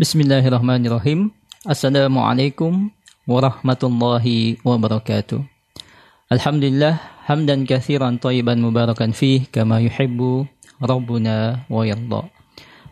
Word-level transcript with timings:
Bismillahirrahmanirrahim. 0.00 1.28
Assalamualaikum 1.60 2.88
warahmatullahi 3.28 4.56
wabarakatuh. 4.64 5.44
Alhamdulillah 6.32 6.96
hamdan 7.28 7.68
katsiran 7.68 8.16
tayyiban 8.16 8.64
mubarakan 8.64 9.12
fih 9.12 9.44
kama 9.52 9.76
yuhibbu 9.84 10.48
rabbuna 10.80 11.68
wa 11.68 11.84
yarda. 11.84 12.32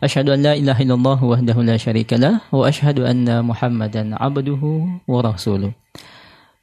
Asyhadu 0.05 0.37
an 0.37 0.45
la 0.45 0.53
ilaha 0.53 0.85
illallah 0.85 1.17
wahdahu 1.17 1.65
la 1.65 1.81
syarikalah 1.81 2.45
wa 2.53 2.69
asyhadu 2.69 3.09
anna 3.09 3.41
Muhammadan 3.41 4.13
abduhu 4.13 5.01
wa 5.09 5.25
rasuluh. 5.25 5.73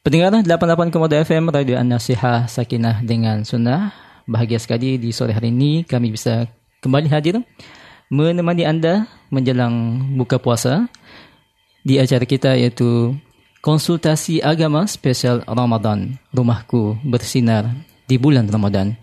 Pendengar 0.06 0.30
88.2 0.30 1.26
FM 1.26 1.50
Radio 1.50 1.74
An-Nasihah 1.74 2.46
Sakinah 2.46 3.02
dengan 3.02 3.42
Sunnah. 3.42 3.90
Bahagia 4.30 4.62
sekali 4.62 4.94
di 4.94 5.10
sore 5.10 5.34
hari 5.34 5.50
ini 5.50 5.82
kami 5.82 6.14
bisa 6.14 6.46
kembali 6.86 7.10
hadir 7.10 7.42
menemani 8.12 8.62
anda 8.66 9.10
menjelang 9.30 10.02
buka 10.14 10.38
puasa 10.38 10.86
di 11.82 11.98
acara 11.98 12.26
kita 12.26 12.54
iaitu 12.54 13.14
konsultasi 13.62 14.42
agama 14.42 14.86
spesial 14.86 15.42
Ramadan. 15.46 16.18
Rumahku 16.30 17.02
bersinar 17.02 17.66
di 18.06 18.14
bulan 18.18 18.46
Ramadan. 18.46 18.94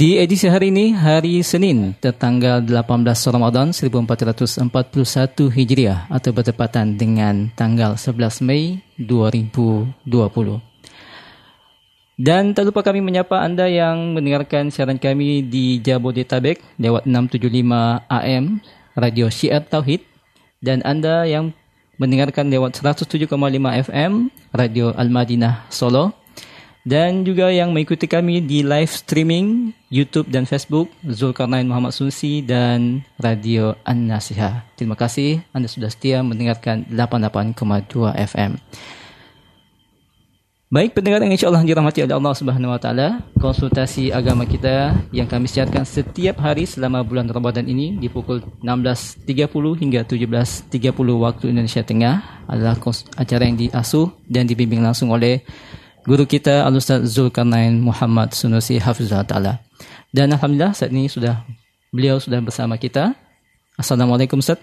Di 0.00 0.16
edisi 0.16 0.48
hari 0.48 0.72
ini, 0.72 0.96
hari 0.96 1.44
Senin, 1.44 1.92
tertanggal 2.00 2.64
18 2.64 3.04
Ramadan 3.36 3.68
1441 3.76 5.52
Hijriah 5.52 6.08
atau 6.08 6.32
bertepatan 6.32 6.96
dengan 6.96 7.52
tanggal 7.52 8.00
11 8.00 8.40
Mei 8.40 8.80
2020. 8.96 10.69
Dan 12.20 12.52
tak 12.52 12.68
lupa 12.68 12.84
kami 12.84 13.00
menyapa 13.00 13.40
anda 13.40 13.64
yang 13.64 14.12
mendengarkan 14.12 14.68
siaran 14.68 15.00
kami 15.00 15.40
di 15.40 15.80
Jabodetabek 15.80 16.60
lewat 16.76 17.08
675 17.08 18.04
AM 18.12 18.60
Radio 18.92 19.32
Syiar 19.32 19.64
Tauhid 19.64 20.04
dan 20.60 20.84
anda 20.84 21.24
yang 21.24 21.56
mendengarkan 21.96 22.52
lewat 22.52 22.76
107,5 22.76 23.24
FM 23.88 24.28
Radio 24.52 24.92
Al-Madinah 24.92 25.64
Solo 25.72 26.12
dan 26.84 27.24
juga 27.24 27.48
yang 27.48 27.72
mengikuti 27.72 28.04
kami 28.04 28.44
di 28.44 28.68
live 28.68 28.92
streaming 28.92 29.72
YouTube 29.88 30.28
dan 30.28 30.44
Facebook 30.44 30.92
Zulkarnain 31.00 31.64
Muhammad 31.64 31.96
Susi 31.96 32.44
dan 32.44 33.00
Radio 33.16 33.80
An-Nasihah. 33.88 34.68
Terima 34.76 34.92
kasih 34.92 35.40
Anda 35.56 35.72
sudah 35.72 35.88
setia 35.88 36.20
mendengarkan 36.20 36.84
88,2 36.92 38.12
FM. 38.12 38.60
Baik 40.70 40.94
pendengar 40.94 41.18
yang 41.18 41.34
insyaAllah 41.34 41.66
dirahmati 41.66 42.06
oleh 42.06 42.14
Allah 42.14 42.30
Subhanahu 42.30 42.70
Wa 42.70 42.78
Taala, 42.78 43.26
konsultasi 43.42 44.14
agama 44.14 44.46
kita 44.46 44.94
yang 45.10 45.26
kami 45.26 45.50
siarkan 45.50 45.82
setiap 45.82 46.38
hari 46.38 46.62
selama 46.62 47.02
bulan 47.02 47.26
Ramadan 47.26 47.66
ini 47.66 47.98
di 47.98 48.06
pukul 48.06 48.38
16.30 48.62 49.50
hingga 49.82 50.06
17.30 50.06 50.70
waktu 50.94 51.50
Indonesia 51.50 51.82
Tengah 51.82 52.46
adalah 52.46 52.78
acara 53.18 53.50
yang 53.50 53.58
diasuh 53.58 54.14
dan 54.30 54.46
dibimbing 54.46 54.78
langsung 54.78 55.10
oleh 55.10 55.42
guru 56.06 56.22
kita 56.22 56.62
Al-Ustaz 56.62 57.02
Zulkarnain 57.18 57.74
Muhammad 57.74 58.30
Sunusi 58.30 58.78
Hafizullah 58.78 59.26
Ta'ala. 59.26 59.58
Dan 60.14 60.30
Alhamdulillah 60.30 60.70
saat 60.70 60.94
ini 60.94 61.10
sudah 61.10 61.42
beliau 61.90 62.22
sudah 62.22 62.38
bersama 62.38 62.78
kita. 62.78 63.18
Assalamualaikum 63.74 64.38
Ustaz. 64.38 64.62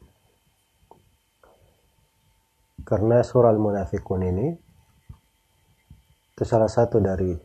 karena 2.87 3.19
surah 3.19 3.51
Al-Munafikun 3.51 4.23
ini 4.23 4.47
itu 6.31 6.43
salah 6.47 6.71
satu 6.71 7.03
dari 7.03 7.35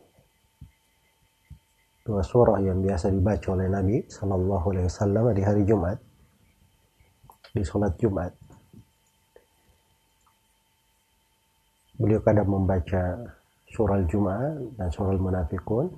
dua 2.07 2.23
surah 2.23 2.63
yang 2.63 2.79
biasa 2.79 3.11
dibaca 3.11 3.51
oleh 3.51 3.67
Nabi 3.67 4.07
Shallallahu 4.07 4.65
Alaihi 4.71 4.87
Wasallam 4.87 5.35
di 5.35 5.43
hari 5.43 5.67
Jumat 5.67 5.99
di 7.51 7.59
sholat 7.59 7.91
Jumat. 7.99 8.31
Beliau 11.99 12.23
kadang 12.23 12.47
membaca 12.47 13.03
surah 13.67 13.99
Al-Jum'ah 13.99 14.79
dan 14.79 14.87
surah 14.95 15.11
Al-Munafikun 15.11 15.91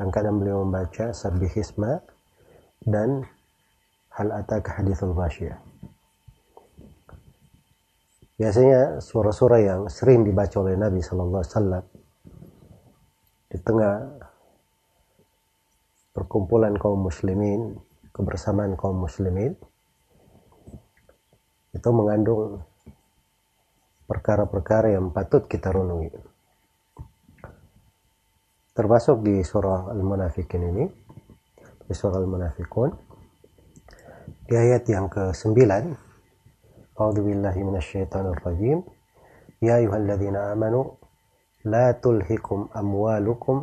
dan 0.00 0.08
kadang 0.08 0.40
beliau 0.40 0.64
membaca 0.64 1.12
Sabbihisma 1.12 2.00
dan 2.88 3.20
Hal 4.16 4.32
Ataka 4.32 4.80
Hadithul 4.80 5.12
Ghasyiyah. 5.12 5.71
Biasanya 8.42 8.98
surah-surah 8.98 9.60
yang 9.62 9.80
sering 9.86 10.26
dibaca 10.26 10.58
oleh 10.58 10.74
Nabi 10.74 10.98
Sallallahu 10.98 11.46
Alaihi 11.46 11.86
di 13.54 13.58
tengah 13.62 14.18
perkumpulan 16.10 16.74
kaum 16.74 17.06
muslimin, 17.06 17.78
kebersamaan 18.10 18.74
kaum 18.74 18.98
muslimin 18.98 19.54
itu 21.70 21.88
mengandung 21.94 22.66
perkara-perkara 24.10 24.98
yang 24.98 25.14
patut 25.14 25.46
kita 25.46 25.70
renungi. 25.70 26.10
Termasuk 28.74 29.22
di 29.22 29.38
surah 29.46 29.94
Al-Munafikin 29.94 30.62
ini, 30.66 30.84
di 31.62 31.94
surah 31.94 32.18
Al-Munafikun, 32.18 32.90
di 34.50 34.54
ayat 34.58 34.82
yang 34.90 35.06
ke-9, 35.06 36.01
أعوذ 36.97 37.17
بالله 37.21 37.55
من 37.63 37.75
الشيطان 37.77 38.25
الرجيم 38.33 38.83
يا 39.61 39.77
أيها 39.77 39.97
الذين 39.97 40.35
آمنوا 40.35 40.85
لا 41.65 41.91
تلهكم 41.91 42.69
أموالكم 42.75 43.57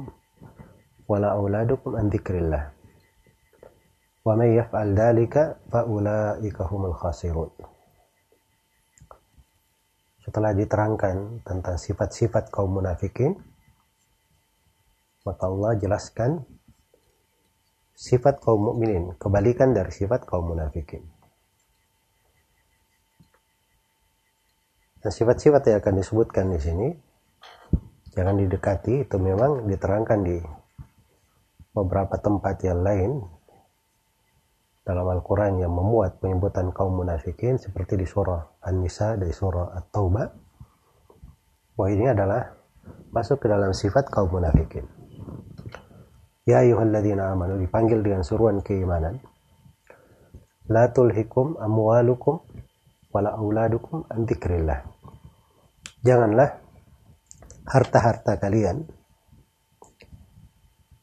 ولا 1.09 1.29
أولادكم 1.33 1.91
عن 1.97 2.07
ذكر 2.09 2.35
الله 2.39 2.65
ومن 4.25 4.49
يفعل 4.59 4.89
ذلك 4.95 5.35
فأولئك 5.73 6.59
هم 6.63 6.83
الخاسرون 6.87 7.51
setelah 10.25 10.57
diterangkan 10.57 11.45
tentang 11.45 11.77
sifat-sifat 11.77 12.49
kaum 12.49 12.81
munafikin 12.81 13.37
maka 15.29 15.45
Allah 15.45 15.77
jelaskan 15.77 16.41
sifat 17.93 18.41
kaum 18.41 18.73
mukminin 18.73 19.13
kebalikan 19.21 19.77
dari 19.77 19.93
sifat 19.93 20.25
kaum 20.25 20.49
munafikin 20.57 21.05
Dan 25.00 25.12
sifat-sifat 25.12 25.62
yang 25.72 25.78
akan 25.80 25.96
disebutkan 26.00 26.46
di 26.52 26.60
sini 26.60 26.88
jangan 28.12 28.36
didekati 28.36 29.08
itu 29.08 29.16
memang 29.16 29.64
diterangkan 29.70 30.20
di 30.26 30.38
beberapa 31.72 32.20
tempat 32.20 32.56
yang 32.68 32.84
lain 32.84 33.12
dalam 34.84 35.06
Al-Quran 35.08 35.62
yang 35.62 35.72
memuat 35.72 36.20
penyebutan 36.20 36.74
kaum 36.76 37.00
munafikin 37.00 37.62
seperti 37.62 37.96
di 37.96 38.04
surah 38.04 38.60
An-Nisa 38.66 39.16
dari 39.16 39.32
surah 39.32 39.78
At-Taubah 39.78 40.50
Wah 41.80 41.88
ini 41.88 42.12
adalah 42.12 42.60
masuk 43.16 43.40
ke 43.40 43.48
dalam 43.48 43.72
sifat 43.72 44.12
kaum 44.12 44.36
munafikin. 44.36 44.84
Ya 46.44 46.60
ayyuhalladzina 46.60 47.32
amanu 47.32 47.56
dipanggil 47.56 48.04
dengan 48.04 48.20
suruhan 48.20 48.60
keimanan. 48.60 49.24
La 50.68 50.92
tulhikum 50.92 51.56
amwalukum 51.56 52.44
wala 53.10 53.34
auladukum 53.36 54.06
an 54.10 54.26
dzikrillah. 54.26 54.80
Janganlah 56.06 56.50
harta-harta 57.70 58.40
kalian 58.40 58.88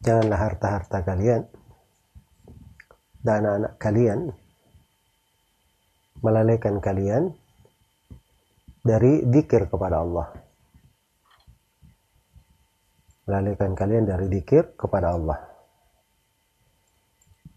janganlah 0.06 0.38
harta-harta 0.38 1.02
kalian 1.02 1.42
dan 3.26 3.42
anak-anak 3.42 3.74
kalian 3.82 4.20
melalaikan 6.22 6.78
kalian 6.78 7.34
dari 8.86 9.26
dikir 9.26 9.66
kepada 9.66 10.06
Allah. 10.06 10.30
Melalaikan 13.26 13.74
kalian 13.74 14.06
dari 14.06 14.30
dikir 14.30 14.78
kepada 14.78 15.18
Allah. 15.18 15.42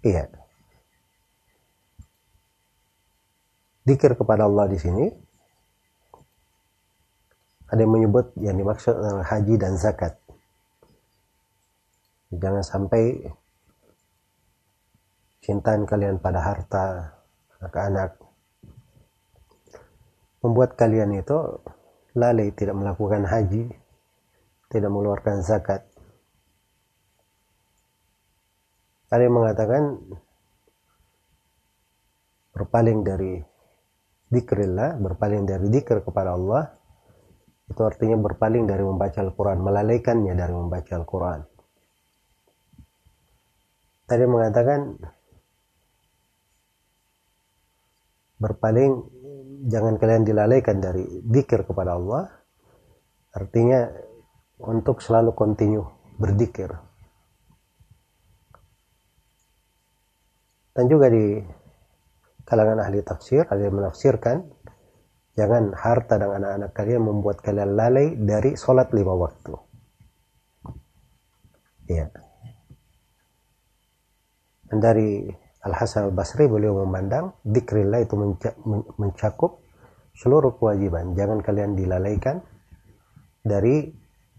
Iya. 0.01 0.48
Dikir 3.89 4.13
kepada 4.13 4.45
Allah 4.45 4.69
di 4.69 4.77
sini 4.77 5.09
ada 7.69 7.81
yang 7.81 7.89
menyebut 7.89 8.37
yang 8.37 8.53
dimaksud 8.53 8.93
haji 9.25 9.57
dan 9.57 9.73
zakat. 9.81 10.13
Jangan 12.29 12.61
sampai 12.61 13.33
cintaan 15.41 15.89
kalian 15.89 16.21
pada 16.21 16.37
harta, 16.37 17.17
anak-anak, 17.57 18.21
membuat 20.45 20.77
kalian 20.77 21.17
itu 21.17 21.37
lalai 22.13 22.53
tidak 22.53 22.77
melakukan 22.77 23.25
haji, 23.25 23.73
tidak 24.69 24.89
mengeluarkan 24.93 25.41
zakat. 25.41 25.81
Ada 29.09 29.25
yang 29.25 29.33
mengatakan 29.41 29.97
berpaling 32.53 33.01
dari 33.01 33.41
dikrillah, 34.29 35.01
berpaling 35.01 35.43
dari 35.49 35.67
dikir 35.67 36.05
kepada 36.05 36.37
Allah, 36.37 36.69
itu 37.69 37.81
artinya 37.85 38.17
berpaling 38.17 38.65
dari 38.65 38.81
membaca 38.81 39.21
Al-Quran, 39.21 39.57
melalaikannya 39.61 40.33
dari 40.33 40.53
membaca 40.53 40.93
Al-Quran. 40.97 41.39
Tadi 44.09 44.25
mengatakan 44.25 44.97
berpaling 48.41 48.91
jangan 49.69 50.01
kalian 50.01 50.25
dilalaikan 50.25 50.81
dari 50.81 51.05
dikir 51.21 51.61
kepada 51.67 51.93
Allah. 51.93 52.25
Artinya 53.37 53.85
untuk 54.65 55.05
selalu 55.05 55.37
kontinu 55.37 55.85
berdikir. 56.17 56.73
Dan 60.73 60.89
juga 60.89 61.13
di 61.13 61.37
kalangan 62.49 62.81
ahli 62.81 63.05
tafsir 63.05 63.45
yang 63.45 63.77
menafsirkan 63.77 64.49
jangan 65.37 65.71
harta 65.77 66.17
dan 66.17 66.33
anak-anak 66.33 66.73
kalian 66.73 67.05
membuat 67.05 67.45
kalian 67.45 67.77
lalai 67.77 68.17
dari 68.17 68.57
sholat 68.57 68.89
lima 68.91 69.13
waktu 69.13 69.53
ya 71.85 72.09
dan 74.69 74.77
dari 74.81 75.29
Al-Hasan 75.59 76.07
Al-Basri 76.13 76.47
beliau 76.47 76.87
memandang 76.87 77.35
dikrillah 77.43 77.99
itu 77.99 78.15
mencakup 78.95 79.59
seluruh 80.15 80.55
kewajiban. 80.55 81.17
Jangan 81.19 81.43
kalian 81.43 81.75
dilalaikan 81.75 82.39
dari 83.43 83.91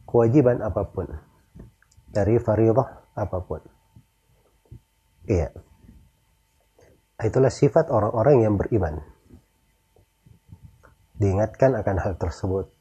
kewajiban 0.08 0.64
apa 0.64 0.86
pun. 0.88 1.12
Dari 2.08 2.40
faridah 2.40 3.12
apa 3.20 3.38
pun. 3.44 3.60
Iya. 5.28 5.52
Itulah 7.20 7.52
sifat 7.52 7.92
orang-orang 7.92 8.36
yang 8.48 8.54
beriman. 8.56 9.04
Diingatkan 11.20 11.76
akan 11.76 11.96
hal 12.00 12.16
tersebut. 12.16 12.72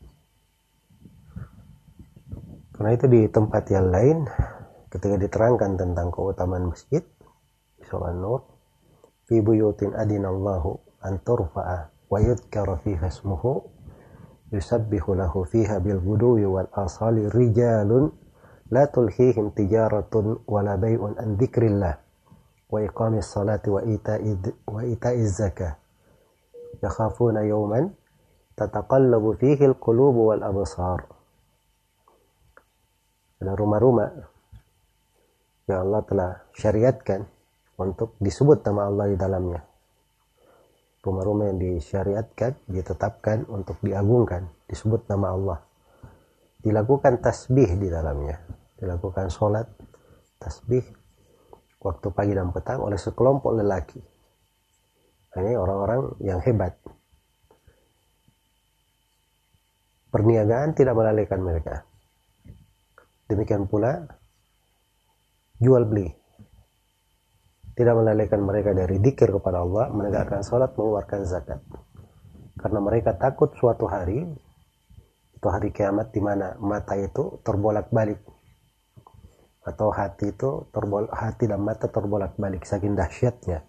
Karena 2.71 2.95
itu 2.95 3.05
di 3.11 3.27
tempat 3.27 3.67
yang 3.67 3.91
lain 3.91 4.23
ketika 4.87 5.19
diterangkan 5.19 5.75
tentang 5.75 6.07
keutamaan 6.15 6.71
masjid 6.71 7.03
surah 7.83 8.15
Nur 8.15 8.47
fi 9.27 9.43
buyutin 9.43 9.91
adinallahu 9.91 10.79
an 11.03 11.19
turfa'a 11.19 11.91
wa 12.07 12.17
yudhkara 12.23 12.79
fiha 12.79 13.11
ismuhu 13.11 13.67
yusabbihu 14.55 15.13
lahu 15.19 15.43
fiha 15.43 15.83
bil 15.83 15.99
wal 16.01 16.71
asali 16.73 17.27
rijalun 17.27 18.15
la 18.73 18.87
tulhihim 18.89 19.53
tijaratun 19.53 20.47
wala 20.49 20.79
bay'un 20.79 21.19
an 21.19 21.35
dzikrillah 21.35 22.08
ita'iz 24.85 25.29
zakah 25.41 25.73
yakhafuna 26.85 27.41
yawman 27.43 27.93
tataqallabu 28.53 29.33
fihi 29.41 29.65
al 29.65 29.77
qulub 29.81 30.15
wal 30.15 30.43
absar 30.45 31.19
ada 33.39 33.55
rumah-rumah 33.55 34.09
yang 35.71 35.87
Allah 35.87 36.01
telah 36.03 36.31
syariatkan 36.57 37.23
untuk 37.79 38.19
disebut 38.19 38.59
nama 38.67 38.91
Allah 38.91 39.05
di 39.07 39.17
dalamnya. 39.17 39.61
Rumah-rumah 40.99 41.45
yang 41.47 41.59
disyariatkan, 41.63 42.67
ditetapkan 42.67 43.47
untuk 43.47 43.79
diagungkan, 43.79 44.51
disebut 44.67 45.07
nama 45.07 45.31
Allah. 45.31 45.59
Dilakukan 46.59 47.23
tasbih 47.23 47.79
di 47.79 47.87
dalamnya. 47.87 48.43
Dilakukan 48.75 49.31
sholat, 49.31 49.71
tasbih, 50.43 50.83
waktu 51.79 52.07
pagi 52.11 52.35
dan 52.35 52.51
petang 52.51 52.83
oleh 52.83 52.99
sekelompok 52.99 53.55
lelaki. 53.55 53.99
Ini 55.39 55.55
orang-orang 55.55 56.19
yang 56.23 56.39
hebat. 56.43 56.75
Perniagaan 60.09 60.73
tidak 60.73 60.97
melalaikan 60.97 61.39
mereka. 61.39 61.85
Demikian 63.29 63.69
pula 63.69 64.09
jual 65.61 65.85
beli 65.85 66.19
tidak 67.79 67.95
melalaikan 67.95 68.43
mereka 68.43 68.75
dari 68.75 68.99
dikir 68.99 69.31
kepada 69.39 69.63
Allah, 69.63 69.87
menegakkan 69.95 70.43
sholat, 70.43 70.75
mengeluarkan 70.75 71.23
zakat. 71.23 71.63
Karena 72.59 72.83
mereka 72.83 73.15
takut 73.15 73.55
suatu 73.55 73.87
hari, 73.87 74.19
itu 75.31 75.47
hari 75.47 75.71
kiamat 75.71 76.11
di 76.11 76.19
mana 76.19 76.59
mata 76.59 76.99
itu 76.99 77.39
terbolak-balik. 77.39 78.19
Atau 79.69 79.93
hati 79.93 80.33
itu 80.33 80.65
terbol 80.73 81.05
hati 81.13 81.45
dan 81.45 81.61
mata 81.61 81.85
terbolak-balik 81.85 82.65
saking 82.65 82.97
dahsyatnya 82.97 83.61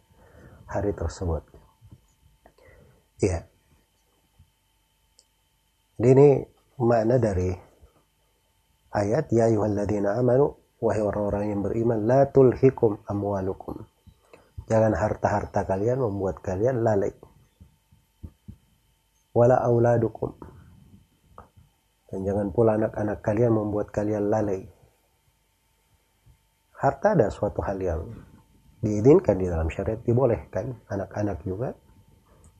hari 0.65 0.97
tersebut. 0.97 1.45
Iya. 3.21 3.45
Ini 6.01 6.29
makna 6.81 7.21
dari 7.21 7.53
ayat 8.97 9.29
ya 9.29 9.53
ayyuhalladzina 9.53 10.17
amanu 10.17 10.57
wahai 10.81 11.05
orang-orang 11.05 11.53
yang 11.53 11.61
beriman 11.61 12.09
la 12.09 12.25
tulhikum 12.33 13.05
amwalukum 13.05 13.85
Jangan 14.71 14.95
harta-harta 14.95 15.67
kalian 15.67 15.99
membuat 15.99 16.47
kalian 16.47 16.87
lalai. 16.87 17.11
Wala 19.35 19.59
auladukum. 19.67 20.31
Dan 22.07 22.23
jangan 22.23 22.55
pula 22.55 22.79
anak-anak 22.79 23.19
kalian 23.19 23.51
membuat 23.51 23.91
kalian 23.91 24.31
lalai. 24.31 24.71
Harta 26.81 27.13
ada 27.13 27.29
suatu 27.29 27.61
hal 27.61 27.77
yang 27.77 28.01
diizinkan 28.81 29.37
di 29.37 29.47
dalam 29.53 29.69
syariat 29.69 30.01
dibolehkan. 30.01 30.73
Anak-anak 30.89 31.45
juga 31.45 31.77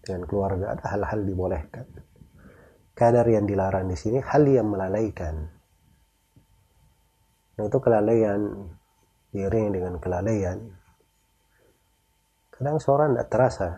dengan 0.05 0.29
keluarga 0.29 0.77
ada 0.77 0.85
hal-hal 0.93 1.25
dibolehkan. 1.25 1.89
Kadar 2.93 3.25
yang 3.33 3.49
dilarang 3.49 3.89
di 3.89 3.97
sini 3.97 4.21
hal 4.21 4.45
yang 4.45 4.69
melalaikan. 4.69 5.49
Nah, 7.57 7.65
itu 7.65 7.79
kelalaian 7.81 8.41
diiring 9.31 9.71
dengan 9.71 9.95
kelalaian 10.03 10.59
kadang 12.51 12.77
seorang 12.83 13.15
tidak 13.15 13.29
terasa 13.31 13.69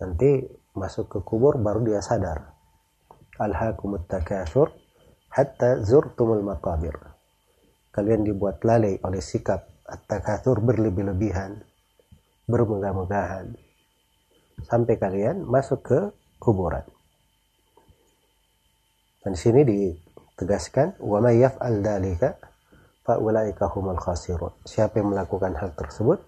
nanti 0.00 0.42
masuk 0.74 1.06
ke 1.06 1.18
kubur 1.20 1.60
baru 1.60 1.84
dia 1.84 2.00
sadar 2.00 2.56
alhaakumut 3.36 4.08
takatsur 4.08 4.72
hatta 5.30 5.84
zurtumul 5.84 6.40
maqabir 6.40 6.96
kalian 7.96 8.28
dibuat 8.28 8.60
lalai 8.60 9.00
oleh 9.00 9.24
sikap 9.24 9.64
at-takatsur 9.88 10.60
berlebih-lebihan 10.60 11.56
bermegah-megahan. 12.44 13.56
Sampai 14.68 15.00
kalian 15.00 15.48
masuk 15.48 15.80
ke 15.80 16.00
kuburan. 16.36 16.84
Dan 19.24 19.32
sini 19.32 19.64
ditegaskan 19.64 21.00
wa 21.00 21.24
may 21.24 21.40
yaf'al 21.40 21.80
dzalika 21.80 22.36
fa 23.02 23.16
ulaika 23.16 23.66
humul 23.72 23.98
khasirun. 23.98 24.52
Siapa 24.68 25.00
yang 25.00 25.16
melakukan 25.16 25.56
hal 25.56 25.72
tersebut 25.72 26.20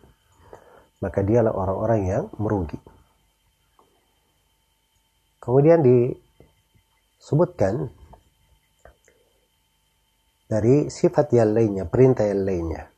maka 0.99 1.23
dialah 1.23 1.55
orang-orang 1.55 2.01
yang 2.09 2.25
merugi. 2.43 2.81
Kemudian 5.39 5.81
di 5.81 6.11
sebutkan 7.23 7.87
dari 10.48 10.90
sifat 10.92 11.34
yang 11.34 11.56
lainnya, 11.56 11.86
perintah 11.88 12.28
yang 12.28 12.44
lainnya. 12.46 12.90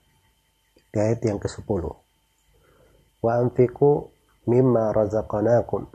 Di 0.92 0.98
ayat 1.00 1.22
yang 1.24 1.40
ke-10. 1.40 1.84
Wa 3.22 3.32
anfiqu 3.42 4.12
mimma 4.48 4.96
razaqnakum 4.96 5.88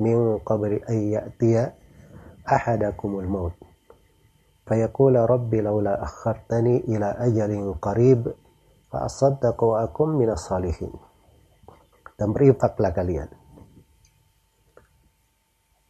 min 0.00 0.40
qabli 0.40 0.80
an 0.84 0.98
ya'tiya 0.98 1.62
ahadakumul 2.46 3.28
maut. 3.28 3.54
فيقول 4.64 5.16
رب 5.16 5.54
لولا 5.54 6.02
أخرتني 6.02 6.88
إلى 6.88 7.08
أجل 7.28 7.74
قريب 7.84 8.32
فأصدق 8.92 9.64
وأكون 9.64 10.10
من 10.16 10.30
الصالحين 10.32 10.92
dan 12.14 12.30
berinfaklah 12.30 12.94
kalian 12.94 13.26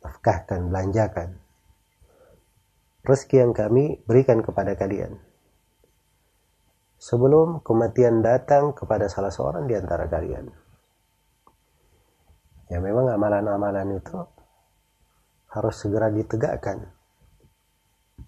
nafkahkan 0.00 0.72
belanjakan 0.72 1.36
rezeki 3.09 3.41
yang 3.41 3.53
kami 3.57 3.97
berikan 4.05 4.45
kepada 4.45 4.77
kalian. 4.77 5.17
Sebelum 7.01 7.65
kematian 7.65 8.21
datang 8.21 8.77
kepada 8.77 9.09
salah 9.09 9.33
seorang 9.33 9.65
di 9.65 9.73
antara 9.73 10.05
kalian. 10.05 10.45
Ya 12.69 12.77
memang 12.77 13.09
amalan-amalan 13.09 13.97
itu 13.97 14.19
harus 15.49 15.75
segera 15.81 16.13
ditegakkan. 16.13 16.85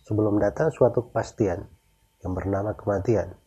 Sebelum 0.01 0.41
datang 0.41 0.73
suatu 0.73 1.11
kepastian 1.11 1.61
yang 2.25 2.33
bernama 2.33 2.73
kematian. 2.73 3.37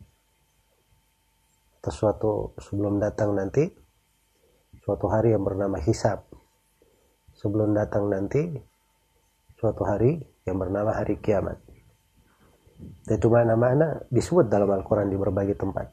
Atau 1.82 1.90
suatu 1.92 2.32
sebelum 2.62 3.02
datang 3.02 3.34
nanti 3.34 3.66
suatu 4.84 5.10
hari 5.10 5.34
yang 5.34 5.42
bernama 5.42 5.82
hisab. 5.82 6.22
Sebelum 7.34 7.74
datang 7.74 8.06
nanti 8.06 8.54
suatu 9.58 9.82
hari 9.82 10.33
yang 10.44 10.56
bernama 10.60 10.92
hari 10.92 11.20
kiamat. 11.20 11.60
Itu 13.08 13.28
mana-mana 13.32 14.04
disebut 14.12 14.48
dalam 14.48 14.68
Al-Quran 14.68 15.08
di 15.08 15.16
berbagai 15.16 15.56
tempat. 15.56 15.88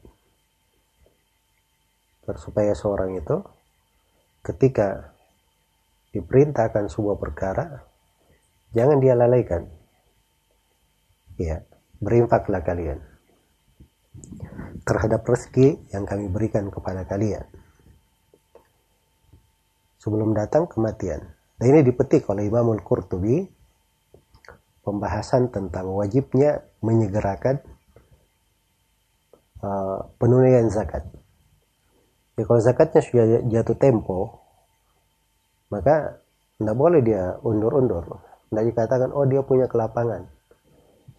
Supaya 2.31 2.72
seorang 2.72 3.20
itu 3.20 3.43
ketika 4.43 5.12
diperintahkan 6.15 6.88
sebuah 6.88 7.20
perkara, 7.20 7.84
jangan 8.72 9.00
dia 9.03 9.15
lalaikan. 9.15 9.67
Ya, 11.39 11.63
berinfaklah 12.00 12.62
kalian 12.62 13.12
terhadap 14.84 15.24
rezeki 15.24 15.79
yang 15.96 16.03
kami 16.03 16.27
berikan 16.27 16.67
kepada 16.67 17.08
kalian. 17.08 17.48
Sebelum 20.01 20.34
datang 20.34 20.65
kematian. 20.65 21.22
Dan 21.62 21.77
ini 21.77 21.86
dipetik 21.86 22.25
oleh 22.34 22.50
Imamul 22.50 22.81
Qurtubi 22.81 23.46
pembahasan 24.81 25.53
tentang 25.53 25.93
wajibnya 25.93 26.65
menyegerakan 26.81 27.61
uh, 29.61 30.09
penunaian 30.17 30.67
zakat. 30.73 31.05
Jadi 32.33 32.43
kalau 32.47 32.61
zakatnya 32.63 33.01
sudah 33.05 33.25
jatuh 33.45 33.77
tempo, 33.77 34.41
maka 35.69 36.21
tidak 36.57 36.75
boleh 36.77 37.01
dia 37.05 37.38
undur-undur. 37.45 38.21
Tidak 38.50 38.65
dikatakan, 38.73 39.09
oh 39.13 39.29
dia 39.29 39.45
punya 39.45 39.69
kelapangan. 39.69 40.27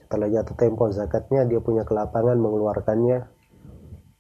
Setelah 0.03 0.29
jatuh 0.29 0.57
tempo 0.59 0.91
zakatnya, 0.93 1.47
dia 1.49 1.63
punya 1.63 1.87
kelapangan 1.87 2.37
mengeluarkannya 2.37 3.25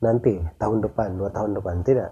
nanti, 0.01 0.41
tahun 0.57 0.81
depan, 0.87 1.21
dua 1.21 1.31
tahun 1.35 1.59
depan. 1.59 1.85
Tidak. 1.85 2.11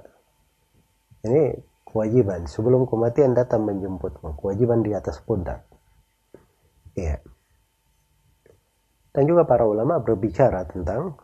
Ini 1.31 1.43
kewajiban. 1.89 2.45
Sebelum 2.47 2.87
kematian 2.87 3.33
datang 3.33 3.65
menjemput. 3.65 4.21
Kewajiban 4.21 4.85
di 4.85 4.93
atas 4.93 5.19
pundak. 5.23 5.65
Iya. 6.99 7.23
Dan 9.11 9.27
juga 9.27 9.43
para 9.43 9.67
ulama 9.67 9.99
berbicara 9.99 10.67
tentang 10.71 11.19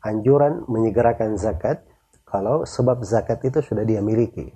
anjuran 0.00 0.64
menyegerakan 0.68 1.36
zakat 1.36 1.84
kalau 2.24 2.64
sebab 2.64 3.04
zakat 3.04 3.44
itu 3.44 3.60
sudah 3.60 3.84
dia 3.84 4.00
miliki. 4.00 4.52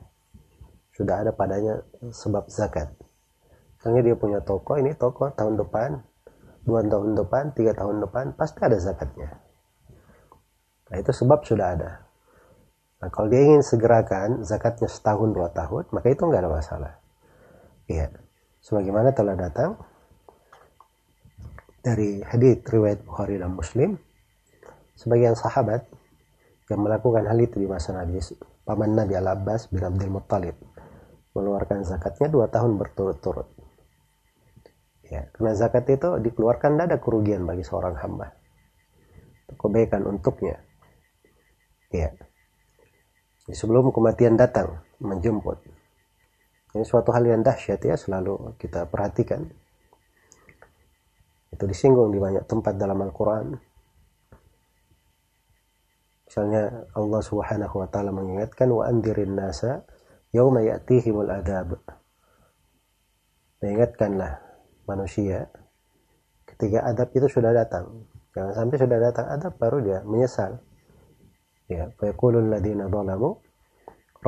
Sudah 0.97 1.23
ada 1.25 1.31
padanya 1.37 1.85
sebab 2.11 2.49
zakat. 2.49 2.90
Misalnya 3.78 4.11
dia 4.11 4.17
punya 4.19 4.40
toko, 4.43 4.75
ini 4.81 4.97
toko 4.97 5.31
tahun 5.31 5.61
depan, 5.61 6.02
dua 6.67 6.83
tahun 6.83 7.14
depan, 7.14 7.55
tiga 7.55 7.73
tahun 7.76 8.02
depan, 8.02 8.35
pasti 8.35 8.59
ada 8.64 8.75
zakatnya. 8.81 9.38
Nah 10.88 10.97
itu 10.99 11.12
sebab 11.14 11.47
sudah 11.47 11.78
ada. 11.78 11.90
Nah 12.99 13.09
kalau 13.14 13.31
dia 13.31 13.45
ingin 13.45 13.62
segerakan 13.62 14.43
zakatnya 14.43 14.90
setahun 14.90 15.31
dua 15.31 15.55
tahun, 15.55 15.87
maka 15.95 16.11
itu 16.11 16.26
nggak 16.26 16.43
ada 16.43 16.50
masalah. 16.50 16.93
Iya 17.87 18.27
sebagaimana 18.68 19.16
telah 19.16 19.32
datang 19.32 19.80
dari 21.80 22.20
hadis 22.20 22.60
riwayat 22.68 23.00
Bukhari 23.00 23.40
dan 23.40 23.56
Muslim 23.56 23.96
sebagian 24.92 25.32
sahabat 25.32 25.88
yang 26.68 26.84
melakukan 26.84 27.25
hal 27.25 27.40
itu 27.40 27.56
di 27.56 27.64
masa 27.64 27.96
Nabi 27.96 28.20
paman 28.68 28.92
Nabi 28.92 29.16
Al 29.16 29.32
Abbas 29.32 29.72
bin 29.72 29.80
Abdul 29.80 30.12
Muttalib 30.12 30.52
mengeluarkan 31.32 31.80
zakatnya 31.88 32.28
dua 32.28 32.52
tahun 32.52 32.76
berturut-turut. 32.76 33.48
Ya 35.08 35.32
karena 35.32 35.56
zakat 35.56 35.88
itu 35.88 36.20
dikeluarkan 36.20 36.76
tidak 36.76 36.84
ada 36.92 36.98
kerugian 37.00 37.48
bagi 37.48 37.64
seorang 37.64 37.96
hamba. 37.96 38.37
Kebaikan 39.48 40.04
untuknya. 40.04 40.60
Ya. 41.88 42.12
Sebelum 43.48 43.88
kematian 43.96 44.37
datang 44.37 44.84
menjemput 45.00 45.56
ini 46.76 46.84
suatu 46.84 47.16
hal 47.16 47.25
yang 47.25 47.40
dahsyat 47.40 47.80
ya 47.80 47.96
selalu 47.96 48.58
kita 48.60 48.84
perhatikan. 48.84 49.40
Itu 51.48 51.64
disinggung 51.64 52.12
di 52.12 52.20
banyak 52.20 52.44
tempat 52.44 52.76
dalam 52.76 53.00
Al-Quran. 53.00 53.56
Misalnya 56.28 56.84
Allah 56.92 57.22
Subhanahu 57.25 57.75
wa 57.80 57.88
taala 57.88 58.12
mengingatkan 58.12 58.68
wa 58.68 58.84
andirin 58.84 59.32
nasa 59.32 59.80
yauma 60.28 60.60
ya'tihimul 60.60 61.32
adab. 61.32 61.80
Mengingatkanlah 63.64 64.37
manusia 64.84 65.48
ketika 66.44 66.84
adab 66.84 67.08
itu 67.16 67.32
sudah 67.32 67.56
datang. 67.56 68.04
Jangan 68.37 68.52
sampai 68.52 68.76
sudah 68.76 68.98
datang 69.00 69.26
adab 69.32 69.56
baru 69.56 69.80
dia 69.80 69.98
menyesal. 70.04 70.60
Ya, 71.64 71.88
fa 71.96 72.12
yaqulul 72.12 72.52
ladzina 72.52 72.92
zalamu 72.92 73.40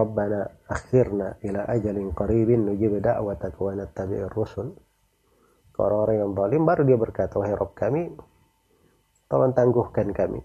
Rabbana 0.00 0.40
akhirna 0.64 1.36
ila 1.44 1.68
ajalin 1.68 2.16
qaribin 2.16 2.64
nujib 2.64 2.96
da'watak 3.04 3.54
wa 3.60 3.76
nattabi'ir 3.76 4.32
rusul. 4.32 4.72
Orang-orang 5.80 6.16
yang 6.20 6.30
zalim 6.36 6.62
baru 6.68 6.82
dia 6.84 6.98
berkata, 7.00 7.40
wahai 7.40 7.56
Rabb 7.56 7.72
kami, 7.72 8.12
tolong 9.32 9.56
tangguhkan 9.56 10.12
kami. 10.12 10.44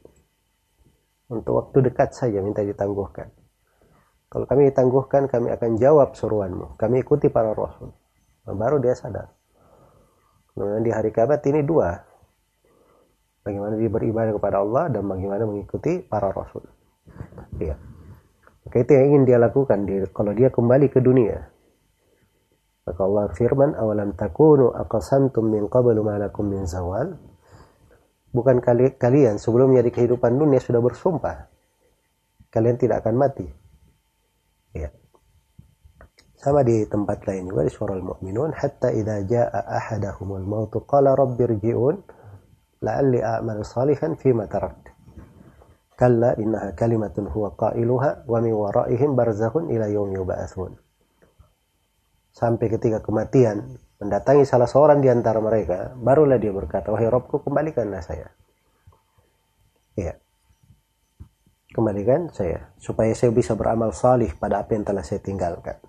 Untuk 1.27 1.59
waktu 1.59 1.91
dekat 1.91 2.15
saja 2.15 2.39
minta 2.39 2.63
ditangguhkan. 2.63 3.27
Kalau 4.31 4.45
kami 4.47 4.71
ditangguhkan, 4.71 5.27
kami 5.27 5.51
akan 5.51 5.75
jawab 5.75 6.15
seruanmu. 6.15 6.79
Kami 6.79 7.03
ikuti 7.03 7.27
para 7.27 7.51
rasul. 7.51 7.91
Nah, 8.47 8.55
baru 8.55 8.79
dia 8.79 8.95
sadar. 8.95 9.31
Kemudian 10.55 10.83
di 10.87 10.91
hari 10.95 11.11
kabat 11.11 11.43
ini 11.51 11.63
dua. 11.67 11.99
Bagaimana 13.43 13.75
dia 13.75 13.91
beribadah 13.91 14.33
kepada 14.39 14.63
Allah 14.63 14.87
dan 14.87 15.03
bagaimana 15.03 15.43
mengikuti 15.43 15.99
para 15.99 16.31
rasul. 16.31 16.63
Iya. 17.59 17.94
Maka 18.65 18.81
itu 18.81 18.91
yang 18.97 19.05
ingin 19.13 19.23
dia 19.29 19.37
lakukan 19.37 19.85
dia, 19.85 20.09
kalau 20.09 20.33
dia 20.33 20.49
kembali 20.49 20.89
ke 20.89 20.99
dunia. 20.99 21.37
Maka 22.85 23.01
Allah 23.01 23.25
firman, 23.33 23.73
awalam 23.77 24.13
takunu 24.13 24.73
aqasantum 24.73 25.49
min 25.49 25.69
qablu 25.69 26.01
ma 26.01 26.17
lakum 26.21 26.49
min 26.49 26.65
zawal. 26.65 27.17
Bukan 28.29 28.61
kali, 28.61 28.97
kalian 28.97 29.37
sebelumnya 29.37 29.81
di 29.85 29.89
kehidupan 29.93 30.37
dunia 30.37 30.61
sudah 30.61 30.81
bersumpah. 30.81 31.49
Kalian 32.53 32.77
tidak 32.77 33.05
akan 33.05 33.15
mati. 33.15 33.47
Ya. 34.75 34.91
Sama 36.35 36.61
di 36.61 36.85
tempat 36.85 37.25
lain 37.25 37.49
juga 37.49 37.65
di 37.65 37.71
surah 37.73 37.95
Al-Mu'minun. 37.97 38.53
Hatta 38.53 38.93
idha 38.93 39.23
ja'a 39.23 39.65
ahadahumul 39.65 40.45
mautu 40.45 40.85
qala 40.85 41.17
rabbirji'un 41.17 41.95
la'alli 42.85 43.23
a'mal 43.23 43.65
salihan 43.65 44.13
fima 44.13 44.45
tarakt. 44.45 44.84
Kalla 45.95 46.35
innaha 46.35 46.75
kalimatun 46.75 47.31
huwa 47.31 47.55
qailuha 47.55 48.27
wa 48.27 48.39
min 48.43 48.51
waraihim 48.51 49.15
barzakhun 49.15 49.71
ila 49.71 49.87
yaumi 49.87 50.19
yub'atsun. 50.19 50.75
Sampai 52.35 52.67
ketika 52.67 52.99
kematian 52.99 53.79
mendatangi 54.03 54.43
salah 54.43 54.67
seorang 54.67 54.99
di 54.99 55.07
antara 55.07 55.39
mereka, 55.39 55.95
barulah 55.95 56.35
dia 56.35 56.51
berkata, 56.51 56.91
"Wahai 56.91 57.07
Rabbku, 57.07 57.47
kembalikanlah 57.47 58.03
saya." 58.03 58.27
Ya. 59.95 60.19
Kembalikan 61.71 62.27
saya 62.35 62.75
supaya 62.75 63.15
saya 63.15 63.31
bisa 63.31 63.55
beramal 63.55 63.95
salih 63.95 64.35
pada 64.35 64.63
apa 64.63 64.75
yang 64.75 64.83
telah 64.83 65.03
saya 65.03 65.23
tinggalkan. 65.23 65.79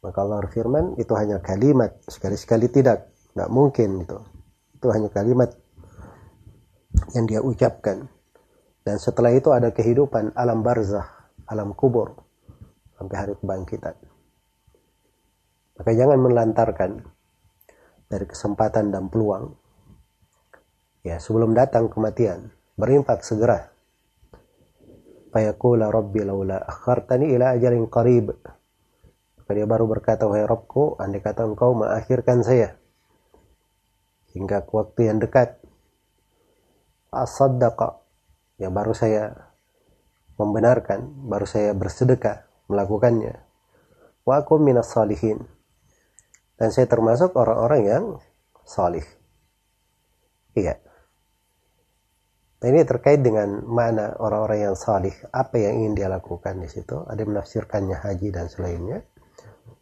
Maka 0.00 0.18
Allah 0.24 0.40
berfirman, 0.48 0.96
itu 0.96 1.12
hanya 1.14 1.38
kalimat, 1.44 2.00
sekali-sekali 2.08 2.72
tidak, 2.72 3.12
tidak 3.12 3.48
mungkin 3.52 4.02
itu. 4.02 4.18
Itu 4.76 4.88
hanya 4.90 5.12
kalimat 5.12 5.52
yang 7.16 7.24
dia 7.24 7.40
ucapkan 7.40 8.08
dan 8.82 8.96
setelah 8.98 9.30
itu 9.30 9.54
ada 9.54 9.70
kehidupan 9.70 10.34
alam 10.34 10.66
barzah, 10.66 11.06
alam 11.46 11.74
kubur 11.74 12.18
sampai 12.98 13.16
hari 13.18 13.34
kebangkitan. 13.38 13.94
Maka 15.78 15.90
jangan 15.94 16.18
melantarkan 16.20 17.02
dari 18.06 18.26
kesempatan 18.28 18.92
dan 18.92 19.08
peluang. 19.08 19.56
Ya, 21.02 21.18
sebelum 21.18 21.56
datang 21.56 21.90
kematian, 21.90 22.54
berimpak 22.78 23.26
segera. 23.26 23.74
Fayaqula 25.32 25.88
rabbi 25.88 26.22
laula 26.22 26.60
akhartani 26.62 27.32
ila 27.34 27.56
ajalin 27.56 27.88
qarib. 27.88 28.36
Maka 29.42 29.50
dia 29.50 29.66
baru 29.66 29.90
berkata, 29.90 30.28
wahai 30.30 30.46
Rabbku, 30.46 31.00
andai 31.02 31.24
kata 31.24 31.42
engkau 31.48 31.74
mengakhirkan 31.74 32.46
saya 32.46 32.78
hingga 34.32 34.64
waktu 34.64 35.00
yang 35.08 35.18
dekat. 35.20 35.60
Asaddaqa. 37.12 38.01
Ya 38.62 38.70
baru 38.70 38.94
saya 38.94 39.50
membenarkan, 40.38 41.26
baru 41.26 41.50
saya 41.50 41.74
bersedekah 41.74 42.46
melakukannya. 42.70 43.42
Wa 44.22 44.46
aku 44.46 44.62
minas 44.62 44.94
salihin 44.94 45.42
dan 46.62 46.70
saya 46.70 46.86
termasuk 46.86 47.34
orang-orang 47.34 47.82
yang 47.82 48.04
salih. 48.62 49.02
Iya. 50.54 50.78
Ini 52.62 52.86
terkait 52.86 53.18
dengan 53.18 53.66
mana 53.66 54.14
orang-orang 54.22 54.70
yang 54.70 54.76
salih, 54.78 55.10
apa 55.34 55.58
yang 55.58 55.82
ingin 55.82 55.98
dia 55.98 56.06
lakukan 56.06 56.62
di 56.62 56.70
situ. 56.70 57.02
Ada 57.02 57.26
menafsirkannya 57.26 57.98
haji 57.98 58.30
dan 58.30 58.46
selainnya. 58.46 59.02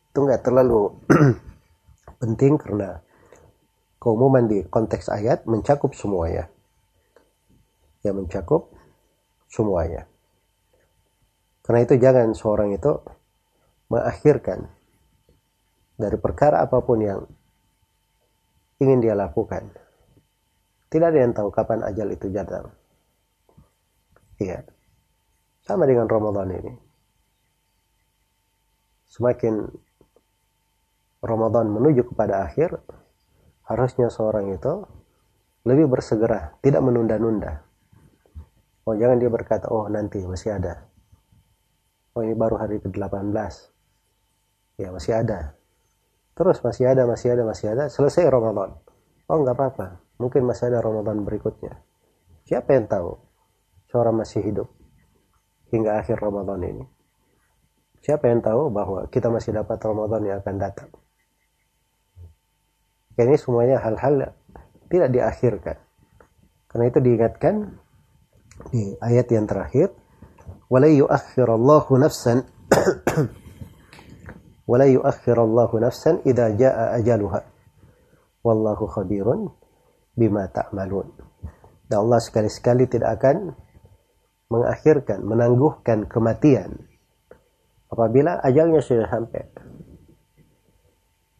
Itu 0.09 0.25
nggak 0.25 0.41
terlalu 0.41 0.89
penting 2.25 2.57
karena 2.57 3.05
keumuman 4.01 4.49
di 4.49 4.65
konteks 4.65 5.13
ayat 5.13 5.45
mencakup 5.45 5.93
semuanya. 5.93 6.49
Ya 8.00 8.16
mencakup 8.16 8.73
semuanya. 9.50 10.09
Karena 11.66 11.85
itu 11.85 11.95
jangan 12.00 12.33
seorang 12.33 12.73
itu 12.73 12.99
mengakhirkan 13.90 14.71
dari 16.00 16.16
perkara 16.16 16.64
apa 16.64 16.80
pun 16.80 16.99
yang 16.99 17.21
ingin 18.80 19.04
dia 19.04 19.12
lakukan. 19.12 19.69
Tidak 20.90 21.07
ada 21.07 21.21
yang 21.21 21.37
tahu 21.37 21.52
kapan 21.52 21.87
ajal 21.87 22.09
itu 22.11 22.26
datang. 22.33 22.73
Iya. 24.40 24.64
Sama 25.62 25.85
dengan 25.85 26.09
Ramadan 26.09 26.50
ini. 26.50 26.75
Semakin 29.07 29.69
Ramadan 31.21 31.69
menuju 31.69 32.11
kepada 32.11 32.49
akhir, 32.49 32.80
harusnya 33.69 34.09
seorang 34.09 34.50
itu 34.57 34.88
lebih 35.69 35.92
bersegera, 35.92 36.57
tidak 36.64 36.80
menunda-nunda. 36.80 37.70
Oh, 38.89 38.97
jangan 38.97 39.21
dia 39.21 39.29
berkata, 39.29 39.69
oh 39.69 39.87
nanti 39.93 40.23
masih 40.25 40.57
ada. 40.57 40.89
Oh, 42.17 42.25
ini 42.25 42.35
baru 42.35 42.59
hari 42.59 42.81
ke-18. 42.81 43.33
Ya, 44.81 44.89
masih 44.91 45.13
ada. 45.21 45.61
Terus 46.41 46.59
masih 46.65 46.89
ada, 46.89 47.05
masih 47.05 47.37
ada, 47.37 47.43
masih 47.45 47.67
ada. 47.77 47.85
Selesai 47.93 48.25
Ramadan. 48.33 48.73
Oh 49.29 49.39
nggak 49.45 49.55
apa-apa. 49.55 49.87
Mungkin 50.17 50.43
masih 50.49 50.73
ada 50.73 50.81
Ramadan 50.81 51.23
berikutnya. 51.23 51.79
Siapa 52.49 52.75
yang 52.75 52.89
tahu? 52.89 53.15
Seorang 53.93 54.19
masih 54.19 54.41
hidup 54.43 54.69
hingga 55.71 56.01
akhir 56.01 56.19
Ramadan 56.19 56.65
ini. 56.65 56.85
Siapa 58.01 58.27
yang 58.27 58.41
tahu 58.41 58.73
bahwa 58.73 59.05
kita 59.13 59.29
masih 59.29 59.53
dapat 59.53 59.77
Ramadan 59.85 60.23
yang 60.25 60.39
akan 60.41 60.57
datang? 60.57 60.91
Ini 63.21 63.37
semuanya 63.37 63.77
hal-hal 63.85 64.33
tidak 64.89 65.09
diakhirkan. 65.13 65.77
Karena 66.73 66.85
itu 66.89 66.99
diingatkan 67.05 67.77
di 68.69 68.93
ayat 69.00 69.26
yang 69.33 69.49
terakhir. 69.49 69.97
Wala 70.71 70.87
yuakhirallahu 70.87 71.99
nafsan 71.99 72.47
wala 74.71 74.87
yuakhirallahu 74.87 75.83
nafsan 75.83 76.23
idza 76.23 76.55
jaa 76.55 76.95
wallahu 78.45 78.85
khabirun 78.87 79.50
bima 80.15 80.47
ta'malun. 80.52 81.11
Dan 81.91 82.06
Allah 82.06 82.21
sekali-sekali 82.23 82.87
tidak 82.87 83.19
akan 83.19 83.50
mengakhirkan 84.50 85.26
menangguhkan 85.26 86.06
kematian 86.06 86.87
apabila 87.91 88.39
ajalnya 88.43 88.82
sudah 88.82 89.06
sampai. 89.11 89.43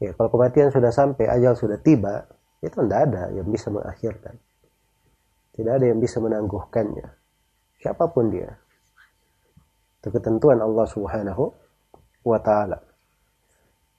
Ya 0.01 0.17
kalau 0.17 0.33
kematian 0.33 0.73
sudah 0.73 0.91
sampai 0.91 1.29
ajal 1.29 1.55
sudah 1.55 1.79
tiba 1.79 2.25
itu 2.65 2.73
tidak 2.73 3.01
ada 3.11 3.23
yang 3.37 3.47
bisa 3.47 3.69
mengakhirkan. 3.69 4.41
Tidak 5.61 5.73
ada 5.77 5.85
yang 5.85 6.01
bisa 6.01 6.25
menangguhkannya. 6.25 7.05
Siapa 7.85 8.09
pun 8.09 8.33
dia. 8.33 8.49
Itu 10.01 10.09
ketentuan 10.09 10.57
Allah 10.65 10.89
Subhanahu 10.89 11.53
wa 12.25 12.41
taala. 12.41 12.81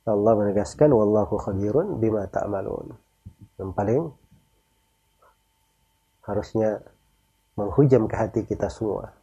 Allah 0.09 0.33
menegaskan 0.33 0.89
wallahu 0.89 1.37
khabirun 1.37 2.01
bima 2.01 2.25
ta'malun. 2.25 2.97
Yang 3.61 3.69
paling 3.77 4.01
harusnya 6.25 6.81
menghujam 7.53 8.09
ke 8.09 8.15
hati 8.17 8.41
kita 8.49 8.73
semua. 8.73 9.13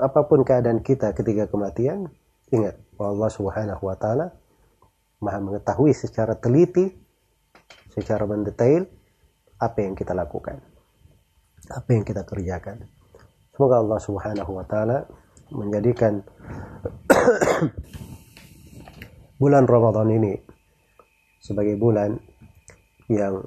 Apa 0.00 0.24
pun 0.24 0.40
keadaan 0.40 0.80
kita 0.80 1.12
ketika 1.12 1.52
kematian, 1.52 2.08
ingat 2.48 2.80
Allah 2.96 3.28
Subhanahu 3.28 3.84
wa 3.84 3.96
taala 4.00 4.32
Maha 5.20 5.36
mengetahui 5.44 5.92
secara 5.92 6.32
teliti, 6.32 6.88
secara 7.92 8.24
mendetail 8.24 8.88
apa 9.60 9.84
yang 9.84 9.92
kita 9.92 10.16
lakukan. 10.16 10.69
Apa 11.70 11.94
yang 11.94 12.02
kita 12.02 12.26
kerjakan. 12.26 12.82
Semoga 13.54 13.78
Allah 13.78 14.00
Subhanahu 14.02 14.58
wa 14.58 14.66
taala 14.66 15.06
menjadikan 15.54 16.18
bulan 19.40 19.70
Ramadan 19.70 20.10
ini 20.10 20.34
sebagai 21.38 21.78
bulan 21.78 22.18
yang 23.06 23.46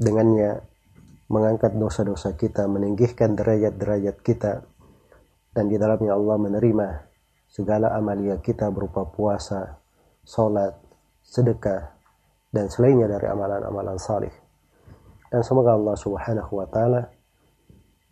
dengannya 0.00 0.64
mengangkat 1.28 1.76
dosa-dosa 1.76 2.36
kita, 2.36 2.68
meninggikan 2.68 3.36
derajat-derajat 3.36 4.16
kita, 4.20 4.52
dan 5.52 5.64
di 5.68 5.80
dalamnya 5.80 6.12
Allah 6.12 6.36
menerima 6.36 6.88
segala 7.48 7.96
amalia 7.96 8.36
kita 8.40 8.68
berupa 8.68 9.08
puasa, 9.08 9.80
sholat, 10.24 10.76
sedekah, 11.24 11.96
dan 12.52 12.68
selainnya 12.68 13.08
dari 13.08 13.26
amalan-amalan 13.28 13.96
salih. 13.96 14.32
Dan 15.32 15.40
semoga 15.40 15.72
Allah 15.72 15.96
subhanahu 15.96 16.60
wa 16.60 16.68
ta'ala 16.68 17.21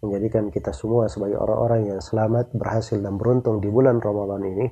menjadikan 0.00 0.48
kita 0.48 0.72
semua 0.72 1.06
sebagai 1.06 1.36
orang-orang 1.36 1.92
yang 1.92 2.00
selamat, 2.00 2.52
berhasil, 2.56 2.96
dan 2.96 3.20
beruntung 3.20 3.60
di 3.60 3.68
bulan 3.68 4.00
Ramadan 4.00 4.42
ini. 4.44 4.66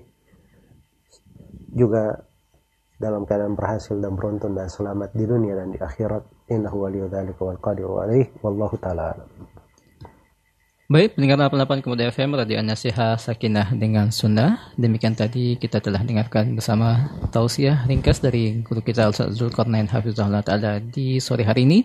Juga 1.73 2.17
dalam 2.99 3.29
keadaan 3.29 3.55
berhasil 3.55 3.95
dan 4.01 4.19
beruntung 4.19 4.59
dan 4.59 4.67
selamat 4.67 5.15
di 5.15 5.25
dunia 5.29 5.55
dan 5.55 5.71
di 5.71 5.79
akhirat. 5.79 6.25
Innahu 6.51 6.89
waliyu 6.89 7.07
dzalika 7.07 7.45
wal 7.45 7.61
qadiru 7.61 8.01
alaih 8.03 8.27
wallahu 8.41 8.75
taala 8.81 9.15
Baik, 10.89 11.21
pendengar 11.21 11.53
88 11.53 11.85
Kemudian 11.85 12.09
FM 12.09 12.33
Radio 12.33 12.65
Nasiha 12.65 13.21
Sakinah 13.21 13.77
dengan 13.77 14.09
Sunnah. 14.09 14.73
Demikian 14.73 15.13
tadi 15.13 15.61
kita 15.61 15.85
telah 15.85 16.01
dengarkan 16.01 16.57
bersama 16.57 17.13
tausiah 17.29 17.85
ringkas 17.85 18.25
dari 18.25 18.65
guru 18.65 18.81
kita 18.81 19.05
Al-Ustaz 19.05 19.37
Zulkarnain 19.37 19.85
Hafizullah 19.85 20.41
Ta'ala 20.41 20.81
di 20.81 21.21
sore 21.21 21.45
hari 21.45 21.69
ini. 21.69 21.85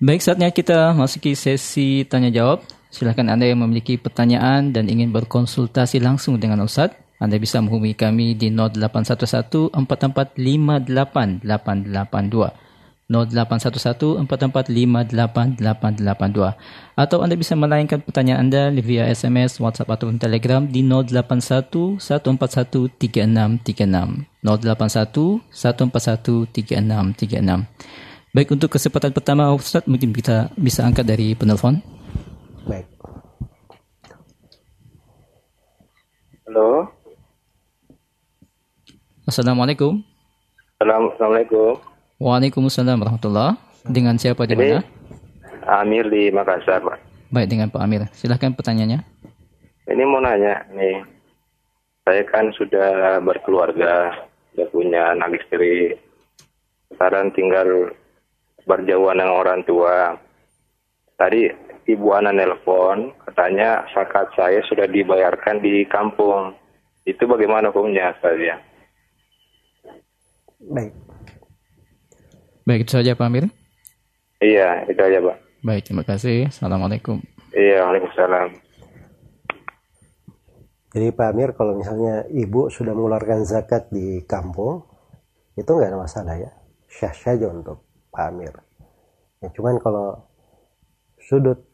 Baik, 0.00 0.24
saatnya 0.24 0.48
kita 0.48 0.96
masuki 0.96 1.36
sesi 1.36 2.08
tanya 2.08 2.32
jawab. 2.32 2.64
Silahkan 2.88 3.28
Anda 3.28 3.44
yang 3.52 3.60
memiliki 3.60 4.00
pertanyaan 4.00 4.72
dan 4.72 4.88
ingin 4.88 5.12
berkonsultasi 5.12 6.00
langsung 6.00 6.40
dengan 6.40 6.64
Ustaz 6.64 6.96
anda 7.20 7.36
bisa 7.36 7.60
menghubungi 7.60 7.92
kami 7.92 8.32
di 8.32 8.48
0811 8.48 9.76
4458 9.76 11.44
882. 11.44 12.48
0811 13.12 14.24
4458 14.24 15.60
882. 15.60 16.56
Atau 16.96 17.20
Anda 17.20 17.36
bisa 17.36 17.52
melayangkan 17.60 18.00
pertanyaan 18.00 18.48
Anda 18.48 18.72
via 18.80 19.04
SMS, 19.04 19.60
WhatsApp 19.60 20.00
atau 20.00 20.08
Telegram 20.16 20.64
di 20.64 20.80
081 20.80 22.00
141 22.00 22.88
3636. 22.96 24.24
081 24.48 25.44
141 25.52 26.48
3636. 26.56 28.00
Baik 28.30 28.54
untuk 28.54 28.70
kesempatan 28.70 29.10
pertama 29.10 29.50
Ustaz 29.50 29.82
mungkin 29.90 30.14
kita 30.14 30.54
bisa 30.54 30.86
angkat 30.86 31.02
dari 31.02 31.34
penelpon. 31.34 31.82
Baik. 32.62 32.86
Halo. 36.46 36.86
Assalamualaikum. 39.26 39.98
Assalamualaikum. 40.78 41.82
Waalaikumsalam 42.22 43.02
warahmatullah. 43.02 43.58
Dengan 43.82 44.14
siapa 44.14 44.46
di 44.46 44.54
mana? 44.54 44.86
Amir 45.66 46.06
di 46.06 46.30
Makassar, 46.30 46.86
Pak. 46.86 47.02
Baik, 47.34 47.50
dengan 47.50 47.66
Pak 47.66 47.82
Amir. 47.82 48.06
Silahkan 48.14 48.54
pertanyaannya. 48.54 49.02
Ini 49.90 50.02
mau 50.06 50.22
nanya 50.22 50.70
nih. 50.70 51.02
Saya 52.06 52.22
kan 52.30 52.54
sudah 52.54 53.18
berkeluarga, 53.26 54.14
sudah 54.54 54.66
punya 54.70 55.18
anak 55.18 55.34
istri. 55.34 55.98
Sekarang 56.94 57.34
tinggal 57.34 57.90
berjauhan 58.70 59.18
dengan 59.18 59.34
orang 59.34 59.60
tua. 59.66 60.14
Tadi 61.18 61.50
ibu 61.90 62.14
anak 62.14 62.38
nelpon, 62.38 63.10
katanya 63.26 63.82
zakat 63.90 64.30
saya 64.38 64.62
sudah 64.70 64.86
dibayarkan 64.86 65.58
di 65.58 65.82
kampung. 65.90 66.54
Itu 67.02 67.26
bagaimana 67.26 67.74
hukumnya, 67.74 68.14
saya? 68.22 68.62
Baik. 70.62 70.94
Baik, 72.62 72.86
itu 72.86 72.92
saja 72.94 73.18
Pak 73.18 73.26
Amir. 73.26 73.50
Iya, 74.38 74.86
itu 74.86 75.00
aja 75.02 75.18
Pak. 75.18 75.36
Baik, 75.66 75.82
terima 75.90 76.04
kasih. 76.06 76.46
Assalamualaikum. 76.46 77.18
Iya, 77.50 77.82
waalaikumsalam. 77.82 78.54
Jadi 80.90 81.06
Pak 81.14 81.28
Amir 81.34 81.50
kalau 81.58 81.74
misalnya 81.74 82.26
ibu 82.30 82.70
sudah 82.70 82.94
mengeluarkan 82.94 83.46
zakat 83.46 83.90
di 83.90 84.22
kampung 84.26 84.82
itu 85.54 85.70
nggak 85.70 85.90
ada 85.92 86.00
masalah 86.02 86.34
ya 86.34 86.50
syah 86.90 87.14
saja 87.14 87.46
untuk 87.46 87.89
Amir. 88.28 88.52
Ya, 89.40 89.48
cuman 89.56 89.80
kalau 89.80 90.28
sudut 91.16 91.64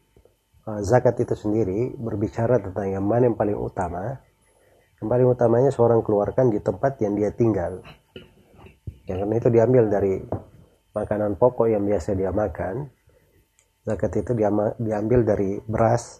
uh, 0.70 0.80
zakat 0.87 1.18
itu 1.18 1.35
sendiri 1.35 1.98
berbicara 1.98 2.62
tentang 2.62 2.87
yang 2.87 3.02
mana 3.02 3.26
yang 3.26 3.38
paling 3.38 3.59
utama, 3.59 4.22
yang 5.02 5.09
paling 5.11 5.26
utamanya 5.26 5.70
seorang 5.74 6.04
keluarkan 6.06 6.54
di 6.54 6.62
tempat 6.62 7.00
yang 7.02 7.18
dia 7.18 7.35
tinggal. 7.35 7.82
Ya, 9.06 9.18
karena 9.18 9.35
itu 9.38 9.48
diambil 9.50 9.90
dari 9.90 10.22
makanan 10.94 11.38
pokok 11.38 11.70
yang 11.70 11.87
biasa 11.87 12.14
dia 12.18 12.30
makan. 12.35 12.90
Zakat 13.87 14.18
itu 14.18 14.35
diambil 14.82 15.22
dari 15.22 15.62
beras, 15.62 16.18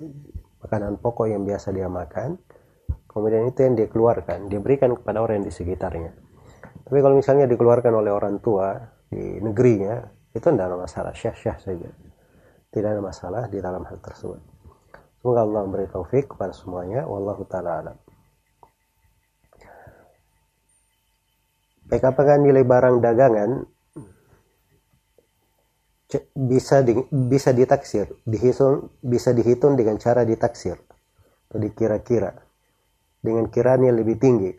makanan 0.62 1.02
pokok 1.02 1.26
yang 1.26 1.42
biasa 1.42 1.74
dia 1.74 1.90
makan. 1.90 2.38
Kemudian 3.10 3.48
itu 3.50 3.58
yang 3.64 3.74
dia 3.74 3.88
keluarkan, 3.90 4.46
dia 4.46 4.62
berikan 4.62 4.94
kepada 4.94 5.18
orang 5.24 5.42
yang 5.42 5.46
di 5.50 5.54
sekitarnya. 5.54 6.12
Tapi 6.86 6.98
kalau 7.02 7.18
misalnya 7.18 7.50
dikeluarkan 7.50 7.90
oleh 7.90 8.12
orang 8.14 8.38
tua 8.38 8.78
di 9.10 9.42
negerinya, 9.42 9.98
itu 10.37 10.46
tidak 10.53 10.68
ada 10.68 10.77
masalah, 10.77 11.12
syah-syah 11.16 11.57
saja. 11.57 11.88
Tidak 12.68 12.88
ada 12.92 13.01
masalah 13.01 13.49
di 13.49 13.57
dalam 13.57 13.88
hal 13.88 13.96
tersebut. 14.05 14.37
Semoga 15.25 15.49
Allah 15.49 15.64
memberi 15.64 15.88
taufik 15.88 16.37
kepada 16.37 16.53
semuanya. 16.53 17.09
Wallahu 17.09 17.49
ta'ala 17.49 17.70
alam. 17.81 17.96
Baik, 21.88 22.05
apakah 22.05 22.37
nilai 22.37 22.66
barang 22.66 23.01
dagangan 23.01 23.64
bisa 26.35 26.85
di, 26.85 26.92
bisa 27.11 27.51
ditaksir, 27.57 28.11
dihitung 28.27 28.92
bisa 29.01 29.33
dihitung 29.33 29.75
dengan 29.75 29.96
cara 29.96 30.22
ditaksir 30.22 30.77
atau 31.46 31.59
dikira-kira 31.59 32.35
dengan 33.22 33.49
kiraan 33.51 33.87
yang 33.87 33.96
lebih 33.99 34.18
tinggi 34.18 34.55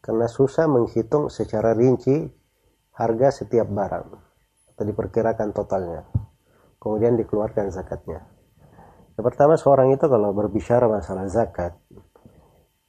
karena 0.00 0.24
susah 0.24 0.68
menghitung 0.68 1.28
secara 1.28 1.76
rinci 1.76 2.28
harga 2.96 3.44
setiap 3.44 3.68
barang 3.68 4.27
atau 4.78 4.84
diperkirakan 4.86 5.50
totalnya 5.50 6.06
kemudian 6.78 7.18
dikeluarkan 7.18 7.74
zakatnya 7.74 8.22
yang 9.18 9.24
pertama 9.26 9.58
seorang 9.58 9.90
itu 9.90 10.06
kalau 10.06 10.30
berbicara 10.30 10.86
masalah 10.86 11.26
zakat 11.26 11.74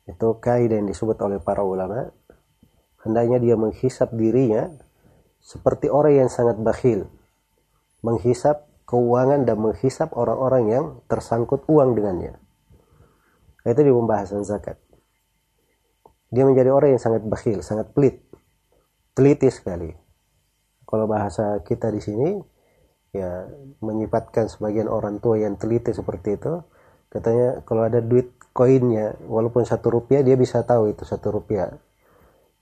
itu 0.05 0.27
kaidah 0.37 0.77
yang 0.77 0.85
disebut 0.85 1.17
oleh 1.25 1.41
para 1.41 1.65
ulama 1.65 2.13
hendaknya 3.01 3.41
dia 3.41 3.57
menghisap 3.57 4.13
dirinya 4.13 4.69
seperti 5.41 5.89
orang 5.89 6.25
yang 6.25 6.29
sangat 6.29 6.61
bakhil 6.61 7.09
menghisap 8.05 8.69
keuangan 8.89 9.45
dan 9.45 9.61
menghisap 9.61 10.09
orang-orang 10.17 10.63
yang 10.65 10.85
tersangkut 11.05 11.61
uang 11.69 11.93
dengannya. 11.93 12.41
Itu 13.61 13.85
di 13.85 13.93
pembahasan 13.93 14.41
zakat. 14.41 14.81
Dia 16.33 16.41
menjadi 16.41 16.73
orang 16.73 16.97
yang 16.97 17.01
sangat 17.01 17.21
bakhil, 17.21 17.61
sangat 17.61 17.93
pelit, 17.93 18.25
teliti 19.13 19.53
sekali. 19.53 19.93
Kalau 20.89 21.05
bahasa 21.05 21.61
kita 21.61 21.93
di 21.93 22.01
sini, 22.01 22.41
ya 23.13 23.45
menyifatkan 23.85 24.49
sebagian 24.49 24.89
orang 24.89 25.21
tua 25.21 25.37
yang 25.37 25.53
teliti 25.53 25.93
seperti 25.93 26.41
itu, 26.41 26.65
katanya 27.13 27.61
kalau 27.61 27.85
ada 27.85 28.01
duit 28.01 28.33
koinnya, 28.57 29.13
walaupun 29.29 29.69
satu 29.69 29.93
rupiah 29.93 30.25
dia 30.25 30.33
bisa 30.33 30.65
tahu 30.65 30.89
itu 30.89 31.05
satu 31.05 31.29
rupiah. 31.29 31.77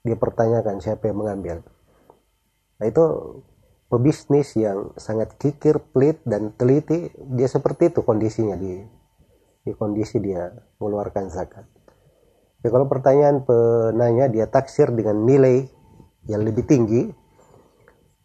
Dia 0.03 0.19
pertanyakan 0.19 0.83
siapa 0.83 1.07
yang 1.07 1.23
mengambil. 1.23 1.63
Nah 2.83 2.85
itu 2.91 3.03
pebisnis 3.87 4.59
yang 4.59 4.91
sangat 4.99 5.39
kikir, 5.39 5.79
pelit 5.95 6.19
dan 6.27 6.51
teliti, 6.51 7.07
dia 7.15 7.47
seperti 7.47 7.95
itu 7.95 8.03
kondisinya 8.03 8.59
di 8.59 8.83
di 9.67 9.71
kondisi 9.75 10.19
dia 10.19 10.51
mengeluarkan 10.79 11.31
zakat. 11.31 11.67
Ya 12.63 12.71
kalau 12.71 12.87
pertanyaan 12.87 13.43
penanya 13.43 14.31
dia 14.31 14.47
taksir 14.47 14.91
dengan 14.95 15.23
nilai 15.23 15.67
yang 16.27 16.43
lebih 16.43 16.67
tinggi, 16.67 17.11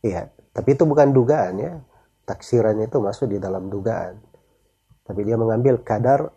ya, 0.03 0.29
tapi 0.53 0.75
itu 0.77 0.85
bukan 0.85 1.15
dugaan 1.15 1.55
ya. 1.59 1.73
Taksirannya 2.23 2.87
itu 2.87 3.03
masuk 3.03 3.35
di 3.35 3.39
dalam 3.43 3.67
dugaan. 3.67 4.19
Tapi 5.03 5.21
dia 5.27 5.35
mengambil 5.35 5.83
kadar 5.83 6.31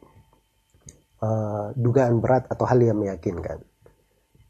uh, 1.21 1.69
dugaan 1.77 2.17
berat 2.17 2.49
atau 2.49 2.65
hal 2.65 2.81
yang 2.81 2.97
meyakinkan. 2.97 3.61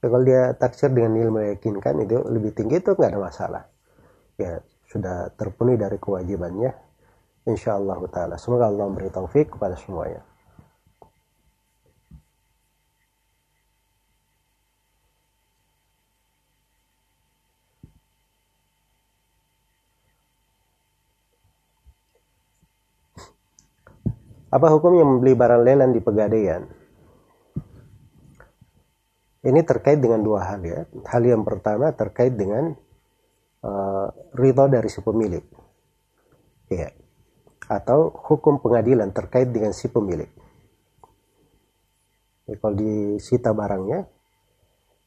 Ya, 0.06 0.08
kalau 0.14 0.22
dia 0.22 0.54
taksir 0.54 0.94
dengan 0.94 1.18
nilai 1.18 1.34
meyakinkan 1.34 1.98
itu 2.06 2.22
lebih 2.30 2.54
tinggi 2.54 2.78
itu 2.78 2.94
nggak 2.94 3.10
ada 3.10 3.22
masalah 3.26 3.64
ya 4.38 4.60
sudah 4.86 5.32
terpenuhi 5.34 5.80
dari 5.80 5.98
kewajibannya 5.98 6.72
insyaallah 7.48 7.98
taala 8.12 8.36
semoga 8.38 8.70
Allah 8.70 8.86
memberi 8.86 9.10
taufik 9.10 9.56
kepada 9.56 9.74
semuanya 9.80 10.22
Apa 24.56 24.72
hukumnya 24.72 25.04
membeli 25.04 25.36
barang 25.36 25.68
lelang 25.68 25.92
di 25.92 26.00
pegadaian? 26.00 26.64
Ini 29.44 29.60
terkait 29.68 30.00
dengan 30.00 30.24
dua 30.24 30.48
hal 30.48 30.64
ya. 30.64 30.88
Hal 31.12 31.28
yang 31.28 31.44
pertama 31.44 31.92
terkait 31.92 32.40
dengan 32.40 32.72
uh, 33.68 34.08
ridho 34.32 34.66
dari 34.72 34.88
si 34.88 35.04
pemilik. 35.04 35.44
Ya. 36.72 36.96
Atau 37.68 38.16
hukum 38.16 38.64
pengadilan 38.64 39.12
terkait 39.12 39.52
dengan 39.52 39.76
si 39.76 39.92
pemilik. 39.92 40.32
Jadi 42.48 42.58
kalau 42.64 42.76
disita 42.80 43.52
barangnya, 43.52 44.08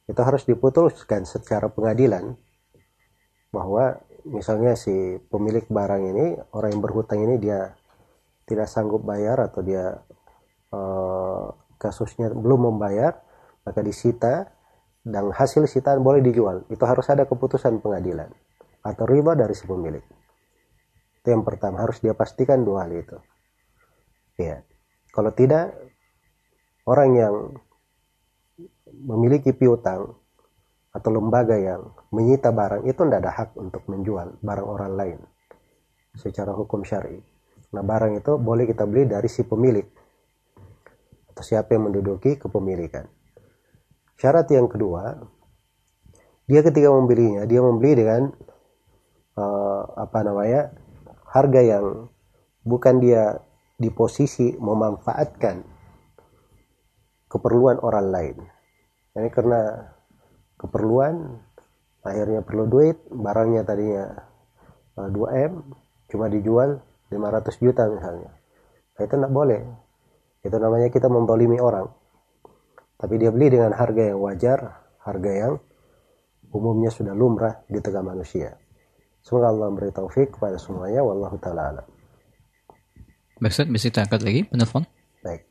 itu 0.05 0.21
harus 0.21 0.45
diputuskan 0.45 1.25
secara 1.25 1.73
pengadilan 1.73 2.37
bahwa 3.49 3.97
misalnya 4.29 4.77
si 4.77 5.17
pemilik 5.25 5.65
barang 5.65 6.03
ini, 6.05 6.25
orang 6.53 6.69
yang 6.69 6.83
berhutang 6.85 7.25
ini 7.25 7.41
dia 7.41 7.78
tidak 8.49 8.65
sanggup 8.65 9.05
bayar 9.05 9.37
atau 9.37 9.61
dia 9.61 10.01
uh, 10.73 11.53
kasusnya 11.77 12.33
belum 12.33 12.73
membayar, 12.73 13.21
maka 13.61 13.85
disita 13.85 14.49
dan 15.05 15.29
hasil 15.29 15.69
sitaan 15.69 16.01
boleh 16.01 16.25
dijual. 16.25 16.65
Itu 16.73 16.89
harus 16.89 17.05
ada 17.13 17.29
keputusan 17.29 17.79
pengadilan 17.79 18.33
atau 18.81 19.05
riba 19.05 19.37
dari 19.37 19.53
si 19.53 19.69
pemilik. 19.69 20.01
Itu 21.21 21.29
yang 21.29 21.45
pertama, 21.45 21.85
harus 21.85 22.01
dia 22.01 22.17
pastikan 22.17 22.65
dua 22.65 22.89
hal 22.89 22.91
itu. 22.97 23.17
Ya. 24.39 24.65
Kalau 25.13 25.35
tidak, 25.35 25.75
orang 26.87 27.09
yang 27.13 27.35
memiliki 28.89 29.53
piutang 29.53 30.15
atau 30.89 31.09
lembaga 31.13 31.53
yang 31.53 31.93
menyita 32.09 32.49
barang 32.49 32.89
itu 32.89 32.97
tidak 33.05 33.19
ada 33.21 33.31
hak 33.35 33.49
untuk 33.61 33.85
menjual 33.85 34.41
barang 34.41 34.67
orang 34.67 34.93
lain 34.97 35.19
secara 36.17 36.49
hukum 36.57 36.81
syari. 36.81 37.21
Nah 37.69 37.83
barang 37.85 38.17
itu 38.17 38.37
boleh 38.41 38.65
kita 38.65 38.89
beli 38.89 39.05
dari 39.05 39.29
si 39.29 39.45
pemilik 39.45 39.85
atau 41.29 41.43
siapa 41.45 41.77
yang 41.77 41.91
menduduki 41.91 42.35
kepemilikan. 42.35 43.05
Syarat 44.19 44.51
yang 44.51 44.67
kedua, 44.67 45.15
dia 46.49 46.65
ketika 46.65 46.89
membelinya, 46.91 47.45
dia 47.45 47.61
membeli 47.61 47.93
dengan 47.95 48.21
uh, 49.37 49.81
apa 49.95 50.19
namanya 50.25 50.73
harga 51.29 51.61
yang 51.61 52.09
bukan 52.65 52.99
dia 52.99 53.39
di 53.79 53.87
posisi 53.93 54.57
memanfaatkan 54.59 55.63
keperluan 57.29 57.79
orang 57.79 58.07
lain. 58.09 58.37
Ini 59.15 59.29
karena 59.31 59.87
keperluan 60.59 61.39
akhirnya 62.03 62.41
perlu 62.43 62.65
duit, 62.67 62.97
barangnya 63.07 63.61
tadinya 63.63 64.05
uh, 64.99 65.07
eh, 65.07 65.09
2M 65.13 65.53
cuma 66.09 66.25
dijual 66.27 66.81
500 67.09 67.63
juta 67.63 67.83
misalnya. 67.89 68.31
Nah, 68.95 69.01
itu 69.01 69.15
tidak 69.17 69.33
boleh. 69.33 69.61
Itu 70.45 70.55
namanya 70.55 70.87
kita 70.93 71.09
membolimi 71.11 71.57
orang. 71.59 71.89
Tapi 72.99 73.15
dia 73.15 73.31
beli 73.31 73.51
dengan 73.51 73.71
harga 73.73 74.11
yang 74.11 74.19
wajar, 74.19 74.59
harga 75.03 75.31
yang 75.31 75.53
umumnya 76.51 76.91
sudah 76.91 77.15
lumrah 77.15 77.63
di 77.65 77.79
tengah 77.79 78.03
manusia. 78.03 78.59
Semoga 79.23 79.51
Allah 79.51 79.67
memberi 79.71 79.91
taufik 79.91 80.35
kepada 80.35 80.55
semuanya. 80.59 81.03
Wallahu 81.03 81.35
ta'ala 81.39 81.61
alam. 81.75 81.85
Baik, 83.39 83.51
Ustaz, 83.55 83.67
bisa 83.71 83.87
kita 83.87 84.03
angkat 84.03 84.21
lagi 84.23 84.41
penelpon? 84.51 84.83
Baik. 85.23 85.47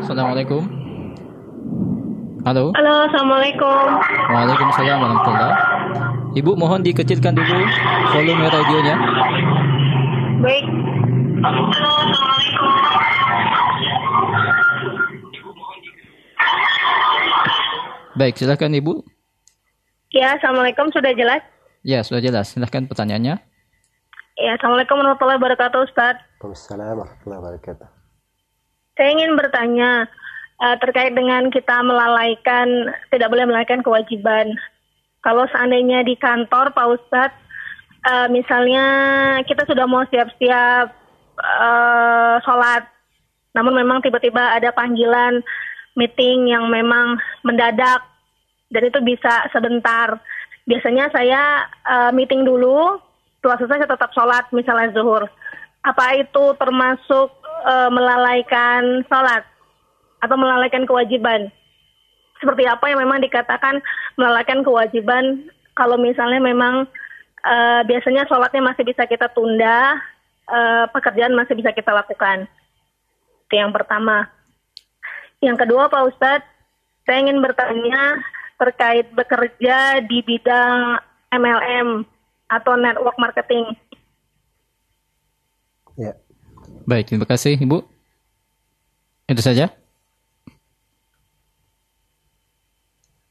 Assalamualaikum. 0.00 0.85
Halo. 2.46 2.70
Halo, 2.78 3.10
Assalamualaikum. 3.10 3.86
Waalaikumsalam 4.30 5.02
warahmatullah. 5.02 5.52
Ibu 6.38 6.54
mohon 6.54 6.78
dikecilkan 6.78 7.34
dulu 7.34 7.58
volume 8.14 8.46
radionya. 8.46 8.94
Baik. 10.38 10.64
Halo, 11.42 11.60
Assalamualaikum. 11.74 12.70
Baik, 18.14 18.34
silakan 18.38 18.78
Ibu. 18.78 18.94
Ya, 20.14 20.38
Assalamualaikum. 20.38 20.94
Sudah 20.94 21.18
jelas? 21.18 21.42
Ya, 21.82 22.06
sudah 22.06 22.22
jelas. 22.22 22.54
Silahkan 22.54 22.86
pertanyaannya. 22.86 23.42
Ya, 24.38 24.50
Assalamualaikum 24.54 25.02
warahmatullahi 25.02 25.42
wabarakatuh, 25.42 25.82
Ustaz. 25.82 26.22
Waalaikumsalam 26.38 26.94
warahmatullahi 26.94 27.40
wabarakatuh. 27.42 27.88
Saya 28.94 29.08
ingin 29.18 29.34
bertanya, 29.34 30.06
uh, 30.60 30.76
terkait 30.80 31.12
dengan 31.12 31.48
kita 31.52 31.82
melalaikan, 31.84 32.92
tidak 33.12 33.28
boleh 33.32 33.44
melalaikan 33.48 33.80
kewajiban. 33.84 34.56
Kalau 35.24 35.44
seandainya 35.50 36.06
di 36.06 36.14
kantor, 36.14 36.70
Pak 36.70 36.86
Ustadz, 36.86 37.40
uh, 38.06 38.28
misalnya 38.30 38.86
kita 39.44 39.66
sudah 39.66 39.84
mau 39.88 40.06
siap-siap 40.06 40.86
uh, 41.40 42.36
sholat, 42.46 42.86
namun 43.56 43.74
memang 43.74 44.04
tiba-tiba 44.04 44.54
ada 44.54 44.70
panggilan 44.70 45.42
meeting 45.96 46.52
yang 46.52 46.68
memang 46.68 47.16
mendadak, 47.40 48.04
dan 48.68 48.82
itu 48.84 49.00
bisa 49.00 49.48
sebentar. 49.50 50.20
Biasanya 50.68 51.08
saya 51.10 51.64
uh, 51.88 52.10
meeting 52.12 52.44
dulu, 52.44 53.00
setelah 53.40 53.56
selesai 53.58 53.78
saya 53.86 53.92
tetap 53.96 54.10
sholat, 54.12 54.44
misalnya 54.52 54.92
zuhur. 54.92 55.24
Apa 55.86 56.18
itu 56.18 56.44
termasuk 56.58 57.30
uh, 57.64 57.90
melalaikan 57.90 59.06
sholat 59.06 59.46
atau 60.20 60.36
melalaikan 60.38 60.84
kewajiban. 60.88 61.52
Seperti 62.36 62.68
apa 62.68 62.92
yang 62.92 63.00
memang 63.00 63.24
dikatakan 63.24 63.80
melalaikan 64.20 64.60
kewajiban 64.60 65.48
kalau 65.76 65.96
misalnya 65.96 66.40
memang 66.40 66.88
uh, 67.44 67.80
biasanya 67.84 68.28
sholatnya 68.28 68.60
masih 68.64 68.84
bisa 68.84 69.04
kita 69.08 69.28
tunda, 69.32 69.96
uh, 70.48 70.84
pekerjaan 70.92 71.36
masih 71.36 71.56
bisa 71.56 71.72
kita 71.72 71.92
lakukan. 71.92 72.48
Itu 73.48 73.54
yang 73.56 73.72
pertama. 73.72 74.28
Yang 75.40 75.64
kedua 75.64 75.92
Pak 75.92 76.02
Ustadz, 76.12 76.48
saya 77.04 77.22
ingin 77.22 77.38
bertanya 77.38 78.20
terkait 78.56 79.06
bekerja 79.12 80.00
di 80.04 80.24
bidang 80.24 80.96
MLM 81.30 82.08
atau 82.48 82.72
network 82.74 83.16
marketing. 83.20 83.76
Ya. 85.96 86.16
Baik, 86.88 87.08
terima 87.12 87.28
kasih 87.28 87.56
Ibu. 87.60 87.84
Itu 89.28 89.42
saja. 89.42 89.85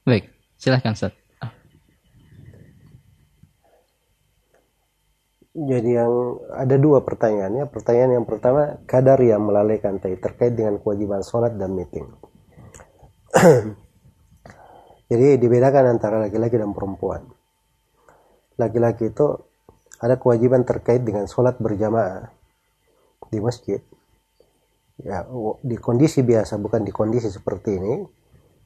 Baik, 0.06 0.30
silahkan 0.62 0.94
Ustaz. 0.94 1.18
Jadi 5.56 5.96
yang 5.96 6.12
ada 6.52 6.76
dua 6.78 7.02
pertanyaannya. 7.02 7.66
Pertanyaan 7.72 8.22
yang 8.22 8.28
pertama, 8.28 8.78
kadar 8.86 9.18
yang 9.24 9.42
melalaikan 9.42 9.98
tadi 9.98 10.20
terkait 10.20 10.54
dengan 10.54 10.78
kewajiban 10.78 11.24
sholat 11.24 11.56
dan 11.58 11.74
meeting. 11.74 12.06
Jadi 15.10 15.40
dibedakan 15.40 15.96
antara 15.96 16.22
laki-laki 16.22 16.60
dan 16.60 16.76
perempuan. 16.76 17.24
Laki-laki 18.62 19.10
itu 19.10 19.26
ada 20.04 20.20
kewajiban 20.20 20.68
terkait 20.68 21.02
dengan 21.02 21.26
sholat 21.26 21.56
berjamaah 21.58 22.30
di 23.32 23.40
masjid 23.40 23.82
ya 25.02 25.28
di 25.60 25.76
kondisi 25.76 26.24
biasa 26.24 26.56
bukan 26.56 26.88
di 26.88 26.92
kondisi 26.96 27.28
seperti 27.28 27.76
ini 27.76 27.94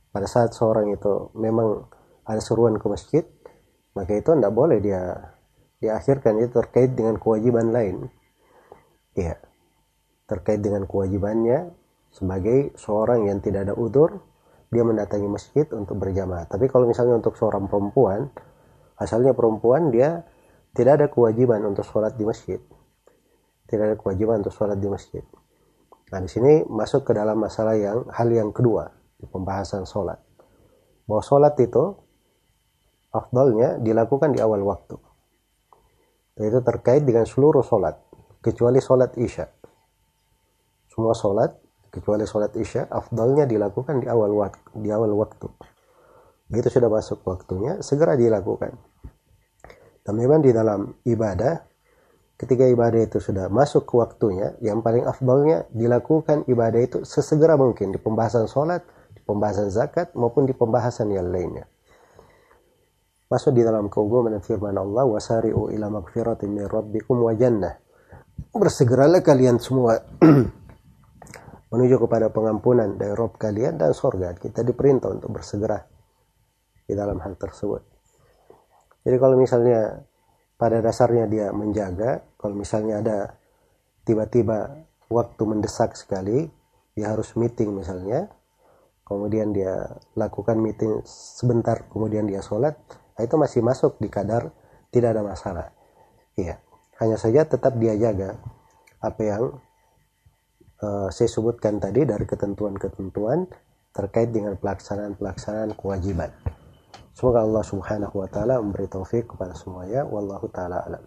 pada 0.10 0.26
saat 0.26 0.54
seorang 0.58 0.90
itu 0.94 1.30
memang 1.38 1.86
ada 2.26 2.42
seruan 2.42 2.78
ke 2.78 2.86
masjid 2.90 3.26
maka 3.98 4.16
itu 4.16 4.32
tidak 4.32 4.54
boleh 4.54 4.78
dia 4.80 5.34
diakhirkan. 5.84 6.40
Itu 6.40 6.62
terkait 6.64 6.94
dengan 6.94 7.18
kewajiban 7.18 7.74
lain. 7.74 8.08
Ya 9.18 9.36
terkait 10.30 10.62
dengan 10.62 10.86
kewajibannya 10.86 11.74
sebagai 12.14 12.78
seorang 12.78 13.26
yang 13.26 13.42
tidak 13.42 13.66
ada 13.66 13.74
udur 13.74 14.22
dia 14.70 14.86
mendatangi 14.86 15.26
masjid 15.26 15.66
untuk 15.74 15.98
berjamaah. 15.98 16.46
Tapi 16.46 16.70
kalau 16.70 16.86
misalnya 16.86 17.18
untuk 17.18 17.34
seorang 17.34 17.66
perempuan 17.66 18.30
asalnya 19.02 19.34
perempuan 19.34 19.90
dia 19.90 20.22
tidak 20.78 21.02
ada 21.02 21.08
kewajiban 21.10 21.66
untuk 21.66 21.82
sholat 21.82 22.14
di 22.14 22.30
masjid. 22.30 22.62
Tidak 23.66 23.84
ada 23.84 23.98
kewajiban 23.98 24.46
untuk 24.46 24.54
sholat 24.54 24.78
di 24.78 24.86
masjid. 24.86 25.26
Nah 26.14 26.22
di 26.22 26.30
sini 26.30 26.62
masuk 26.70 27.10
ke 27.10 27.18
dalam 27.18 27.42
masalah 27.42 27.74
yang 27.74 28.06
hal 28.14 28.30
yang 28.30 28.54
kedua 28.54 28.99
pembahasan 29.28 29.84
sholat. 29.84 30.22
Bahwa 31.04 31.20
sholat 31.26 31.58
itu 31.60 31.98
afdalnya 33.12 33.82
dilakukan 33.82 34.32
di 34.32 34.40
awal 34.40 34.64
waktu. 34.64 34.96
Itu 36.40 36.64
terkait 36.64 37.04
dengan 37.04 37.28
seluruh 37.28 37.66
sholat 37.66 38.00
kecuali 38.40 38.80
sholat 38.80 39.20
isya. 39.20 39.52
Semua 40.88 41.12
sholat 41.12 41.52
kecuali 41.92 42.24
sholat 42.24 42.56
isya 42.56 42.88
afdalnya 42.88 43.44
dilakukan 43.44 44.00
di 44.00 44.08
awal 44.08 44.32
waktu. 44.32 44.72
Di 44.80 44.90
awal 44.94 45.12
waktu. 45.20 45.48
Begitu 46.48 46.80
sudah 46.80 46.88
masuk 46.88 47.20
waktunya 47.28 47.84
segera 47.84 48.16
dilakukan. 48.16 48.72
Dan 50.02 50.14
memang 50.16 50.40
di 50.40 50.56
dalam 50.56 50.96
ibadah 51.04 51.70
ketika 52.40 52.64
ibadah 52.64 53.04
itu 53.04 53.20
sudah 53.20 53.52
masuk 53.52 53.84
ke 53.84 53.94
waktunya, 54.00 54.56
yang 54.64 54.80
paling 54.80 55.04
afdalnya 55.04 55.68
dilakukan 55.76 56.48
ibadah 56.48 56.80
itu 56.80 56.98
sesegera 57.04 57.60
mungkin 57.60 57.92
di 57.92 58.00
pembahasan 58.00 58.48
sholat, 58.48 58.80
pembahasan 59.30 59.70
zakat, 59.70 60.18
maupun 60.18 60.50
di 60.50 60.58
pembahasan 60.58 61.14
yang 61.14 61.30
lainnya. 61.30 61.70
Masuk 63.30 63.54
di 63.54 63.62
dalam 63.62 63.94
keumuman 63.94 64.42
firman 64.42 64.74
Allah, 64.74 65.06
wasari'u 65.06 65.70
ila 65.70 65.94
magfiratin 66.02 66.50
min 66.50 66.66
rabbikum 66.66 67.22
wa 67.22 67.38
jannah. 67.38 67.78
Bersegeralah 68.50 69.22
kalian 69.22 69.62
semua 69.62 70.02
menuju 71.72 71.96
kepada 72.02 72.34
pengampunan 72.34 72.98
dari 72.98 73.14
Rob 73.14 73.38
kalian 73.38 73.78
dan 73.78 73.94
sorga. 73.94 74.34
Kita 74.34 74.66
diperintah 74.66 75.14
untuk 75.14 75.30
bersegera 75.30 75.78
di 76.90 76.98
dalam 76.98 77.22
hal 77.22 77.38
tersebut. 77.38 77.86
Jadi 79.06 79.16
kalau 79.22 79.38
misalnya 79.38 80.02
pada 80.60 80.84
dasarnya 80.84 81.30
dia 81.32 81.48
menjaga 81.56 82.20
kalau 82.36 82.58
misalnya 82.58 83.00
ada 83.00 83.18
tiba-tiba 84.04 84.84
waktu 85.08 85.42
mendesak 85.48 85.96
sekali 85.96 86.52
dia 86.98 87.16
harus 87.16 87.32
meeting 87.40 87.72
misalnya 87.80 88.28
kemudian 89.10 89.52
dia 89.52 89.90
lakukan 90.14 90.62
meeting 90.62 91.02
sebentar 91.10 91.90
kemudian 91.90 92.30
dia 92.30 92.46
sholat 92.46 92.78
nah 93.18 93.22
itu 93.26 93.36
masih 93.36 93.66
masuk 93.66 93.98
di 93.98 94.08
kadar 94.08 94.54
tidak 94.94 95.18
ada 95.18 95.26
masalah 95.26 95.68
iya 96.38 96.62
hanya 97.02 97.18
saja 97.18 97.44
tetap 97.50 97.76
dia 97.76 97.98
jaga 97.98 98.38
apa 99.02 99.22
yang 99.24 99.44
uh, 100.84 101.08
saya 101.12 101.30
sebutkan 101.32 101.80
tadi 101.80 102.04
dari 102.04 102.28
ketentuan-ketentuan 102.28 103.48
terkait 103.96 104.30
dengan 104.32 104.56
pelaksanaan-pelaksanaan 104.56 105.76
kewajiban. 105.76 106.32
Semoga 107.16 107.44
Allah 107.44 107.64
Subhanahu 107.66 108.16
wa 108.16 108.30
taala 108.32 108.64
memberi 108.64 108.88
taufik 108.88 109.36
kepada 109.36 109.52
semuanya 109.58 110.08
wallahu 110.08 110.48
taala 110.48 110.84
alam. 110.88 111.04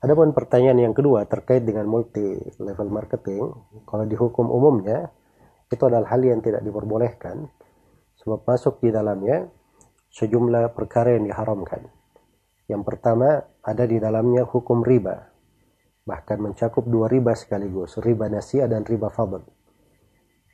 Adapun 0.00 0.32
pertanyaan 0.32 0.80
yang 0.80 0.94
kedua 0.96 1.28
terkait 1.28 1.60
dengan 1.60 1.84
multi 1.84 2.40
level 2.56 2.88
marketing, 2.88 3.52
kalau 3.84 4.08
di 4.08 4.16
hukum 4.16 4.48
umumnya 4.48 5.12
itu 5.68 5.82
adalah 5.84 6.08
hal 6.08 6.24
yang 6.24 6.40
tidak 6.40 6.64
diperbolehkan 6.64 7.52
sebab 8.16 8.48
masuk 8.48 8.80
di 8.80 8.88
dalamnya 8.88 9.52
sejumlah 10.08 10.72
perkara 10.72 11.20
yang 11.20 11.28
diharamkan. 11.28 11.84
Yang 12.64 12.82
pertama 12.88 13.44
ada 13.60 13.84
di 13.84 14.00
dalamnya 14.00 14.48
hukum 14.48 14.80
riba, 14.80 15.20
bahkan 16.08 16.40
mencakup 16.40 16.88
dua 16.88 17.04
riba 17.04 17.36
sekaligus, 17.36 18.00
riba 18.00 18.32
nasiah 18.32 18.72
dan 18.72 18.88
riba 18.88 19.12
fadl. 19.12 19.44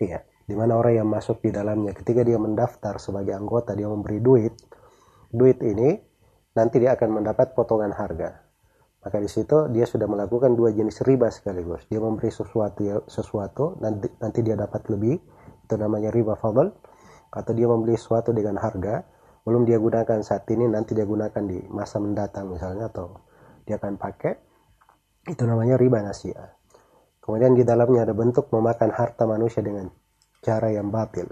Iya, 0.03 0.27
di 0.47 0.55
mana 0.59 0.75
orang 0.75 1.07
yang 1.07 1.09
masuk 1.11 1.43
di 1.43 1.55
dalamnya 1.55 1.95
ketika 1.95 2.23
dia 2.23 2.39
mendaftar 2.39 3.03
sebagai 3.03 3.35
anggota 3.35 3.75
dia 3.75 3.91
memberi 3.91 4.23
duit 4.23 4.55
duit 5.27 5.59
ini 5.59 5.99
nanti 6.55 6.79
dia 6.79 6.95
akan 6.95 7.19
mendapat 7.19 7.51
potongan 7.59 7.91
harga 7.91 8.46
maka 9.07 9.23
di 9.23 9.31
situ 9.31 9.71
dia 9.71 9.87
sudah 9.87 10.11
melakukan 10.11 10.59
dua 10.59 10.75
jenis 10.75 11.07
riba 11.07 11.31
sekaligus. 11.31 11.87
Dia 11.87 12.03
memberi 12.03 12.27
sesuatu 12.27 12.83
ya, 12.83 12.99
sesuatu 13.07 13.79
nanti 13.79 14.11
nanti 14.19 14.43
dia 14.43 14.59
dapat 14.59 14.83
lebih. 14.91 15.15
Itu 15.63 15.79
namanya 15.79 16.11
riba 16.11 16.35
fadl. 16.35 16.75
Atau 17.31 17.55
dia 17.55 17.71
membeli 17.71 17.95
sesuatu 17.95 18.35
dengan 18.35 18.59
harga. 18.59 19.07
Belum 19.47 19.63
dia 19.63 19.79
gunakan 19.79 20.27
saat 20.27 20.43
ini 20.51 20.67
nanti 20.67 20.99
dia 20.99 21.07
gunakan 21.07 21.39
di 21.39 21.63
masa 21.71 22.03
mendatang 22.03 22.51
misalnya 22.51 22.91
atau 22.91 23.23
dia 23.63 23.79
akan 23.79 23.95
pakai. 23.95 24.35
Itu 25.31 25.47
namanya 25.47 25.79
riba 25.79 26.03
nasiah. 26.03 26.59
Kemudian 27.23 27.55
di 27.55 27.63
dalamnya 27.63 28.11
ada 28.11 28.15
bentuk 28.15 28.51
memakan 28.51 28.91
harta 28.91 29.23
manusia 29.23 29.63
dengan 29.63 29.87
cara 30.43 30.75
yang 30.75 30.91
batil. 30.91 31.31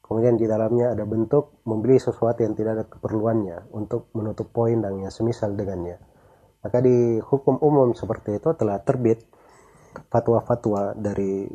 Kemudian 0.00 0.40
di 0.40 0.48
dalamnya 0.48 0.96
ada 0.96 1.04
bentuk 1.04 1.60
membeli 1.68 2.00
sesuatu 2.00 2.40
yang 2.40 2.56
tidak 2.56 2.72
ada 2.72 2.84
keperluannya 2.88 3.68
untuk 3.76 4.08
menutup 4.16 4.48
poin 4.48 4.80
dan 4.80 4.96
yang 4.96 5.12
semisal 5.12 5.52
dengannya. 5.52 6.15
Maka 6.66 6.82
di 6.82 7.22
hukum 7.22 7.62
umum 7.62 7.94
seperti 7.94 8.42
itu 8.42 8.50
telah 8.58 8.82
terbit 8.82 9.22
fatwa-fatwa 10.10 10.98
dari 10.98 11.46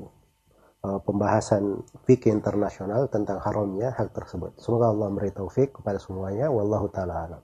uh, 0.87 0.99
pembahasan 1.03 1.83
fikih 2.07 2.31
internasional 2.31 3.11
tentang 3.11 3.43
haramnya 3.43 3.91
hal 3.99 4.07
tersebut. 4.15 4.55
Semoga 4.55 4.87
Allah 4.95 5.11
memberi 5.11 5.35
taufik 5.35 5.75
kepada 5.75 5.99
semuanya. 5.99 6.47
Wallahu 6.47 6.87
taala 6.87 7.15
alam. 7.27 7.43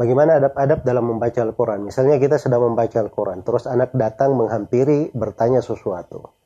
bagaimana 0.00 0.40
adab-adab 0.40 0.80
dalam 0.80 1.04
membaca 1.04 1.40
Al-Quran. 1.44 1.84
Misalnya 1.84 2.16
kita 2.16 2.40
sedang 2.40 2.72
membaca 2.72 2.96
Al-Quran, 2.96 3.44
terus 3.44 3.68
anak 3.68 3.92
datang 3.92 4.32
menghampiri 4.32 5.12
bertanya 5.12 5.60
sesuatu. 5.60 6.39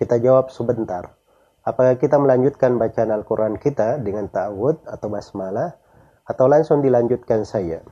Kita 0.00 0.16
jawab 0.16 0.48
sebentar. 0.48 1.12
Apakah 1.60 2.00
kita 2.00 2.16
melanjutkan 2.16 2.80
bacaan 2.80 3.12
Al-Quran 3.12 3.60
kita 3.60 4.00
dengan 4.00 4.32
ta'awud 4.32 4.88
atau 4.88 5.12
basmalah, 5.12 5.76
atau 6.24 6.48
langsung 6.48 6.80
dilanjutkan 6.80 7.44
saja? 7.44 7.84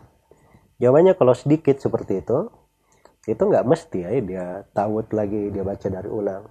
Jawabannya 0.80 1.20
kalau 1.20 1.36
sedikit 1.36 1.76
seperti 1.76 2.24
itu, 2.24 2.48
itu 3.28 3.42
nggak 3.44 3.68
mesti 3.68 3.98
ya 4.08 4.10
dia 4.24 4.44
ta'awud 4.72 5.12
lagi, 5.12 5.52
dia 5.52 5.60
baca 5.60 5.84
dari 5.84 6.08
ulang. 6.08 6.48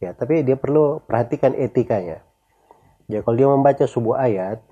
Ya, 0.00 0.16
tapi 0.16 0.40
dia 0.40 0.56
perlu 0.56 1.04
perhatikan 1.04 1.52
etikanya. 1.52 2.24
Ya, 3.12 3.20
kalau 3.20 3.36
dia 3.36 3.48
membaca 3.52 3.84
sebuah 3.84 4.24
ayat, 4.24 4.64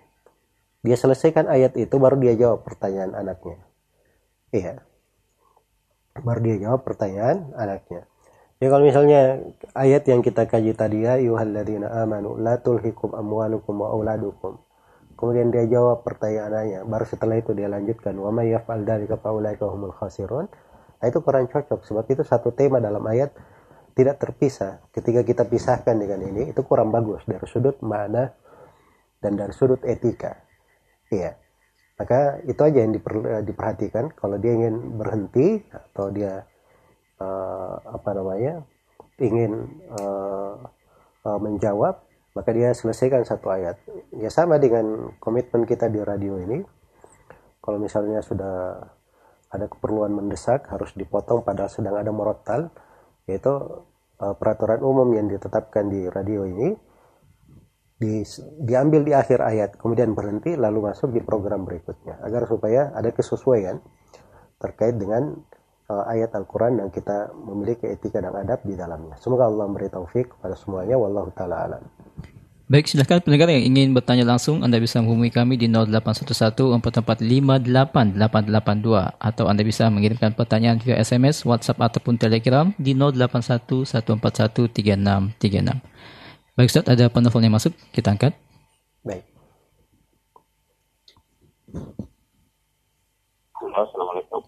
dia 0.81 0.97
selesaikan 0.97 1.45
ayat 1.45 1.77
itu 1.77 1.93
baru 2.01 2.17
dia 2.17 2.33
jawab 2.41 2.65
pertanyaan 2.65 3.13
anaknya. 3.13 3.61
Iya. 4.49 4.81
Baru 6.25 6.41
dia 6.41 6.57
jawab 6.57 6.89
pertanyaan 6.89 7.53
anaknya. 7.53 8.09
Ya 8.57 8.73
kalau 8.73 8.89
misalnya 8.89 9.37
ayat 9.77 10.09
yang 10.09 10.25
kita 10.25 10.49
kaji 10.49 10.73
tadi 10.73 11.05
ya 11.05 11.21
ayyuhalladzina 11.21 11.93
amanu 11.93 12.41
la 12.41 12.57
tulhikum 12.57 13.13
amwalukum 13.13 13.85
wa 13.85 13.93
auladukum. 13.93 14.57
Kemudian 15.17 15.53
dia 15.53 15.69
jawab 15.69 16.05
pertanyaannya. 16.05 16.89
Baru 16.89 17.05
setelah 17.05 17.37
itu 17.37 17.53
dia 17.53 17.69
lanjutkan 17.69 18.17
wa 18.17 18.33
may 18.33 18.53
yaf'al 18.57 18.85
dzalika 18.89 19.21
fa 19.21 19.33
ulaika 19.33 19.69
humul 19.69 19.93
khasirun. 19.93 20.49
Nah, 20.97 21.07
itu 21.09 21.21
kurang 21.21 21.53
cocok 21.53 21.85
sebab 21.85 22.05
itu 22.09 22.25
satu 22.25 22.57
tema 22.57 22.81
dalam 22.81 23.05
ayat 23.05 23.37
tidak 23.93 24.17
terpisah. 24.21 24.89
Ketika 24.89 25.21
kita 25.21 25.45
pisahkan 25.45 25.97
dengan 25.97 26.25
ini 26.25 26.53
itu 26.53 26.61
kurang 26.65 26.89
bagus 26.89 27.29
dari 27.29 27.45
sudut 27.45 27.77
mana 27.85 28.33
dan 29.21 29.37
dari 29.37 29.53
sudut 29.53 29.85
etika. 29.85 30.33
Iya. 31.13 31.37
Maka 31.97 32.41
itu 32.45 32.61
aja 32.61 32.79
yang 32.81 32.93
eh, 32.97 33.45
diperhatikan 33.45 34.17
kalau 34.17 34.37
dia 34.41 34.53
ingin 34.53 34.97
berhenti 34.97 35.65
atau 35.73 36.09
dia 36.09 36.45
uh, 37.21 37.75
apa 37.85 38.11
namanya 38.17 38.65
ingin 39.17 39.69
uh, 39.97 40.57
uh, 41.25 41.39
menjawab 41.41 42.07
maka 42.37 42.53
dia 42.53 42.77
selesaikan 42.77 43.25
satu 43.25 43.49
ayat. 43.49 43.81
Ya 44.13 44.29
sama 44.29 44.61
dengan 44.61 45.17
komitmen 45.17 45.65
kita 45.65 45.89
di 45.89 46.05
radio 46.05 46.37
ini. 46.37 46.61
Kalau 47.65 47.81
misalnya 47.81 48.21
sudah 48.21 48.77
ada 49.49 49.67
keperluan 49.73 50.13
mendesak 50.13 50.69
harus 50.69 50.93
dipotong 50.93 51.41
pada 51.41 51.67
sedang 51.73 51.97
ada 51.97 52.13
morotal 52.13 52.69
yaitu 53.25 53.51
uh, 54.21 54.35
peraturan 54.37 54.85
umum 54.85 55.09
yang 55.17 55.27
ditetapkan 55.33 55.89
di 55.89 56.07
radio 56.07 56.45
ini 56.47 56.77
di, 57.97 58.21
diambil 58.61 59.03
di 59.03 59.13
akhir 59.17 59.41
ayat 59.41 59.71
kemudian 59.81 60.13
berhenti 60.13 60.53
lalu 60.55 60.93
masuk 60.93 61.17
di 61.17 61.25
program 61.25 61.65
berikutnya 61.65 62.21
agar 62.23 62.45
supaya 62.45 62.93
ada 62.93 63.09
kesesuaian 63.09 63.81
terkait 64.61 65.01
dengan 65.01 65.41
ayat 65.87 66.35
Al-Quran 66.35 66.83
yang 66.83 66.91
kita 66.91 67.31
memiliki 67.35 67.87
etika 67.87 68.19
dan 68.19 68.35
adab 68.35 68.63
di 68.67 68.75
dalamnya. 68.75 69.15
Semoga 69.23 69.47
Allah 69.47 69.71
memberi 69.71 69.87
taufik 69.87 70.35
kepada 70.35 70.59
semuanya. 70.59 70.99
Wallahu 70.99 71.31
ta'ala 71.31 71.57
alam. 71.71 71.83
Baik, 72.67 72.91
silahkan 72.91 73.23
pendengar 73.23 73.47
yang 73.47 73.63
ingin 73.63 73.95
bertanya 73.95 74.27
langsung, 74.27 74.67
Anda 74.67 74.83
bisa 74.83 74.99
menghubungi 74.99 75.31
kami 75.31 75.55
di 75.55 75.71
0811 75.71 76.83
445 76.83 77.63
atau 79.23 79.45
Anda 79.47 79.63
bisa 79.63 79.87
mengirimkan 79.87 80.35
pertanyaan 80.35 80.83
via 80.83 80.99
SMS, 80.99 81.47
WhatsApp 81.47 81.79
ataupun 81.79 82.19
Telegram 82.19 82.75
di 82.75 82.99
081 82.99 83.87
Baik 86.59 86.67
Ustaz, 86.67 86.91
ada 86.91 87.07
penelpon 87.07 87.47
yang 87.47 87.55
masuk, 87.55 87.71
kita 87.95 88.11
angkat. 88.11 88.35
Baik. 89.07 89.23
Assalamualaikum. 93.63 94.43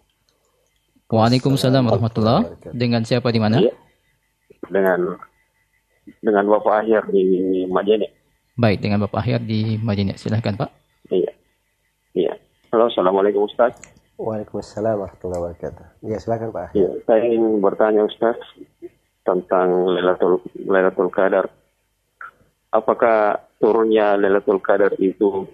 Waalaikumsalam 1.08 1.88
warahmatullahi 1.88 2.68
Dengan 2.76 3.00
siapa 3.00 3.32
di 3.32 3.40
mana? 3.40 3.64
Iya. 3.64 3.72
Dengan 4.68 5.16
dengan 6.20 6.44
Bapak 6.52 6.84
Akhir 6.84 7.08
di 7.08 7.64
Madinah. 7.64 8.12
Baik, 8.60 8.84
dengan 8.84 9.08
Bapak 9.08 9.24
Akhir 9.24 9.40
di 9.40 9.80
Madinah. 9.80 10.20
Silahkan 10.20 10.52
Pak. 10.52 10.68
Iya. 11.08 11.32
Iya. 12.12 12.32
Halo, 12.68 12.92
Assalamualaikum 12.92 13.48
Ustaz. 13.48 13.72
Waalaikumsalam 14.20 15.00
warahmatullahi 15.00 15.40
wabarakatuh. 15.48 16.04
Iya, 16.04 16.16
silakan 16.20 16.52
Pak. 16.52 16.76
Iya, 16.76 16.90
saya 17.08 17.24
ingin 17.24 17.56
bertanya 17.64 18.04
Ustaz 18.04 18.36
tentang 19.24 19.88
Lailatul 19.88 20.44
Lailatul 20.68 21.08
Qadar 21.08 21.48
apakah 22.68 23.48
turunnya 23.56 24.20
Lailatul 24.20 24.60
Qadar 24.60 24.92
itu 25.00 25.48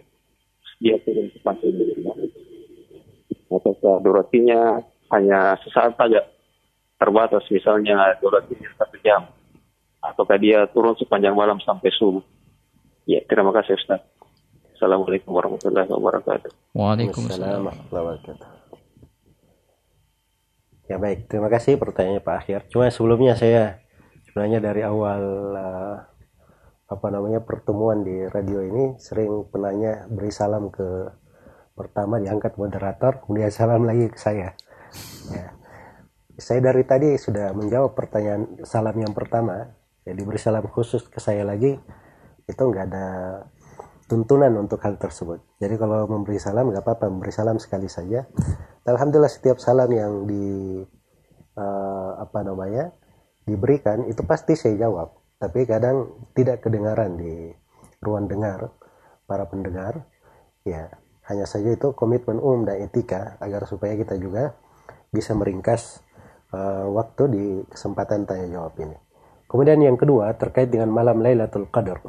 dia 0.82 0.98
turun 1.06 1.30
cepat 1.30 1.62
atau 3.54 4.02
durasinya 4.02 4.82
hanya 5.14 5.54
sesaat 5.62 5.94
saja. 5.94 6.26
Terbatas 6.98 7.42
misalnya 7.50 8.14
durasinya 8.18 8.70
satu 8.78 8.96
jam. 9.02 9.26
Ataukah 10.02 10.38
dia 10.38 10.66
turun 10.70 10.94
sepanjang 10.98 11.32
malam 11.32 11.58
sampai 11.62 11.90
subuh? 11.94 12.22
Ya 13.04 13.20
terima 13.24 13.52
kasih 13.52 13.76
Ustaz. 13.76 14.00
Assalamualaikum 14.76 15.32
warahmatullahi 15.32 15.88
wabarakatuh. 15.88 16.50
Waalaikumsalam. 16.76 17.64
Warahmatullahi 17.64 18.04
wabarakatuh. 18.04 18.48
Ya 20.84 21.00
baik, 21.00 21.32
terima 21.32 21.48
kasih 21.48 21.80
pertanyaannya 21.80 22.20
Pak 22.20 22.36
Akhir. 22.44 22.60
Cuma 22.68 22.92
sebelumnya 22.92 23.32
saya 23.40 23.80
sebenarnya 24.28 24.60
dari 24.60 24.84
awal 24.84 25.22
uh, 25.56 25.96
apa 26.84 27.06
namanya 27.08 27.40
pertemuan 27.40 28.04
di 28.04 28.28
radio 28.28 28.60
ini 28.60 28.98
sering 29.00 29.48
penanya 29.48 30.04
beri 30.10 30.28
salam 30.28 30.68
ke 30.68 31.08
pertama 31.72 32.20
diangkat 32.20 32.60
moderator 32.60 33.24
kemudian 33.24 33.48
salam 33.48 33.88
lagi 33.88 34.12
ke 34.12 34.18
saya 34.20 34.52
ya. 35.30 35.48
saya 36.38 36.60
dari 36.60 36.82
tadi 36.84 37.14
sudah 37.16 37.54
menjawab 37.54 37.94
pertanyaan 37.94 38.62
salam 38.66 38.96
yang 38.98 39.14
pertama. 39.14 39.74
Jadi 40.04 40.20
beri 40.20 40.36
salam 40.36 40.68
khusus 40.68 41.08
ke 41.08 41.16
saya 41.16 41.48
lagi 41.48 41.72
itu 42.44 42.62
nggak 42.62 42.84
ada 42.92 43.06
tuntunan 44.04 44.52
untuk 44.60 44.84
hal 44.84 45.00
tersebut. 45.00 45.40
Jadi 45.56 45.80
kalau 45.80 46.04
memberi 46.04 46.36
salam 46.36 46.68
nggak 46.68 46.84
apa-apa 46.84 47.08
memberi 47.08 47.32
salam 47.32 47.56
sekali 47.56 47.88
saja. 47.88 48.28
Alhamdulillah 48.84 49.32
setiap 49.32 49.56
salam 49.56 49.88
yang 49.88 50.28
di 50.28 50.44
uh, 51.56 52.10
apa 52.20 52.44
namanya 52.44 52.92
diberikan 53.48 54.04
itu 54.04 54.20
pasti 54.28 54.52
saya 54.56 54.76
jawab. 54.76 55.16
Tapi 55.40 55.64
kadang 55.64 56.28
tidak 56.36 56.64
kedengaran 56.64 57.16
di 57.16 57.52
ruang 58.04 58.28
dengar 58.28 58.76
para 59.24 59.48
pendengar. 59.48 60.04
Ya 60.68 60.92
hanya 61.24 61.48
saja 61.48 61.72
itu 61.72 61.96
komitmen 61.96 62.36
umum 62.36 62.68
dan 62.68 62.84
etika 62.84 63.40
agar 63.40 63.64
supaya 63.64 63.96
kita 63.96 64.20
juga 64.20 64.52
bisa 65.14 65.38
meringkas 65.38 66.02
uh, 66.50 66.90
waktu 66.90 67.22
di 67.30 67.44
kesempatan 67.70 68.26
tanya 68.26 68.58
jawab 68.58 68.74
ini 68.82 68.98
kemudian 69.46 69.78
yang 69.78 69.94
kedua 69.94 70.34
terkait 70.34 70.74
dengan 70.74 70.90
malam 70.90 71.22
Lailatul 71.22 71.70
Qadar 71.70 72.02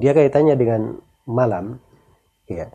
dia 0.00 0.16
kaitannya 0.16 0.56
dengan 0.56 0.96
malam 1.28 1.76
ya 2.48 2.72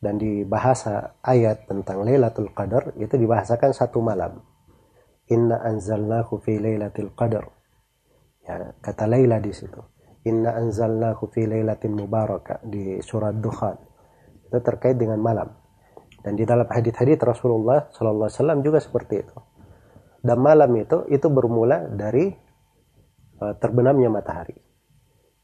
dan 0.00 0.16
di 0.16 0.48
bahasa 0.48 1.20
ayat 1.20 1.68
tentang 1.68 2.08
Lailatul 2.08 2.48
Qadar 2.56 2.96
itu 2.96 3.20
dibahasakan 3.20 3.76
satu 3.76 4.00
malam 4.00 4.40
inna 5.28 5.60
anzalnahu 5.60 6.40
fi 6.40 6.56
Lailatul 6.56 7.12
Qadar 7.12 7.52
Ya, 8.44 8.76
kata 8.84 9.08
Laila 9.08 9.40
di 9.40 9.52
situ. 9.56 9.80
Inna 10.28 10.56
anzalnahu 10.56 11.32
fi 11.32 11.48
lailatin 11.48 11.96
mubarakah 11.96 12.60
di 12.64 13.00
surat 13.00 13.36
Dukhan. 13.40 13.76
Itu 14.48 14.60
terkait 14.60 15.00
dengan 15.00 15.20
malam. 15.20 15.48
Dan 16.24 16.40
di 16.40 16.48
dalam 16.48 16.64
hadis-hadis 16.64 17.20
Rasulullah 17.20 17.92
sallallahu 17.92 18.28
alaihi 18.28 18.38
wasallam 18.40 18.60
juga 18.64 18.78
seperti 18.80 19.14
itu. 19.20 19.36
Dan 20.24 20.40
malam 20.40 20.72
itu 20.80 21.04
itu 21.12 21.28
bermula 21.28 21.84
dari 21.92 22.32
uh, 23.44 23.54
terbenamnya 23.60 24.08
matahari. 24.08 24.56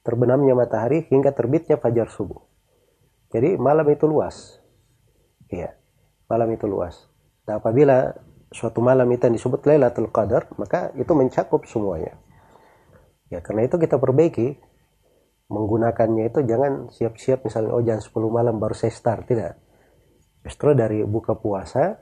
Terbenamnya 0.00 0.57
matahari 0.57 1.04
hingga 1.12 1.36
terbitnya 1.36 1.76
fajar 1.76 2.09
subuh. 2.09 2.40
Jadi 3.28 3.61
malam 3.61 3.84
itu 3.92 4.09
luas. 4.09 4.57
Iya. 5.52 5.76
Malam 6.32 6.57
itu 6.57 6.64
luas. 6.64 6.96
Dan 7.44 7.61
apabila 7.61 8.16
suatu 8.48 8.80
malam 8.80 9.04
itu 9.12 9.28
disebut 9.28 9.68
Lailatul 9.68 10.09
Qadar, 10.09 10.48
maka 10.57 10.90
itu 10.96 11.12
mencakup 11.12 11.68
semuanya 11.68 12.16
Ya 13.30 13.38
karena 13.38 13.70
itu 13.70 13.78
kita 13.78 13.96
perbaiki 14.02 14.59
menggunakannya 15.50 16.34
itu 16.34 16.42
jangan 16.42 16.90
siap-siap 16.90 17.46
misalnya 17.46 17.70
oh 17.70 17.82
jam 17.82 18.02
10 18.02 18.11
malam 18.26 18.59
baru 18.59 18.74
saya 18.74 18.90
start 18.90 19.30
tidak. 19.30 19.54
Justru 20.47 20.72
dari 20.72 21.05
buka 21.05 21.36
puasa 21.36 22.01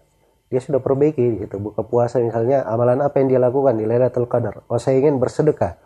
dia 0.49 0.65
sudah 0.65 0.81
perbaiki 0.81 1.21
di 1.21 1.39
situ 1.45 1.61
buka 1.61 1.85
puasa 1.85 2.25
misalnya 2.25 2.65
amalan 2.65 3.05
apa 3.05 3.21
yang 3.21 3.29
dia 3.29 3.41
lakukan 3.43 3.77
di 3.77 3.85
Lailatul 3.85 4.31
Qadar. 4.31 4.65
Oh 4.71 4.81
saya 4.81 4.97
ingin 5.03 5.21
bersedekah. 5.21 5.77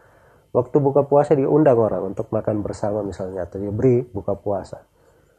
Waktu 0.53 0.77
buka 0.85 1.09
puasa 1.09 1.33
diundang 1.33 1.81
orang 1.81 2.13
untuk 2.13 2.29
makan 2.29 2.61
bersama 2.61 3.01
misalnya 3.01 3.49
atau 3.49 3.57
diberi 3.57 4.05
buka 4.05 4.37
puasa. 4.37 4.85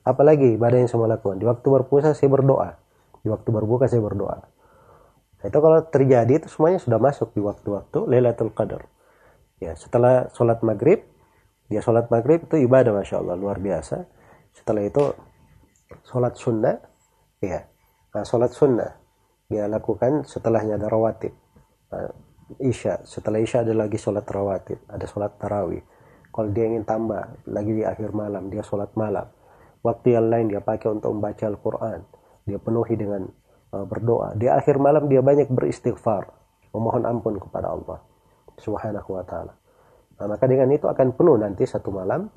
Apalagi 0.04 0.58
ibadah 0.58 0.82
yang 0.84 0.90
saya 0.90 1.06
lakukan. 1.06 1.38
Di 1.38 1.46
waktu 1.46 1.68
berpuasa 1.70 2.18
saya 2.18 2.28
berdoa. 2.34 2.76
Di 3.22 3.30
waktu 3.30 3.50
berbuka 3.54 3.86
saya 3.86 4.02
berdoa. 4.04 4.42
Nah, 5.40 5.46
itu 5.48 5.60
kalau 5.62 5.80
terjadi 5.88 6.34
itu 6.44 6.48
semuanya 6.50 6.82
sudah 6.82 7.00
masuk 7.00 7.32
di 7.32 7.40
waktu-waktu 7.46 8.00
Lailatul 8.10 8.52
Qadar 8.52 8.90
ya 9.64 9.72
setelah 9.80 10.28
sholat 10.36 10.60
maghrib 10.60 11.08
dia 11.72 11.80
sholat 11.80 12.12
maghrib 12.12 12.44
itu 12.44 12.60
ibadah 12.60 12.92
masya 12.92 13.24
Allah 13.24 13.40
luar 13.40 13.64
biasa 13.64 14.04
setelah 14.52 14.84
itu 14.84 15.16
sholat 16.04 16.36
sunnah 16.36 16.84
Ya, 17.44 17.68
nah, 18.16 18.24
sholat 18.24 18.56
sunnah 18.56 19.04
dia 19.52 19.68
lakukan 19.68 20.24
setelahnya 20.24 20.80
ada 20.80 20.88
rawatib. 20.88 21.36
Nah, 21.92 22.08
isya, 22.64 23.04
setelah 23.04 23.44
isya 23.44 23.68
ada 23.68 23.76
lagi 23.76 24.00
sholat 24.00 24.24
rawatib, 24.24 24.80
ada 24.88 25.04
sholat 25.04 25.36
tarawih. 25.36 25.84
Kalau 26.32 26.50
dia 26.50 26.66
ingin 26.66 26.88
tambah 26.88 27.44
lagi 27.52 27.72
di 27.76 27.84
akhir 27.84 28.16
malam, 28.16 28.48
dia 28.48 28.64
sholat 28.64 28.96
malam. 28.96 29.28
Waktu 29.84 30.16
yang 30.16 30.32
lain 30.32 30.46
dia 30.50 30.64
pakai 30.64 30.88
untuk 30.90 31.12
membaca 31.14 31.44
Al-Quran. 31.44 32.00
Dia 32.48 32.58
penuhi 32.58 32.96
dengan 32.96 33.28
uh, 33.76 33.86
berdoa. 33.86 34.34
Di 34.40 34.48
akhir 34.48 34.80
malam 34.80 35.12
dia 35.12 35.20
banyak 35.20 35.52
beristighfar, 35.52 36.32
memohon 36.72 37.04
ampun 37.04 37.38
kepada 37.38 37.76
Allah 37.76 38.00
Subhanahu 38.58 39.10
wa 39.20 39.24
taala. 39.28 39.54
Nah, 40.18 40.26
maka 40.32 40.48
dengan 40.48 40.72
itu 40.72 40.88
akan 40.88 41.14
penuh 41.14 41.36
nanti 41.36 41.68
satu 41.68 41.92
malam 41.92 42.32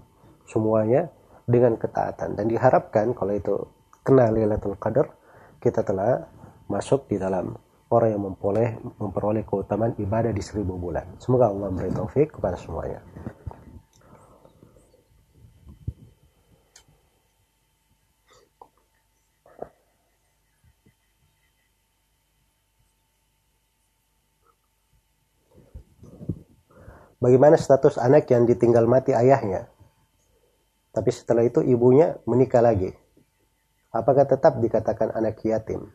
semuanya 0.44 1.06
dengan 1.46 1.78
ketaatan 1.78 2.34
dan 2.34 2.50
diharapkan 2.50 3.14
kalau 3.14 3.32
itu 3.32 3.54
kena 4.06 4.30
Lailatul 4.30 4.78
Qadar 4.78 5.10
kita 5.58 5.82
telah 5.82 6.22
masuk 6.70 7.10
di 7.10 7.18
dalam 7.18 7.58
orang 7.90 8.14
yang 8.14 8.22
memperoleh 8.22 8.78
memperoleh 9.02 9.42
keutamaan 9.42 9.98
ibadah 9.98 10.30
di 10.30 10.38
seribu 10.38 10.78
bulan. 10.78 11.18
Semoga 11.18 11.50
Allah 11.50 11.66
memberi 11.74 11.90
taufik 11.90 12.38
kepada 12.38 12.54
semuanya. 12.54 13.02
Bagaimana 27.16 27.58
status 27.58 27.98
anak 27.98 28.30
yang 28.30 28.46
ditinggal 28.46 28.86
mati 28.86 29.10
ayahnya? 29.10 29.66
Tapi 30.94 31.10
setelah 31.10 31.42
itu 31.42 31.58
ibunya 31.58 32.14
menikah 32.22 32.62
lagi. 32.62 33.05
Apakah 33.96 34.28
tetap 34.28 34.60
dikatakan 34.60 35.16
anak 35.16 35.40
yatim? 35.40 35.88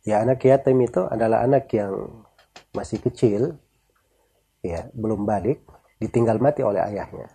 Ya 0.00 0.24
anak 0.24 0.40
yatim 0.40 0.80
itu 0.80 1.04
adalah 1.04 1.44
anak 1.44 1.68
yang 1.76 2.24
masih 2.72 3.04
kecil, 3.04 3.60
ya 4.64 4.88
belum 4.96 5.28
balik, 5.28 5.60
ditinggal 6.00 6.40
mati 6.40 6.64
oleh 6.64 6.80
ayahnya. 6.80 7.28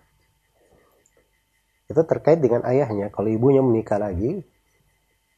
Itu 1.86 2.02
terkait 2.10 2.42
dengan 2.42 2.66
ayahnya. 2.66 3.14
Kalau 3.14 3.30
ibunya 3.30 3.62
menikah 3.62 4.02
lagi, 4.02 4.42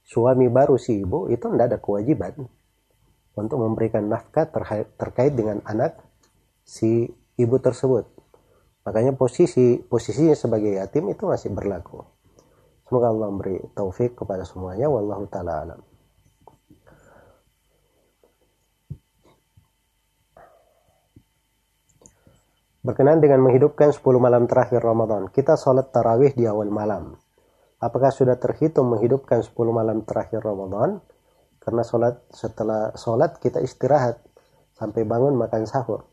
suami 0.08 0.48
baru 0.48 0.80
si 0.80 1.04
ibu 1.04 1.28
itu 1.28 1.52
tidak 1.52 1.76
ada 1.76 1.78
kewajiban 1.84 2.48
untuk 3.36 3.60
memberikan 3.60 4.08
nafkah 4.08 4.48
terkait 4.96 5.36
dengan 5.36 5.60
anak 5.68 6.00
si 6.64 7.12
ibu 7.36 7.60
tersebut. 7.60 8.17
Makanya 8.88 9.20
posisi 9.20 9.84
posisinya 9.84 10.32
sebagai 10.32 10.80
yatim 10.80 11.12
itu 11.12 11.28
masih 11.28 11.52
berlaku. 11.52 12.08
Semoga 12.88 13.12
Allah 13.12 13.28
memberi 13.28 13.60
taufik 13.76 14.16
kepada 14.16 14.48
semuanya. 14.48 14.88
Wallahu 14.88 15.28
taala 15.28 15.68
alam. 15.68 15.82
Berkenaan 22.80 23.20
dengan 23.20 23.44
menghidupkan 23.44 23.92
10 23.92 24.00
malam 24.16 24.48
terakhir 24.48 24.80
Ramadan, 24.80 25.28
kita 25.28 25.60
sholat 25.60 25.92
tarawih 25.92 26.32
di 26.32 26.48
awal 26.48 26.72
malam. 26.72 27.20
Apakah 27.84 28.16
sudah 28.16 28.40
terhitung 28.40 28.88
menghidupkan 28.88 29.44
10 29.44 29.52
malam 29.76 30.08
terakhir 30.08 30.40
Ramadan? 30.40 31.04
Karena 31.60 31.84
sholat 31.84 32.24
setelah 32.32 32.96
sholat 32.96 33.44
kita 33.44 33.60
istirahat 33.60 34.24
sampai 34.80 35.04
bangun 35.04 35.36
makan 35.36 35.68
sahur. 35.68 36.08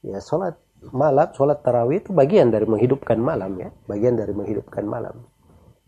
Ya 0.00 0.24
sholat 0.24 0.56
malam, 0.92 1.30
sholat 1.32 1.64
tarawih 1.64 2.02
itu 2.02 2.10
bagian 2.12 2.52
dari 2.52 2.66
menghidupkan 2.68 3.16
malam 3.16 3.56
ya, 3.56 3.70
bagian 3.88 4.18
dari 4.18 4.34
menghidupkan 4.34 4.84
malam. 4.84 5.24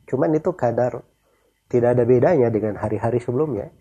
Cuman 0.07 0.31
itu 0.39 0.55
kadar 0.55 1.03
tidak 1.67 1.99
ada 1.99 2.05
bedanya 2.07 2.49
dengan 2.49 2.79
hari-hari 2.79 3.19
sebelumnya. 3.19 3.75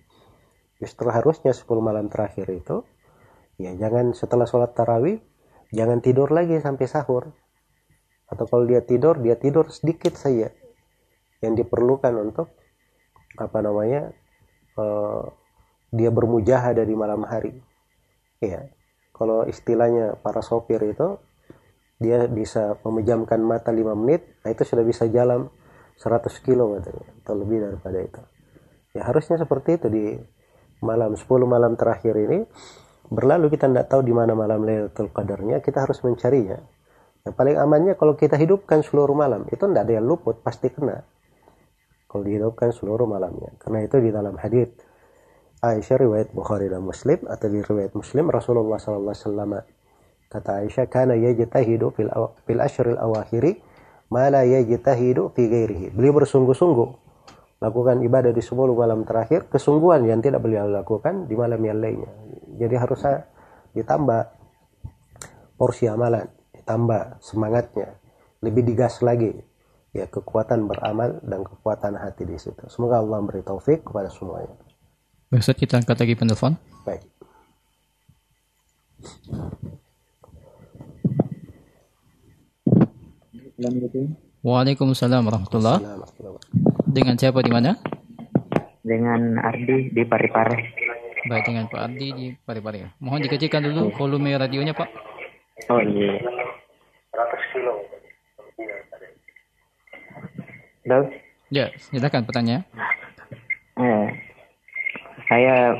Justru 0.81 1.07
harusnya 1.07 1.55
10 1.55 1.69
malam 1.79 2.11
terakhir 2.11 2.49
itu 2.51 2.83
ya 3.55 3.71
jangan 3.79 4.11
setelah 4.11 4.43
sholat 4.43 4.75
tarawih 4.75 5.23
jangan 5.71 6.03
tidur 6.03 6.27
lagi 6.33 6.59
sampai 6.59 6.85
sahur. 6.89 7.31
Atau 8.25 8.49
kalau 8.49 8.65
dia 8.65 8.81
tidur 8.81 9.21
dia 9.21 9.37
tidur 9.37 9.69
sedikit 9.69 10.17
saja. 10.17 10.49
Yang 11.39 11.63
diperlukan 11.63 12.13
untuk 12.19 12.49
apa 13.37 13.57
namanya 13.61 14.11
uh, 14.81 15.29
dia 15.93 16.09
bermujaha 16.09 16.73
dari 16.73 16.91
malam 16.97 17.21
hari. 17.23 17.53
Ya 18.41 18.67
kalau 19.15 19.47
istilahnya 19.47 20.19
para 20.19 20.43
sopir 20.43 20.83
itu 20.83 21.15
dia 21.95 22.27
bisa 22.27 22.75
memejamkan 22.83 23.39
mata 23.39 23.71
5 23.71 23.95
menit 23.95 24.35
nah 24.43 24.51
itu 24.51 24.67
sudah 24.67 24.83
bisa 24.83 25.07
jalan 25.07 25.47
100 25.95 26.27
kilo 26.43 26.75
katanya 26.75 27.07
atau 27.23 27.33
lebih 27.39 27.57
daripada 27.63 27.99
itu. 28.03 28.21
Ya 28.91 29.07
harusnya 29.07 29.39
seperti 29.39 29.79
itu 29.79 29.87
di 29.87 30.05
malam 30.83 31.15
10 31.15 31.23
malam 31.47 31.79
terakhir 31.79 32.15
ini. 32.19 32.43
Berlalu 33.05 33.53
kita 33.53 33.69
tidak 33.69 33.85
tahu 33.85 34.01
di 34.01 34.13
mana 34.17 34.33
malam 34.33 34.65
Lailatul 34.65 35.13
Qadarnya 35.13 35.61
kita 35.61 35.85
harus 35.85 36.01
mencarinya. 36.01 36.57
Yang 37.21 37.35
paling 37.37 37.57
amannya 37.57 37.93
kalau 37.97 38.17
kita 38.17 38.33
hidupkan 38.33 38.81
seluruh 38.81 39.13
malam 39.13 39.45
itu 39.49 39.61
tidak 39.61 39.81
ada 39.85 39.93
yang 40.01 40.05
luput 40.09 40.41
pasti 40.41 40.73
kena. 40.73 41.05
Kalau 42.09 42.23
dihidupkan 42.25 42.73
seluruh 42.73 43.05
malamnya. 43.05 43.53
Karena 43.61 43.85
itu 43.85 44.01
di 44.01 44.09
dalam 44.09 44.35
hadis 44.41 44.73
Aisyah 45.63 45.97
riwayat 46.03 46.29
Bukhari 46.35 46.67
dan 46.67 46.83
Muslim 46.83 47.23
atau 47.27 47.47
di 47.47 47.63
riwayat 47.63 47.95
Muslim 47.95 48.27
Rasulullah 48.27 48.75
SAW 48.75 49.63
kata 50.27 50.51
Aisyah 50.65 50.85
kana 50.91 51.15
yajtahidu 51.15 51.95
fil 51.95 52.11
fil 52.43 52.59
ashril 52.59 52.99
awakhiri 52.99 53.63
ma 54.11 54.27
la 54.27 54.43
yajtahidu 54.43 55.31
fi 55.31 55.47
ghairihi. 55.47 55.95
Beliau 55.95 56.17
bersungguh-sungguh 56.19 56.89
lakukan 57.63 58.03
ibadah 58.03 58.35
di 58.35 58.43
10 58.43 58.51
malam 58.75 59.07
terakhir 59.07 59.47
kesungguhan 59.47 60.03
yang 60.03 60.19
tidak 60.19 60.43
beliau 60.43 60.67
lakukan 60.67 61.25
di 61.25 61.33
malam 61.39 61.61
yang 61.63 61.79
lainnya. 61.79 62.11
Jadi 62.59 62.75
harus 62.75 62.99
ditambah 63.71 64.21
porsi 65.55 65.87
amalan, 65.87 66.27
ditambah 66.51 67.23
semangatnya, 67.23 67.95
lebih 68.43 68.67
digas 68.67 68.99
lagi 68.99 69.31
ya 69.95 70.11
kekuatan 70.11 70.67
beramal 70.67 71.23
dan 71.23 71.47
kekuatan 71.47 71.95
hati 71.95 72.27
di 72.27 72.35
situ. 72.35 72.67
Semoga 72.67 72.99
Allah 72.99 73.23
memberi 73.23 73.39
taufik 73.39 73.87
kepada 73.87 74.11
semuanya. 74.11 74.64
Ustaz 75.33 75.57
kita 75.57 75.81
angkat 75.81 75.97
lagi 75.97 76.13
penelpon. 76.13 76.53
Baik. 76.85 77.01
Waalaikumsalam 84.45 85.25
warahmatullah. 85.25 85.81
Dengan 86.85 87.17
siapa 87.17 87.41
di 87.41 87.49
mana? 87.49 87.73
Dengan 88.85 89.41
Ardi 89.41 89.89
di 89.89 90.03
Parepare. 90.05 90.77
Baik 91.25 91.49
dengan 91.49 91.65
Pak 91.73 91.81
Ardi 91.81 92.07
di 92.13 92.27
Parepare. 92.45 92.93
Mohon 93.01 93.25
dikecilkan 93.25 93.65
dulu 93.65 93.89
volume 93.97 94.37
radionya 94.37 94.77
Pak. 94.77 94.89
Oh 95.73 95.81
iya. 95.81 96.21
100 96.21 97.49
kilo. 97.49 97.73
Halo? 100.85 101.09
Ya, 101.49 101.73
silakan 101.81 102.29
pertanyaan. 102.29 102.61
Eh, 103.81 104.07
saya 105.25 105.73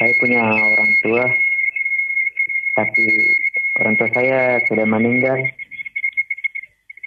saya 0.00 0.12
punya 0.16 0.42
orang 0.48 0.92
tua, 1.04 1.24
tapi 2.72 3.04
orang 3.80 3.94
tua 4.00 4.08
saya 4.16 4.38
sudah 4.64 4.86
meninggal. 4.88 5.38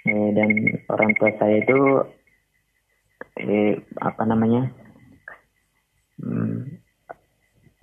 Eh, 0.04 0.28
dan 0.36 0.50
orang 0.92 1.10
tua 1.16 1.32
saya 1.40 1.64
itu 1.64 1.80
eh, 3.40 3.80
apa 4.04 4.22
namanya 4.28 4.68
hmm, 6.20 6.76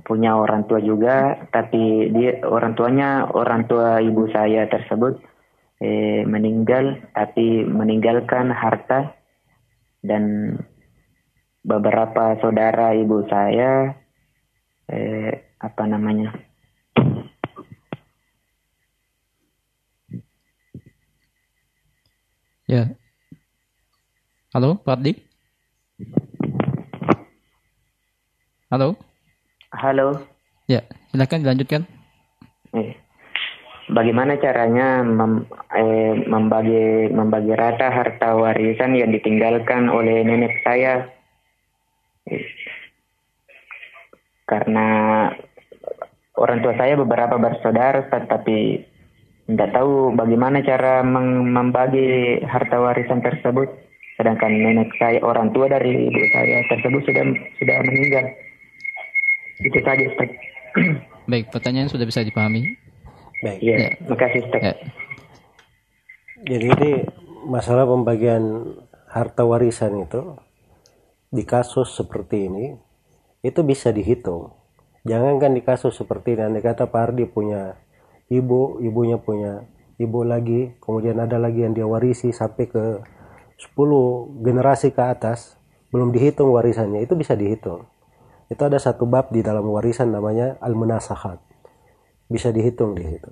punya 0.06 0.38
orang 0.38 0.70
tua 0.70 0.80
juga, 0.80 1.50
tapi 1.50 2.14
dia 2.14 2.46
orang 2.46 2.78
tuanya 2.78 3.26
orang 3.26 3.66
tua 3.66 4.00
ibu 4.00 4.30
saya 4.30 4.70
tersebut 4.70 5.18
eh, 5.82 6.22
meninggal 6.30 7.02
tapi 7.18 7.66
meninggalkan 7.66 8.54
harta 8.54 9.18
dan 10.06 10.56
beberapa 11.62 12.38
saudara 12.42 12.94
ibu 12.98 13.26
saya 13.30 13.94
eh, 14.90 15.56
apa 15.62 15.84
namanya? 15.86 16.34
Ya. 22.66 22.96
Halo 24.52 24.80
Pak 24.80 25.00
Ardi 25.00 25.32
halo? 28.72 28.96
Halo. 29.76 30.08
Ya 30.66 30.82
silakan 31.12 31.44
dilanjutkan. 31.44 31.84
Eh, 32.72 32.96
bagaimana 33.92 34.40
caranya 34.40 35.04
mem, 35.04 35.44
eh, 35.76 36.16
membagi 36.24 37.12
membagi 37.12 37.52
rata 37.52 37.92
harta 37.92 38.40
warisan 38.40 38.96
yang 38.96 39.12
ditinggalkan 39.12 39.92
oleh 39.92 40.24
nenek 40.24 40.64
saya 40.64 41.12
karena 44.48 44.88
saya 46.78 46.94
beberapa 47.00 47.36
bersaudara 47.40 48.06
tapi 48.28 48.86
tidak 49.50 49.70
tahu 49.76 50.16
bagaimana 50.16 50.64
cara 50.64 51.04
membagi 51.04 52.40
harta 52.46 52.78
warisan 52.80 53.20
tersebut 53.20 53.68
sedangkan 54.16 54.54
nenek 54.54 54.94
saya 55.02 55.18
orang 55.26 55.50
tua 55.52 55.66
dari 55.68 56.08
ibu 56.08 56.22
saya 56.32 56.62
tersebut 56.70 57.02
sudah 57.10 57.24
sudah 57.58 57.76
meninggal 57.84 58.26
itu 59.62 59.80
saja 59.82 60.04
Ustaz 60.08 60.30
Baik, 61.32 61.54
pertanyaan 61.54 61.86
sudah 61.86 62.04
bisa 62.04 62.26
dipahami. 62.26 62.76
Baik. 63.46 63.60
ya, 63.62 63.76
Ya. 63.78 63.90
makasih 64.10 64.42
Ustaz 64.46 64.62
Ya. 64.62 64.74
Jadi 66.42 66.66
ini 66.74 66.92
masalah 67.46 67.86
pembagian 67.86 68.74
harta 69.06 69.46
warisan 69.46 70.02
itu 70.02 70.38
di 71.30 71.46
kasus 71.46 71.94
seperti 71.94 72.50
ini 72.50 72.74
itu 73.46 73.62
bisa 73.62 73.94
dihitung. 73.94 74.54
Jangankan 75.02 75.58
di 75.58 75.66
kasus 75.66 75.98
seperti 75.98 76.38
ini, 76.38 76.46
andai 76.46 76.62
kata 76.62 76.86
Pak 76.94 77.02
Ardi 77.10 77.26
punya 77.26 77.74
ibu, 78.30 78.78
ibunya 78.86 79.18
punya 79.18 79.66
ibu 79.98 80.22
lagi, 80.22 80.78
kemudian 80.78 81.18
ada 81.18 81.42
lagi 81.42 81.66
yang 81.66 81.74
dia 81.74 81.90
warisi 81.90 82.30
sampai 82.30 82.70
ke 82.70 82.86
10 83.58 84.46
generasi 84.46 84.94
ke 84.94 85.02
atas, 85.02 85.58
belum 85.90 86.14
dihitung 86.14 86.54
warisannya, 86.54 87.02
itu 87.02 87.18
bisa 87.18 87.34
dihitung. 87.34 87.90
Itu 88.46 88.62
ada 88.62 88.78
satu 88.78 89.10
bab 89.10 89.34
di 89.34 89.42
dalam 89.42 89.66
warisan 89.70 90.14
namanya 90.14 90.62
al-munasahat. 90.62 91.42
Bisa 92.30 92.54
dihitung 92.54 92.94
di 92.94 93.06
situ. 93.06 93.32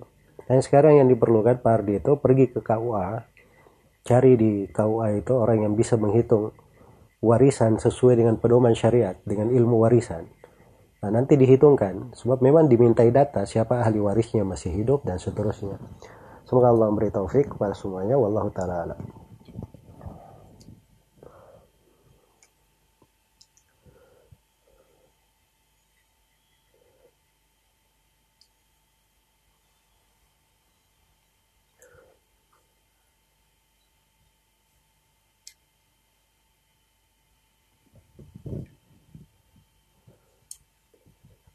Dan 0.49 0.65
sekarang 0.65 0.97
yang 0.97 1.07
diperlukan 1.11 1.61
Pak 1.61 1.74
Ardi 1.82 2.01
itu 2.01 2.17
pergi 2.17 2.49
ke 2.49 2.65
KUA, 2.65 3.30
cari 4.01 4.34
di 4.34 4.65
KUA 4.65 5.22
itu 5.22 5.34
orang 5.38 5.70
yang 5.70 5.74
bisa 5.78 6.01
menghitung 6.01 6.49
warisan 7.22 7.78
sesuai 7.78 8.17
dengan 8.17 8.36
pedoman 8.41 8.74
syariat, 8.74 9.13
dengan 9.22 9.53
ilmu 9.53 9.86
warisan. 9.86 10.38
Nah, 11.00 11.10
nanti 11.16 11.39
dihitungkan, 11.39 12.12
sebab 12.12 12.43
memang 12.43 12.68
dimintai 12.68 13.08
data 13.16 13.47
siapa 13.47 13.80
ahli 13.80 14.04
warisnya 14.04 14.43
masih 14.43 14.76
hidup 14.76 15.08
dan 15.08 15.16
seterusnya. 15.16 15.80
Semoga 16.43 16.76
Allah 16.76 16.91
memberi 16.91 17.08
taufik 17.08 17.56
kepada 17.56 17.72
semuanya. 17.72 18.20
Wallahu 18.20 18.52
ta'ala 18.52 18.76
alam. 18.84 19.18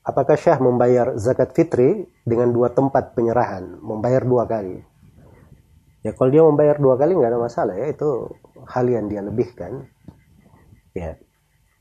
Apakah 0.05 0.37
Syah 0.37 0.61
membayar 0.61 1.17
zakat 1.17 1.57
fitri 1.57 2.05
dengan 2.29 2.53
dua 2.53 2.77
tempat 2.77 3.17
penyerahan, 3.17 3.81
membayar 3.81 4.21
dua 4.21 4.45
kali? 4.45 4.85
Ya 6.05 6.13
kalau 6.13 6.29
dia 6.29 6.45
membayar 6.45 6.77
dua 6.77 7.01
kali 7.01 7.17
nggak 7.17 7.33
ada 7.33 7.41
masalah 7.41 7.73
ya, 7.81 7.89
itu 7.89 8.29
hal 8.69 8.85
yang 8.85 9.09
dia 9.09 9.25
lebihkan. 9.25 9.89
Ya, 10.93 11.17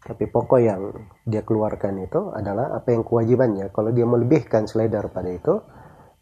tapi 0.08 0.32
pokok 0.32 0.60
yang 0.64 0.96
dia 1.28 1.44
keluarkan 1.44 2.00
itu 2.04 2.32
adalah 2.32 2.72
apa 2.72 2.96
yang 2.96 3.04
kewajibannya. 3.04 3.72
Kalau 3.76 3.92
dia 3.92 4.08
melebihkan 4.08 4.72
selain 4.72 4.92
daripada 4.92 5.28
itu, 5.28 5.60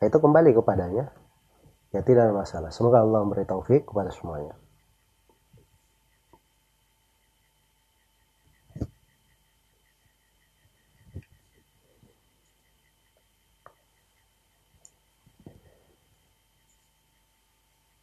itu 0.01 0.17
kembali 0.17 0.57
kepadanya. 0.57 1.05
Ya 1.93 2.01
tidak 2.01 2.29
ada 2.29 2.33
masalah. 2.33 2.73
Semoga 2.73 3.05
Allah 3.05 3.21
memberi 3.21 3.45
taufik 3.45 3.85
kepada 3.89 4.09
semuanya. 4.09 4.57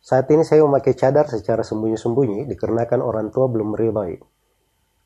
Saat 0.09 0.25
ini 0.33 0.41
saya 0.41 0.65
memakai 0.65 0.97
cadar 0.97 1.29
secara 1.29 1.61
sembunyi-sembunyi 1.61 2.49
dikarenakan 2.49 3.05
orang 3.05 3.29
tua 3.29 3.45
belum 3.45 3.77
meridai. 3.77 4.17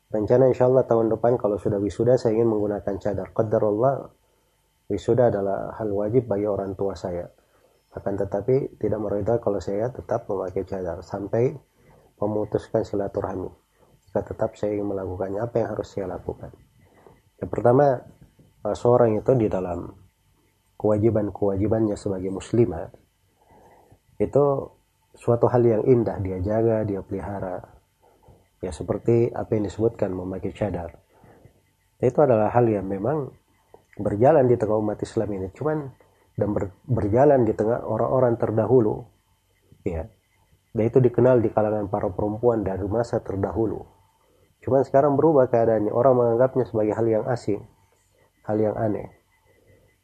Rencana 0.07 0.47
insya 0.47 0.71
Allah 0.71 0.87
tahun 0.87 1.11
depan 1.11 1.35
kalau 1.35 1.59
sudah 1.59 1.75
wisuda 1.75 2.15
saya 2.15 2.39
ingin 2.39 2.47
menggunakan 2.47 2.95
cadar. 3.03 3.35
Qadar 3.35 3.67
Allah 3.67 4.07
wisuda 4.87 5.27
adalah 5.27 5.75
hal 5.75 5.91
wajib 5.91 6.31
bagi 6.31 6.47
orang 6.47 6.79
tua 6.79 6.95
saya. 6.95 7.27
Akan 7.91 8.15
tetapi 8.15 8.79
tidak 8.79 9.03
meridai 9.03 9.43
kalau 9.43 9.59
saya 9.59 9.91
tetap 9.91 10.23
memakai 10.31 10.63
cadar 10.63 11.03
sampai 11.03 11.51
memutuskan 12.23 12.87
silaturahmi. 12.87 13.51
Jika 14.07 14.23
tetap 14.23 14.55
saya 14.55 14.79
ingin 14.79 14.87
melakukannya, 14.87 15.43
apa 15.43 15.67
yang 15.67 15.69
harus 15.75 15.91
saya 15.91 16.07
lakukan? 16.07 16.55
Yang 17.43 17.49
pertama, 17.51 17.99
eh, 18.71 18.75
seorang 18.79 19.19
itu 19.19 19.35
di 19.35 19.51
dalam 19.51 19.83
kewajiban-kewajibannya 20.79 21.99
sebagai 21.99 22.31
muslimah 22.31 22.87
itu 24.23 24.45
suatu 25.13 25.45
hal 25.49 25.63
yang 25.63 25.83
indah 25.85 26.17
dia 26.19 26.37
jaga, 26.41 26.83
dia 26.83 27.01
pelihara. 27.05 27.61
Ya 28.63 28.71
seperti 28.71 29.29
apa 29.33 29.53
yang 29.53 29.67
disebutkan 29.67 30.15
memakai 30.15 30.55
cadar. 30.55 30.97
Itu 31.99 32.19
adalah 32.23 32.51
hal 32.51 32.67
yang 32.67 32.87
memang 32.87 33.31
berjalan 33.99 34.47
di 34.47 34.55
tengah 34.55 34.79
umat 34.79 34.99
Islam 34.99 35.29
ini. 35.35 35.47
Cuman 35.51 35.91
dan 36.33 36.49
ber- 36.51 36.73
berjalan 36.89 37.45
di 37.45 37.53
tengah 37.53 37.85
orang-orang 37.85 38.35
terdahulu. 38.39 39.05
Ya. 39.85 40.09
Dan 40.73 40.83
itu 40.89 40.97
dikenal 40.97 41.43
di 41.43 41.53
kalangan 41.53 41.85
para 41.91 42.09
perempuan 42.09 42.65
dari 42.65 42.83
masa 42.89 43.21
terdahulu. 43.21 43.85
Cuman 44.65 44.81
sekarang 44.81 45.13
berubah 45.13 45.51
keadaannya. 45.51 45.93
Orang 45.93 46.17
menganggapnya 46.17 46.65
sebagai 46.65 46.97
hal 46.97 47.05
yang 47.05 47.25
asing. 47.29 47.61
Hal 48.47 48.57
yang 48.57 48.73
aneh. 48.73 49.11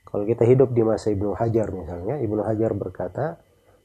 Kalau 0.05 0.25
kita 0.29 0.45
hidup 0.45 0.73
di 0.73 0.81
masa 0.85 1.09
Ibnu 1.09 1.33
Hajar 1.37 1.69
misalnya, 1.73 2.17
Ibnu 2.21 2.41
Hajar 2.41 2.71
berkata, 2.73 3.41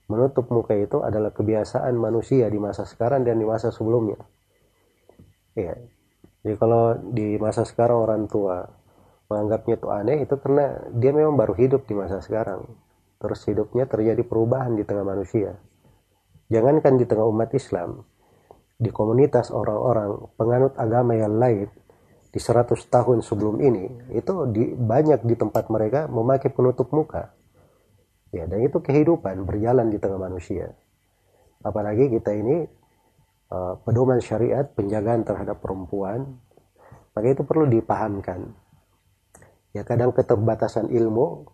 menutup 0.09 0.53
muka 0.53 0.77
itu 0.77 1.01
adalah 1.01 1.33
kebiasaan 1.33 1.97
manusia 1.97 2.49
di 2.53 2.61
masa 2.61 2.85
sekarang 2.85 3.25
dan 3.25 3.41
di 3.41 3.47
masa 3.49 3.73
sebelumnya. 3.73 4.21
Iya. 5.57 5.75
Jadi 6.45 6.57
kalau 6.61 6.93
di 7.13 7.41
masa 7.41 7.65
sekarang 7.65 8.05
orang 8.05 8.23
tua 8.29 8.69
menganggapnya 9.33 9.75
itu 9.81 9.89
aneh 9.89 10.19
itu 10.29 10.35
karena 10.37 10.77
dia 10.93 11.11
memang 11.17 11.41
baru 11.41 11.57
hidup 11.57 11.89
di 11.89 11.97
masa 11.97 12.21
sekarang. 12.21 12.69
Terus 13.17 13.41
hidupnya 13.49 13.89
terjadi 13.89 14.21
perubahan 14.21 14.77
di 14.77 14.85
tengah 14.85 15.09
manusia. 15.09 15.57
Jangankan 16.53 17.01
di 17.01 17.09
tengah 17.09 17.25
umat 17.25 17.49
Islam, 17.57 18.05
di 18.77 18.93
komunitas 18.93 19.49
orang-orang 19.49 20.29
penganut 20.37 20.77
agama 20.77 21.17
yang 21.17 21.41
lain 21.41 21.73
di 22.35 22.43
100 22.43 22.75
tahun 22.91 23.23
sebelum 23.23 23.63
ini 23.63 24.13
itu 24.13 24.35
di, 24.51 24.75
banyak 24.75 25.23
di 25.23 25.39
tempat 25.39 25.71
mereka 25.71 26.11
memakai 26.11 26.51
penutup 26.51 26.91
muka. 26.91 27.31
Ya, 28.35 28.51
dan 28.51 28.67
itu 28.67 28.83
kehidupan 28.83 29.47
berjalan 29.47 29.95
di 29.95 30.03
tengah 30.03 30.19
manusia. 30.19 30.75
Apalagi 31.63 32.11
kita 32.11 32.35
ini 32.35 32.67
uh, 33.55 33.79
pedoman 33.87 34.19
syariat 34.19 34.67
penjagaan 34.75 35.23
terhadap 35.23 35.63
perempuan, 35.63 36.43
maka 37.15 37.27
itu 37.31 37.47
perlu 37.47 37.71
dipahamkan. 37.71 38.51
Ya, 39.71 39.87
kadang 39.87 40.11
keterbatasan 40.11 40.91
ilmu 40.91 41.47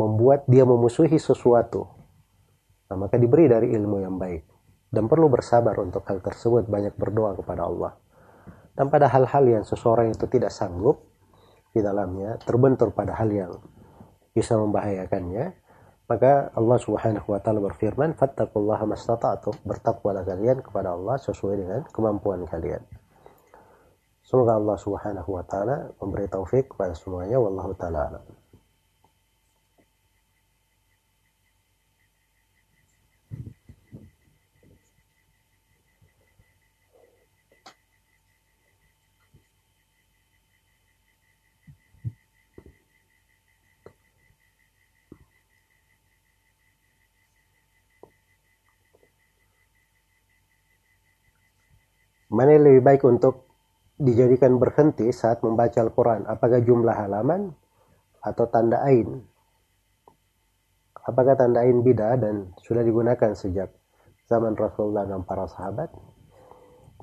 membuat 0.00 0.48
dia 0.48 0.64
memusuhi 0.64 1.20
sesuatu. 1.20 1.92
Nah, 2.88 2.96
maka 3.04 3.20
diberi 3.20 3.44
dari 3.44 3.76
ilmu 3.76 4.00
yang 4.00 4.16
baik 4.16 4.42
dan 4.94 5.10
perlu 5.10 5.26
bersabar 5.26 5.74
untuk 5.82 6.06
hal 6.06 6.22
tersebut, 6.22 6.70
banyak 6.70 6.94
berdoa 6.94 7.34
kepada 7.34 7.66
Allah. 7.66 7.92
Dan 8.74 8.88
pada 8.90 9.10
hal-hal 9.10 9.44
yang 9.46 9.64
seseorang 9.66 10.14
itu 10.14 10.26
tidak 10.30 10.54
sanggup 10.54 11.02
di 11.74 11.82
dalamnya, 11.82 12.38
terbentur 12.42 12.94
pada 12.94 13.18
hal 13.18 13.30
yang 13.30 13.52
bisa 14.34 14.54
membahayakannya, 14.58 15.63
maka 16.04 16.52
Allah 16.52 16.78
Subhanahu 16.80 17.26
wa 17.32 17.40
taala 17.40 17.64
berfirman, 17.64 18.12
"Fattaqullaha 18.14 18.84
mastata'tum." 18.84 19.64
Bertakwalah 19.64 20.22
kalian 20.28 20.60
kepada 20.60 20.92
Allah 20.92 21.16
sesuai 21.16 21.54
dengan 21.56 21.80
kemampuan 21.88 22.44
kalian. 22.44 22.84
Semoga 24.24 24.56
Allah 24.56 24.76
Subhanahu 24.76 25.30
wa 25.32 25.44
taala 25.44 25.92
memberi 26.00 26.28
taufik 26.28 26.72
kepada 26.76 26.92
semuanya 26.96 27.36
wallahu 27.40 27.76
taala 27.76 28.20
Mana 52.34 52.58
yang 52.58 52.66
lebih 52.66 52.82
baik 52.82 53.02
untuk 53.06 53.46
dijadikan 53.94 54.58
berhenti 54.58 55.06
saat 55.14 55.38
membaca 55.46 55.78
Al-Quran? 55.78 56.26
Apakah 56.26 56.58
jumlah 56.66 56.90
halaman 56.90 57.54
atau 58.18 58.50
tanda 58.50 58.82
ain? 58.82 59.22
Apakah 60.98 61.38
tanda 61.38 61.62
ain 61.62 61.78
bida 61.86 62.18
dan 62.18 62.50
sudah 62.58 62.82
digunakan 62.82 63.38
sejak 63.38 63.70
zaman 64.26 64.58
Rasulullah 64.58 65.06
dan 65.06 65.22
para 65.22 65.46
sahabat? 65.46 65.94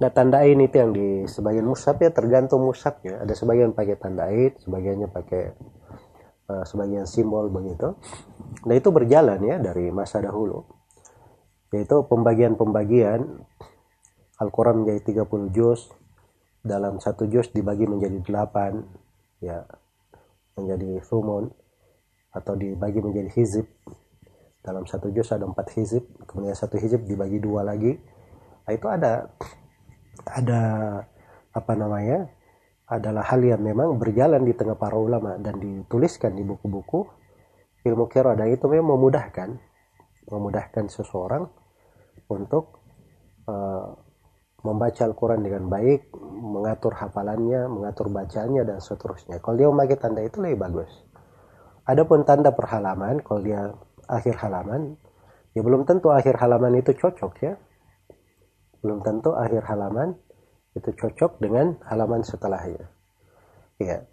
Nah 0.04 0.10
tanda 0.12 0.44
ain 0.44 0.60
itu 0.60 0.76
yang 0.82 0.92
di 0.92 1.24
sebagian 1.30 1.64
mushaf 1.64 1.96
ya 2.04 2.12
tergantung 2.12 2.68
mushafnya. 2.68 3.24
Ada 3.24 3.32
sebagian 3.32 3.72
pakai 3.72 3.96
tanda 3.96 4.28
ain, 4.28 4.52
sebagiannya 4.58 5.08
pakai 5.14 5.44
uh, 6.52 6.64
sebagian 6.68 7.08
simbol 7.08 7.48
begitu. 7.48 7.96
Nah 8.68 8.74
itu 8.76 8.90
berjalan 8.92 9.40
ya 9.48 9.62
dari 9.64 9.94
masa 9.94 10.20
dahulu. 10.20 10.66
Yaitu 11.72 12.04
pembagian-pembagian 12.04 13.48
Al-Quran 14.42 14.82
menjadi 14.82 15.22
30 15.22 15.54
juz 15.54 15.94
dalam 16.66 16.98
satu 16.98 17.30
juz 17.30 17.54
dibagi 17.54 17.86
menjadi 17.86 18.18
8 18.26 19.46
ya 19.46 19.66
menjadi 20.58 21.02
sumun 21.06 21.50
atau 22.34 22.54
dibagi 22.58 23.00
menjadi 23.06 23.30
hizib. 23.38 23.68
Dalam 24.62 24.86
satu 24.86 25.10
juz 25.10 25.30
ada 25.34 25.46
empat 25.46 25.74
hizib 25.78 26.06
kemudian 26.26 26.58
satu 26.58 26.78
hizib 26.82 27.06
dibagi 27.06 27.38
dua 27.38 27.66
lagi. 27.66 27.98
Nah, 28.66 28.72
itu 28.74 28.88
ada 28.90 29.30
ada 30.26 30.62
apa 31.52 31.74
namanya 31.74 32.30
adalah 32.86 33.26
hal 33.26 33.42
yang 33.42 33.62
memang 33.64 33.98
berjalan 33.98 34.44
di 34.46 34.54
tengah 34.54 34.78
para 34.78 34.98
ulama 34.98 35.38
dan 35.42 35.58
dituliskan 35.58 36.34
di 36.34 36.46
buku-buku. 36.46 37.22
Ilmu 37.82 38.06
dan 38.14 38.46
itu 38.46 38.70
memang 38.70 38.94
memudahkan 38.94 39.50
memudahkan 40.30 40.86
seseorang 40.86 41.50
untuk 42.30 42.78
uh, 43.50 43.98
membaca 44.62 45.02
Al-Quran 45.06 45.42
dengan 45.42 45.66
baik, 45.70 46.14
mengatur 46.42 46.94
hafalannya, 46.94 47.66
mengatur 47.66 48.14
bacanya 48.14 48.62
dan 48.62 48.78
seterusnya. 48.78 49.42
Kalau 49.42 49.56
dia 49.58 49.68
memakai 49.70 49.98
tanda 49.98 50.22
itu 50.22 50.38
lebih 50.42 50.62
bagus. 50.62 50.92
Adapun 51.90 52.22
tanda 52.24 52.54
perhalaman, 52.54 53.26
kalau 53.26 53.42
dia 53.42 53.74
akhir 54.06 54.38
halaman, 54.38 54.96
ya 55.58 55.62
belum 55.66 55.90
tentu 55.90 56.14
akhir 56.14 56.38
halaman 56.38 56.78
itu 56.78 56.94
cocok 56.94 57.34
ya. 57.42 57.54
Belum 58.86 59.02
tentu 59.02 59.34
akhir 59.34 59.66
halaman 59.66 60.14
itu 60.78 60.90
cocok 60.94 61.42
dengan 61.42 61.78
halaman 61.90 62.22
setelahnya. 62.22 62.86
Ya. 63.82 64.06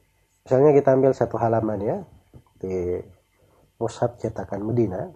Misalnya 0.49 0.73
kita 0.73 0.97
ambil 0.97 1.13
satu 1.13 1.37
halaman 1.37 1.79
ya 1.85 1.97
di 2.57 3.05
Mushaf 3.79 4.17
cetakan 4.17 4.65
Medina, 4.65 5.13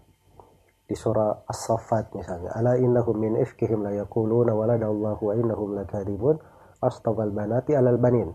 di 0.87 0.95
surah 0.99 1.47
As-Saffat 1.47 2.13
misalnya. 2.19 2.53
Ala 2.53 2.77
innahum 2.77 3.17
min 3.17 3.39
ifkihim 3.41 3.81
la 3.81 3.95
yaquluna 3.95 4.53
waladallahu 4.53 5.23
wa 5.23 5.35
innahum 5.39 5.79
lakadibun 5.79 6.37
astafal 6.83 7.31
banati 7.31 7.79
alal 7.79 7.97
banin. 7.97 8.35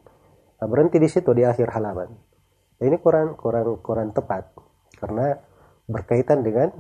Nah, 0.57 0.67
berhenti 0.71 0.97
di 0.97 1.11
situ 1.11 1.35
di 1.35 1.43
akhir 1.43 1.69
halaman. 1.75 2.09
Nah, 2.79 2.85
ini 2.87 2.97
kurang 2.97 3.35
kurang 3.37 3.83
kurang 3.83 4.09
tepat. 4.15 4.55
Karena 4.97 5.37
berkaitan 5.85 6.41
dengan 6.41 6.73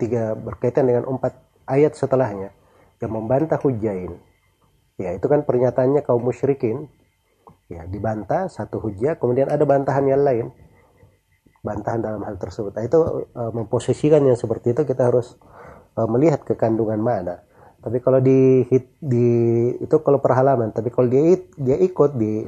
tiga 0.00 0.34
berkaitan 0.34 0.88
dengan 0.88 1.06
empat 1.06 1.38
ayat 1.70 1.94
setelahnya 1.94 2.50
yang 2.98 3.12
membantah 3.12 3.60
hujain. 3.60 4.18
Ya 4.98 5.14
itu 5.14 5.26
kan 5.30 5.46
pernyataannya 5.46 6.02
kaum 6.02 6.24
musyrikin. 6.24 6.90
Ya 7.70 7.88
dibantah 7.88 8.50
satu 8.52 8.76
hujah 8.82 9.16
kemudian 9.16 9.48
ada 9.48 9.64
bantahan 9.64 10.04
yang 10.04 10.20
lain 10.20 10.52
bantahan 11.64 12.04
dalam 12.04 12.20
hal 12.28 12.36
tersebut. 12.36 12.76
Nah, 12.76 12.84
itu 12.84 13.00
uh, 13.32 13.52
memposisikan 13.56 14.20
yang 14.20 14.36
seperti 14.36 14.76
itu 14.76 14.84
kita 14.84 15.08
harus 15.08 15.40
uh, 15.96 16.04
melihat 16.04 16.44
kekandungan 16.44 17.00
mana. 17.00 17.40
Tapi 17.80 18.00
kalau 18.00 18.20
di, 18.20 18.64
di 19.00 19.28
itu 19.80 19.96
kalau 20.04 20.20
perhalaman, 20.20 20.72
tapi 20.72 20.92
kalau 20.92 21.08
dia 21.08 21.36
dia 21.56 21.76
ikut 21.80 22.16
di 22.16 22.44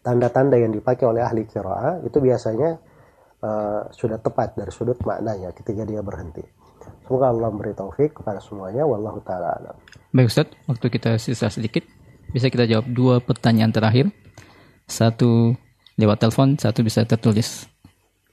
tanda-tanda 0.00 0.56
yang 0.56 0.72
dipakai 0.72 1.04
oleh 1.04 1.20
ahli 1.20 1.44
kiraah 1.44 2.00
itu 2.00 2.16
biasanya 2.22 2.80
uh, 3.42 3.90
sudah 3.92 4.16
tepat 4.22 4.56
dari 4.56 4.72
sudut 4.72 4.96
maknanya 5.04 5.52
ketika 5.52 5.84
dia 5.84 6.00
berhenti. 6.00 6.44
Semoga 7.04 7.28
Allah 7.34 7.48
memberi 7.50 7.74
taufik 7.76 8.22
kepada 8.22 8.38
semuanya. 8.40 8.86
Wallahu 8.86 9.20
taala. 9.20 9.74
Baik 10.14 10.32
Ustaz, 10.32 10.48
waktu 10.64 10.86
kita 10.88 11.18
sisa 11.20 11.52
sedikit, 11.52 11.84
bisa 12.32 12.48
kita 12.48 12.64
jawab 12.66 12.86
dua 12.88 13.20
pertanyaan 13.20 13.74
terakhir. 13.74 14.10
Satu 14.86 15.54
lewat 15.98 16.22
telepon, 16.22 16.54
satu 16.56 16.80
bisa 16.86 17.02
tertulis. 17.02 17.66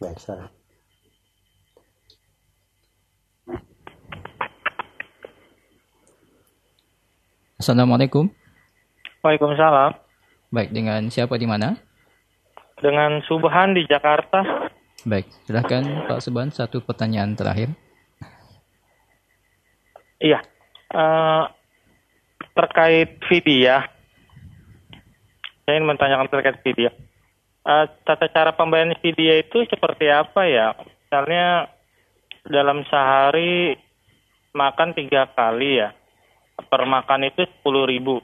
Baik, 0.03 0.19
salam. 0.19 0.51
Assalamualaikum. 7.55 8.27
Waalaikumsalam. 9.23 9.95
Baik, 10.51 10.75
dengan 10.75 11.07
siapa 11.07 11.39
di 11.39 11.47
mana? 11.47 11.79
Dengan 12.83 13.23
Subhan 13.23 13.79
di 13.79 13.87
Jakarta. 13.87 14.43
Baik, 15.07 15.31
silahkan 15.47 15.87
Pak 16.11 16.19
Subhan 16.19 16.51
satu 16.51 16.83
pertanyaan 16.83 17.39
terakhir. 17.39 17.71
Iya, 20.19 20.43
uh, 20.91 21.47
terkait 22.51 23.23
video. 23.31 23.87
Saya 25.63 25.79
ingin 25.79 25.87
menanyakan 25.87 26.27
terkait 26.27 26.59
video 26.67 26.91
uh, 27.67 27.85
tata 28.03 28.27
cara 28.29 28.51
pembayaran 28.53 28.95
video 28.99 29.39
itu 29.39 29.65
seperti 29.67 30.11
apa 30.11 30.47
ya? 30.47 30.75
Misalnya 30.77 31.71
dalam 32.47 32.83
sehari 32.87 33.75
makan 34.53 34.93
tiga 34.93 35.31
kali 35.31 35.79
ya, 35.79 35.95
per 36.67 36.83
makan 36.85 37.31
itu 37.31 37.47
sepuluh 37.47 37.87
ribu. 37.87 38.19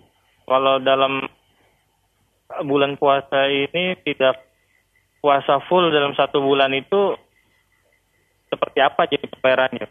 Kalau 0.46 0.82
dalam 0.82 1.24
bulan 2.66 2.98
puasa 2.98 3.48
ini 3.48 3.96
tidak 4.04 4.42
puasa 5.22 5.62
full 5.70 5.94
dalam 5.94 6.18
satu 6.18 6.42
bulan 6.42 6.74
itu 6.74 7.16
seperti 8.50 8.80
apa 8.82 9.06
jadi 9.06 9.26
pembayarannya? 9.30 9.88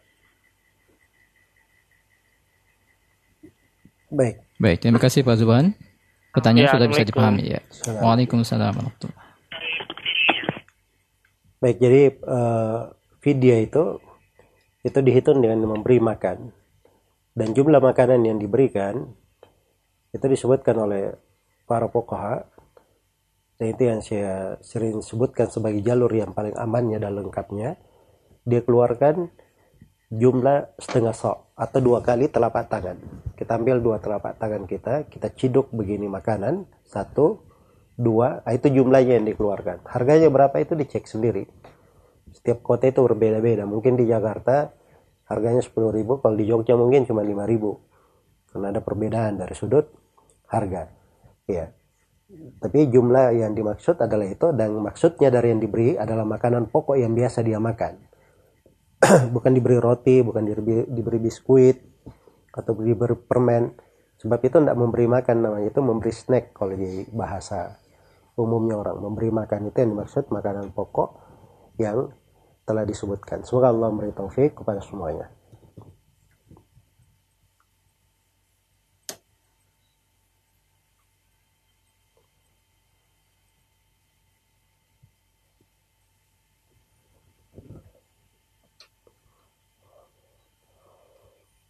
Baik. 4.09 4.37
Baik, 4.59 4.79
terima 4.83 4.99
kasih 4.99 5.23
Pak 5.23 5.39
Zuban. 5.39 5.77
Pertanyaan 6.35 6.67
ya, 6.67 6.75
sudah 6.75 6.89
bisa 6.91 7.05
dipahami 7.07 7.55
ya. 7.55 7.61
Waalaikumsalam 8.03 8.75
warahmatullahi 8.75 9.28
Baik, 11.59 11.83
jadi 11.83 12.15
uh, 12.23 12.95
video 13.19 13.59
itu 13.59 13.85
itu 14.87 14.99
dihitung 15.03 15.43
dengan 15.43 15.67
memberi 15.67 15.99
makan. 15.99 16.55
Dan 17.35 17.51
jumlah 17.51 17.83
makanan 17.83 18.23
yang 18.23 18.39
diberikan 18.39 19.11
itu 20.15 20.23
disebutkan 20.23 20.79
oleh 20.79 21.19
para 21.67 21.91
pokoha 21.91 22.47
dan 23.59 23.67
itu 23.75 23.83
yang 23.91 23.99
saya 24.07 24.55
sering 24.63 25.03
sebutkan 25.03 25.51
sebagai 25.51 25.83
jalur 25.83 26.15
yang 26.15 26.31
paling 26.31 26.55
amannya 26.55 27.03
dan 27.03 27.19
lengkapnya. 27.19 27.75
Dia 28.47 28.63
keluarkan 28.63 29.27
jumlah 30.15 30.79
setengah 30.79 31.11
sok 31.11 31.59
atau 31.59 31.79
dua 31.83 32.07
kali 32.07 32.31
telapak 32.31 32.71
tangan. 32.71 33.03
Kita 33.35 33.59
ambil 33.59 33.83
dua 33.83 33.99
telapak 33.99 34.39
tangan 34.39 34.63
kita 34.63 35.11
kita 35.11 35.35
ciduk 35.35 35.75
begini 35.75 36.07
makanan 36.07 36.71
satu 36.87 37.48
dua 37.99 38.47
nah 38.47 38.55
itu 38.55 38.71
jumlahnya 38.71 39.19
yang 39.19 39.27
dikeluarkan. 39.27 39.83
Harganya 39.91 40.31
berapa 40.31 40.55
itu 40.63 40.79
dicek 40.79 41.11
sendiri. 41.11 41.51
Setiap 42.31 42.63
kota 42.63 42.87
itu 42.87 43.03
berbeda-beda. 43.03 43.67
Mungkin 43.67 43.99
di 43.99 44.07
Jakarta 44.07 44.71
harganya 45.27 45.61
10.000 45.61 45.75
kalau 46.23 46.37
di 46.39 46.45
Jogja 46.47 46.73
mungkin 46.79 47.05
cuma 47.05 47.21
5.000 47.21 48.55
karena 48.55 48.67
ada 48.73 48.81
perbedaan 48.81 49.37
dari 49.37 49.53
sudut 49.53 49.91
harga. 50.49 50.89
Ya 51.45 51.77
tapi 52.61 52.93
jumlah 52.93 53.41
yang 53.41 53.57
dimaksud 53.57 53.97
adalah 54.05 54.29
itu 54.29 54.53
dan 54.53 54.77
maksudnya 54.77 55.33
dari 55.33 55.49
yang 55.49 55.65
diberi 55.65 55.97
adalah 55.97 56.29
makanan 56.29 56.69
pokok 56.69 57.01
yang 57.01 57.17
biasa 57.17 57.41
dia 57.41 57.57
makan. 57.57 57.97
Bukan 59.35 59.53
diberi 59.57 59.79
roti 59.81 60.21
bukan 60.21 60.43
diberi, 60.43 60.85
diberi 60.91 61.19
biskuit 61.23 61.79
atau 62.53 62.75
diberi 62.77 63.17
permen. 63.17 63.73
Sebab 64.19 64.43
itu 64.43 64.59
tidak 64.59 64.75
memberi 64.75 65.07
makan 65.07 65.37
namanya 65.39 65.71
itu 65.71 65.79
memberi 65.79 66.11
snack 66.11 66.51
kalau 66.51 66.75
di 66.75 67.07
bahasa 67.15 67.79
umumnya 68.39 68.79
orang 68.79 69.03
memberi 69.03 69.35
makan 69.35 69.75
itu 69.75 69.83
yang 69.83 69.91
dimaksud 69.99 70.31
makanan 70.31 70.71
pokok 70.71 71.19
yang 71.83 72.15
telah 72.63 72.87
disebutkan. 72.87 73.43
Semoga 73.43 73.75
Allah 73.75 73.91
memberi 73.91 74.15
taufik 74.15 74.63
kepada 74.63 74.79
semuanya. 74.79 75.35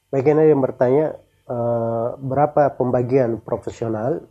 Bagian 0.09 0.41
yang 0.41 0.65
bertanya, 0.65 1.21
uh, 1.53 2.17
berapa 2.17 2.73
pembagian 2.81 3.45
profesional 3.45 4.25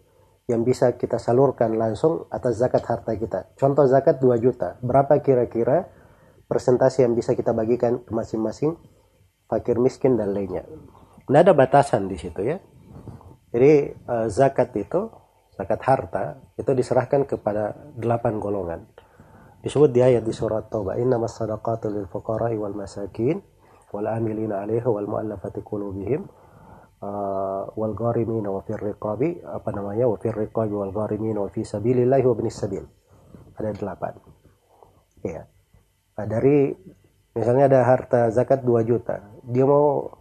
yang 0.47 0.63
bisa 0.63 0.95
kita 0.95 1.19
salurkan 1.19 1.75
langsung 1.75 2.23
atas 2.31 2.55
zakat 2.55 2.83
harta 2.87 3.11
kita. 3.19 3.51
Contoh 3.59 3.83
zakat 3.83 4.23
2 4.23 4.39
juta. 4.39 4.79
Berapa 4.79 5.19
kira-kira 5.19 5.91
persentase 6.47 7.03
yang 7.03 7.11
bisa 7.11 7.35
kita 7.35 7.51
bagikan 7.51 7.99
ke 8.07 8.11
masing-masing 8.15 8.79
fakir 9.51 9.75
miskin 9.75 10.15
dan 10.15 10.31
lainnya. 10.31 10.63
Tidak 11.27 11.41
ada 11.43 11.51
batasan 11.51 12.07
di 12.07 12.15
situ 12.15 12.39
ya. 12.47 12.63
Jadi 13.51 13.91
uh, 14.07 14.27
zakat 14.31 14.71
itu, 14.79 15.11
zakat 15.59 15.83
harta 15.83 16.39
itu 16.55 16.71
diserahkan 16.71 17.27
kepada 17.27 17.75
delapan 17.99 18.39
golongan. 18.39 18.87
Disebut 19.59 19.91
di 19.91 19.99
ayat 19.99 20.23
di 20.23 20.31
surat 20.31 20.71
Taubah, 20.71 20.95
"Inna 20.95 21.19
sadaqatu 21.19 21.91
lil 21.91 22.07
fuqara'i 22.07 22.55
wal 22.55 22.71
masakin 22.71 23.43
wal 23.91 24.07
amilina 24.07 24.63
'alaiha 24.63 24.87
wal 24.87 25.11
mu'allafati 25.11 25.59
qulubihim." 25.59 26.23
Uh, 27.01 27.63
wal 27.73 27.93
gharimin 27.93 28.45
wa 28.47 28.61
fir 28.63 28.79
apa 28.79 29.69
namanya 29.73 30.05
wa 30.07 30.17
fir 30.17 30.33
riqabi 30.33 30.73
wal 30.73 30.93
gharimin 30.93 31.37
wa 31.37 31.49
fi 31.49 31.65
sabilillah 31.65 32.21
wa 32.23 32.33
ibnis 32.33 32.57
sabil 32.57 32.85
ada 33.57 33.73
delapan 33.73 34.13
ya 35.25 35.45
nah, 36.17 36.25
dari 36.29 36.73
misalnya 37.33 37.65
ada 37.69 37.79
harta 37.85 38.29
zakat 38.29 38.61
2 38.61 38.89
juta 38.89 39.21
dia 39.47 39.65
mau 39.65 40.11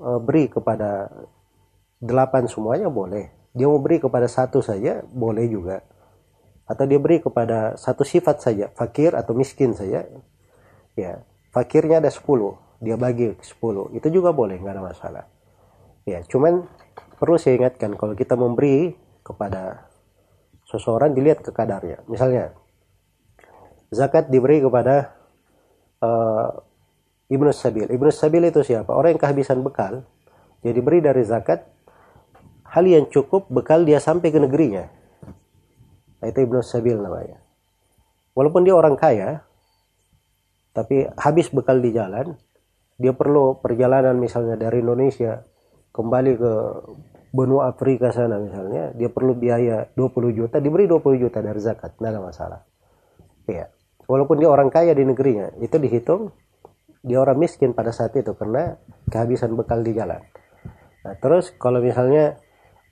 uh, 0.00 0.20
beri 0.20 0.48
kepada 0.48 1.08
delapan 2.00 2.48
semuanya 2.48 2.88
boleh. 2.88 3.28
Dia 3.52 3.68
mau 3.68 3.78
beri 3.78 4.00
kepada 4.00 4.26
satu 4.26 4.64
saja 4.64 5.04
boleh 5.04 5.46
juga. 5.46 5.84
Atau 6.64 6.88
dia 6.88 6.96
beri 6.96 7.20
kepada 7.20 7.76
satu 7.76 8.02
sifat 8.06 8.40
saja, 8.40 8.72
fakir 8.72 9.12
atau 9.12 9.36
miskin 9.36 9.76
saja. 9.76 10.06
Ya, 10.96 11.22
fakirnya 11.52 12.00
ada 12.00 12.10
sepuluh, 12.10 12.56
dia 12.78 12.94
bagi 12.94 13.34
sepuluh, 13.42 13.90
itu 13.90 14.06
juga 14.10 14.30
boleh, 14.30 14.58
nggak 14.58 14.74
ada 14.78 14.84
masalah. 14.86 15.24
Ya, 16.08 16.24
cuman 16.24 16.64
perlu 17.20 17.36
saya 17.36 17.60
ingatkan 17.60 17.96
kalau 17.96 18.16
kita 18.16 18.38
memberi 18.38 18.96
kepada 19.20 19.90
seseorang 20.70 21.12
dilihat 21.12 21.44
ke 21.44 21.50
kadarnya. 21.52 22.00
Misalnya, 22.08 22.56
zakat 23.92 24.30
diberi 24.30 24.62
kepada 24.62 25.12
uh, 26.00 26.48
Ibnu 27.28 27.50
Sabil. 27.50 27.90
Ibnu 27.90 28.10
Sabil 28.14 28.42
itu 28.48 28.62
siapa? 28.62 28.94
Orang 28.94 29.18
yang 29.18 29.22
kehabisan 29.22 29.60
bekal. 29.60 30.06
Jadi 30.62 30.78
beri 30.80 30.98
dari 31.02 31.22
zakat 31.26 31.66
hal 32.70 32.84
yang 32.86 33.10
cukup 33.10 33.50
bekal 33.50 33.82
dia 33.82 33.98
sampai 33.98 34.30
ke 34.30 34.38
negerinya. 34.38 34.86
Nah, 36.22 36.26
itu 36.30 36.38
Ibnu 36.46 36.62
Sabil 36.62 36.96
namanya. 36.96 37.42
Walaupun 38.34 38.62
dia 38.62 38.78
orang 38.78 38.94
kaya, 38.94 39.42
tapi 40.70 41.02
habis 41.18 41.50
bekal 41.50 41.82
di 41.82 41.90
jalan, 41.90 42.38
dia 43.00 43.10
perlu 43.10 43.58
perjalanan 43.58 44.14
misalnya 44.20 44.54
dari 44.54 44.84
Indonesia 44.84 45.42
kembali 45.90 46.32
ke 46.38 46.52
benua 47.30 47.70
Afrika 47.70 48.10
sana 48.10 48.38
misalnya, 48.42 48.90
dia 48.94 49.10
perlu 49.10 49.38
biaya 49.38 49.90
20 49.94 50.34
juta, 50.34 50.58
diberi 50.58 50.90
20 50.90 51.22
juta 51.22 51.38
dari 51.38 51.60
zakat, 51.62 51.94
tidak 51.98 52.10
ada 52.10 52.20
masalah. 52.20 52.60
Ya. 53.46 53.70
Walaupun 54.10 54.42
dia 54.42 54.50
orang 54.50 54.74
kaya 54.74 54.90
di 54.90 55.06
negerinya, 55.06 55.54
itu 55.62 55.78
dihitung 55.78 56.34
dia 57.00 57.16
orang 57.22 57.38
miskin 57.40 57.72
pada 57.72 57.94
saat 57.94 58.12
itu 58.18 58.34
karena 58.36 58.76
kehabisan 59.08 59.54
bekal 59.56 59.80
di 59.80 59.96
jalan. 59.96 60.20
Nah, 61.00 61.14
terus 61.16 61.54
kalau 61.56 61.80
misalnya 61.80 62.36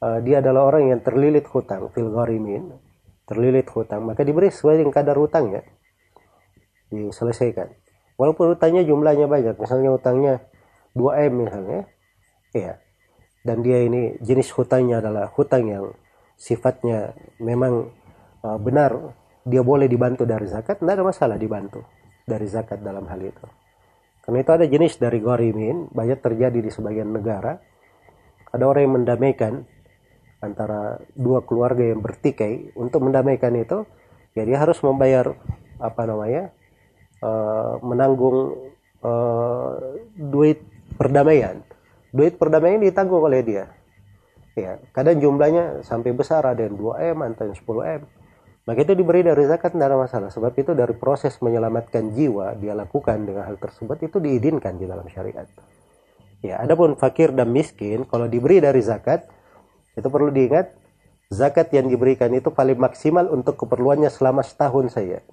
uh, 0.03 0.19
dia 0.23 0.41
adalah 0.41 0.71
orang 0.71 0.95
yang 0.95 1.01
terlilit 1.03 1.47
hutang 1.51 1.91
fil 1.93 2.11
gharimin 2.11 2.73
terlilit 3.29 3.69
hutang 3.69 4.09
maka 4.09 4.25
diberi 4.25 4.49
sesuai 4.49 4.81
dengan 4.81 4.95
kadar 4.95 5.21
hutangnya 5.21 5.61
diselesaikan 6.89 7.69
walaupun 8.17 8.57
hutangnya 8.57 8.83
jumlahnya 8.89 9.29
banyak 9.29 9.61
misalnya 9.61 9.93
hutangnya 9.93 10.35
2M 10.97 11.33
misalnya 11.37 11.81
ya 12.57 12.81
dan 13.49 13.65
dia 13.65 13.81
ini 13.81 14.21
jenis 14.21 14.53
hutangnya 14.53 15.01
adalah 15.01 15.33
hutang 15.33 15.65
yang 15.73 15.85
sifatnya 16.37 17.17
memang 17.41 17.89
uh, 18.45 18.61
benar. 18.61 19.17
Dia 19.49 19.65
boleh 19.65 19.89
dibantu 19.89 20.29
dari 20.29 20.45
zakat 20.45 20.85
tidak 20.85 21.01
ada 21.01 21.05
masalah 21.09 21.41
dibantu 21.41 21.81
dari 22.29 22.45
zakat 22.45 22.85
dalam 22.85 23.09
hal 23.09 23.17
itu. 23.25 23.47
Karena 24.21 24.45
itu 24.45 24.53
ada 24.53 24.67
jenis 24.69 25.01
dari 25.01 25.25
gorimin 25.25 25.89
banyak 25.89 26.21
terjadi 26.21 26.61
di 26.61 26.69
sebagian 26.69 27.09
negara. 27.09 27.57
Ada 28.53 28.65
orang 28.69 28.83
yang 28.85 28.95
mendamaikan 29.01 29.65
antara 30.45 31.01
dua 31.17 31.41
keluarga 31.49 31.81
yang 31.81 32.05
bertikai. 32.05 32.77
Untuk 32.77 33.09
mendamaikan 33.09 33.57
itu 33.57 33.89
ya 34.37 34.45
dia 34.45 34.61
harus 34.61 34.77
membayar 34.85 35.33
apa 35.81 36.03
namanya 36.05 36.53
uh, 37.25 37.81
menanggung 37.81 38.69
uh, 39.01 39.73
duit 40.13 40.61
perdamaian 41.01 41.65
duit 42.15 42.37
perdamaian 42.41 42.81
ditanggung 42.81 43.23
oleh 43.23 43.41
dia 43.45 43.65
ya 44.59 44.81
kadang 44.91 45.23
jumlahnya 45.23 45.87
sampai 45.87 46.11
besar 46.13 46.43
ada 46.43 46.67
yang 46.67 46.75
2 46.75 47.15
m 47.15 47.19
atau 47.33 47.49
yang 47.49 47.57
10 47.57 47.99
m 47.99 48.03
maka 48.69 48.79
itu 48.85 48.93
diberi 48.93 49.25
dari 49.25 49.45
zakat 49.49 49.73
tidak 49.73 49.87
ada 49.89 49.97
masalah 49.97 50.29
sebab 50.29 50.53
itu 50.59 50.77
dari 50.77 50.93
proses 50.93 51.39
menyelamatkan 51.41 52.13
jiwa 52.13 52.59
dia 52.59 52.77
lakukan 52.77 53.25
dengan 53.25 53.47
hal 53.49 53.57
tersebut 53.57 54.03
itu 54.05 54.19
diizinkan 54.19 54.77
di 54.77 54.85
dalam 54.85 55.07
syariat 55.09 55.47
ya 56.45 56.61
adapun 56.61 56.99
fakir 56.99 57.33
dan 57.33 57.49
miskin 57.55 58.05
kalau 58.05 58.27
diberi 58.27 58.61
dari 58.61 58.83
zakat 58.83 59.39
itu 59.99 60.07
perlu 60.07 60.31
diingat, 60.31 60.79
zakat 61.27 61.75
yang 61.75 61.91
diberikan 61.91 62.31
itu 62.31 62.55
paling 62.55 62.79
maksimal 62.79 63.27
untuk 63.35 63.59
keperluannya 63.59 64.07
selama 64.15 64.47
setahun 64.47 64.95
saja. 64.95 65.27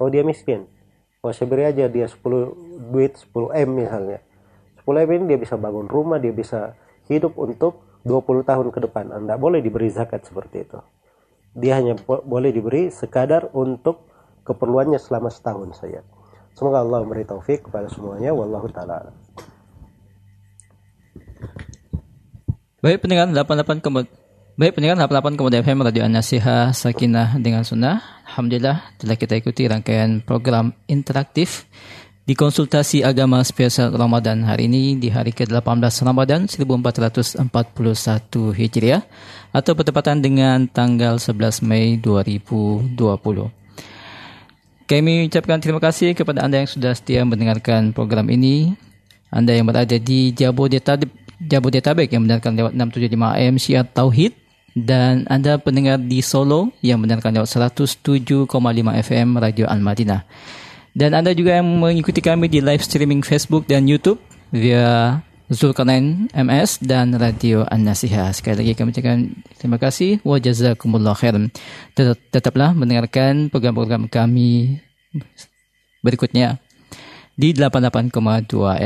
Oh 0.00 0.08
dia 0.08 0.24
miskin. 0.24 0.64
Oh 1.20 1.28
saya 1.36 1.52
beri 1.52 1.68
aja 1.68 1.84
dia 1.92 2.08
10 2.08 2.16
duit 2.88 3.12
10 3.20 3.52
M 3.52 3.68
misalnya. 3.76 4.24
10 4.84 5.08
M 5.08 5.10
ini 5.16 5.24
dia 5.32 5.40
bisa 5.40 5.56
bangun 5.56 5.88
rumah, 5.88 6.20
dia 6.20 6.32
bisa 6.32 6.76
hidup 7.08 7.40
untuk 7.40 8.00
20 8.04 8.44
tahun 8.44 8.68
ke 8.68 8.84
depan. 8.84 9.16
Anda 9.16 9.40
boleh 9.40 9.64
diberi 9.64 9.88
zakat 9.88 10.28
seperti 10.28 10.68
itu. 10.68 10.78
Dia 11.56 11.80
hanya 11.80 11.96
boleh 12.04 12.52
diberi 12.52 12.92
sekadar 12.92 13.48
untuk 13.56 14.12
keperluannya 14.44 15.00
selama 15.00 15.32
setahun 15.32 15.80
saja. 15.80 16.04
Semoga 16.52 16.84
Allah 16.84 17.00
memberi 17.02 17.24
taufik 17.24 17.66
kepada 17.66 17.88
semuanya. 17.88 18.36
Wallahu 18.36 18.68
ta'ala. 18.68 19.10
Baik 22.84 23.00
pendengar 23.00 23.32
88 23.32 23.80
kemud 23.80 24.06
Baik 24.54 24.78
pendengar 24.78 24.94
88 25.10 25.34
kemudian 25.34 25.66
FM 25.66 25.82
Radio 25.82 26.06
An-Nasiha 26.06 26.70
Sakinah 26.70 27.42
dengan 27.42 27.66
Sunnah. 27.66 28.22
Alhamdulillah 28.22 28.94
telah 29.02 29.18
kita 29.18 29.34
ikuti 29.34 29.66
rangkaian 29.66 30.22
program 30.22 30.70
interaktif 30.86 31.66
di 32.24 32.32
konsultasi 32.32 33.04
agama 33.04 33.44
spesial 33.44 33.92
Ramadan 33.92 34.48
hari 34.48 34.64
ini 34.64 34.96
di 34.96 35.12
hari 35.12 35.28
ke-18 35.36 35.60
Ramadan 36.08 36.48
1441 36.48 37.44
Hijriah 38.56 39.04
atau 39.52 39.72
bertepatan 39.76 40.24
dengan 40.24 40.64
tanggal 40.64 41.20
11 41.20 41.60
Mei 41.68 42.00
2020. 42.00 42.96
Kami 44.88 45.14
ucapkan 45.28 45.60
terima 45.60 45.80
kasih 45.84 46.16
kepada 46.16 46.48
Anda 46.48 46.64
yang 46.64 46.70
sudah 46.72 46.96
setia 46.96 47.28
mendengarkan 47.28 47.92
program 47.92 48.32
ini. 48.32 48.72
Anda 49.28 49.52
yang 49.60 49.68
berada 49.68 50.00
di 50.00 50.32
Jabodetabek 50.32 51.12
Jabodetabek 51.44 52.08
yang 52.08 52.24
mendengarkan 52.24 52.56
lewat 52.56 52.72
675 52.72 53.36
AM 53.36 53.54
Syiar 53.60 53.84
Tauhid 53.84 54.32
dan 54.72 55.28
Anda 55.28 55.60
pendengar 55.60 56.00
di 56.00 56.24
Solo 56.24 56.72
yang 56.80 57.04
mendengarkan 57.04 57.36
lewat 57.36 57.52
107,5 57.52 58.48
FM 59.04 59.28
Radio 59.36 59.68
Al-Madinah. 59.68 60.24
Dan 60.94 61.10
Anda 61.10 61.34
juga 61.34 61.58
yang 61.58 61.66
mengikuti 61.66 62.22
kami 62.22 62.46
di 62.46 62.62
live 62.62 62.86
streaming 62.86 63.26
Facebook 63.26 63.66
dan 63.66 63.90
YouTube 63.90 64.22
via 64.54 65.18
Zulkarnain 65.50 66.30
MS 66.30 66.86
dan 66.86 67.18
Radio 67.18 67.66
An-Nasiha. 67.66 68.30
Sekali 68.30 68.62
lagi 68.62 68.78
kami 68.78 68.94
ucapkan 68.94 69.26
terima 69.58 69.82
kasih 69.82 70.22
wa 70.22 70.38
jazakumullah 70.38 71.18
khairan. 71.18 71.50
Tetaplah 72.30 72.78
mendengarkan 72.78 73.50
program-program 73.50 74.06
kami 74.06 74.78
berikutnya 76.06 76.62
di 77.34 77.50
88,2 77.50 78.14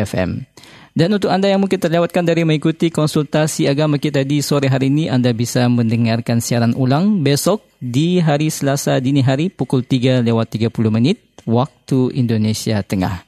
FM. 0.08 0.48
Dan 0.96 1.12
untuk 1.12 1.28
Anda 1.28 1.52
yang 1.52 1.60
mungkin 1.60 1.76
terlewatkan 1.76 2.24
dari 2.24 2.42
mengikuti 2.42 2.88
konsultasi 2.88 3.68
agama 3.68 4.00
kita 4.00 4.24
di 4.24 4.40
sore 4.40 4.72
hari 4.72 4.88
ini, 4.88 5.12
Anda 5.12 5.36
bisa 5.36 5.68
mendengarkan 5.68 6.40
siaran 6.40 6.72
ulang 6.72 7.20
besok 7.20 7.68
di 7.78 8.16
hari 8.16 8.48
Selasa 8.48 8.96
dini 8.96 9.20
hari 9.20 9.52
pukul 9.52 9.84
3 9.84 10.24
lewat 10.24 10.56
30 10.56 10.72
menit 10.88 11.27
waktu 11.48 12.12
Indonesia 12.12 12.84
Tengah. 12.84 13.24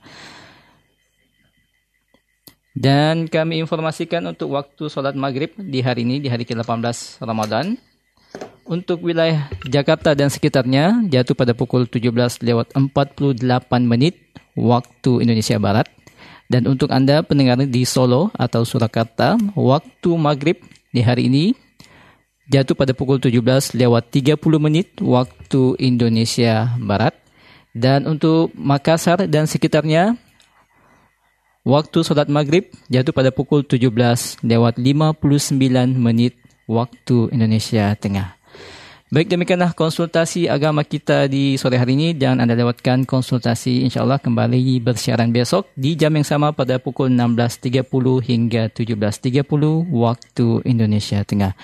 Dan 2.76 3.26
kami 3.26 3.58
informasikan 3.58 4.22
untuk 4.30 4.54
waktu 4.54 4.86
sholat 4.86 5.18
maghrib 5.18 5.50
di 5.58 5.82
hari 5.82 6.06
ini, 6.06 6.22
di 6.22 6.28
hari 6.30 6.46
ke-18 6.46 7.18
Ramadan. 7.24 7.74
Untuk 8.70 9.02
wilayah 9.02 9.50
Jakarta 9.66 10.14
dan 10.14 10.30
sekitarnya 10.30 11.02
jatuh 11.10 11.34
pada 11.34 11.50
pukul 11.58 11.90
17 11.90 12.14
lewat 12.46 12.70
48 12.78 13.42
menit 13.82 14.22
waktu 14.54 15.26
Indonesia 15.26 15.58
Barat. 15.58 15.90
Dan 16.46 16.70
untuk 16.70 16.94
Anda 16.94 17.26
pendengar 17.26 17.58
di 17.58 17.82
Solo 17.82 18.30
atau 18.34 18.62
Surakarta, 18.62 19.34
waktu 19.58 20.10
maghrib 20.14 20.62
di 20.94 21.02
hari 21.02 21.26
ini 21.26 21.44
jatuh 22.50 22.78
pada 22.78 22.94
pukul 22.94 23.18
17 23.18 23.74
lewat 23.74 24.04
30 24.08 24.38
menit 24.62 24.98
waktu 25.02 25.74
Indonesia 25.82 26.70
Barat. 26.78 27.19
Dan 27.70 28.06
untuk 28.10 28.50
Makassar 28.58 29.30
dan 29.30 29.46
sekitarnya, 29.46 30.18
waktu 31.62 32.02
sholat 32.02 32.26
maghrib 32.26 32.66
jatuh 32.90 33.14
pada 33.14 33.30
pukul 33.30 33.62
17 33.62 34.42
lewat 34.42 34.74
59 34.80 35.54
menit 35.94 36.34
waktu 36.66 37.30
Indonesia 37.30 37.94
Tengah. 37.94 38.40
Baik 39.10 39.26
demikianlah 39.26 39.74
konsultasi 39.74 40.46
agama 40.46 40.86
kita 40.86 41.26
di 41.26 41.58
sore 41.58 41.82
hari 41.82 41.98
ini 41.98 42.14
dan 42.14 42.38
Anda 42.38 42.54
lewatkan 42.54 43.02
konsultasi 43.02 43.82
insyaAllah 43.82 44.22
kembali 44.22 44.78
bersiaran 44.86 45.34
besok 45.34 45.66
di 45.74 45.98
jam 45.98 46.14
yang 46.14 46.22
sama 46.22 46.54
pada 46.54 46.78
pukul 46.78 47.10
16.30 47.10 47.90
hingga 48.22 48.70
17.30 48.70 49.42
waktu 49.90 50.46
Indonesia 50.62 51.26
Tengah. 51.26 51.58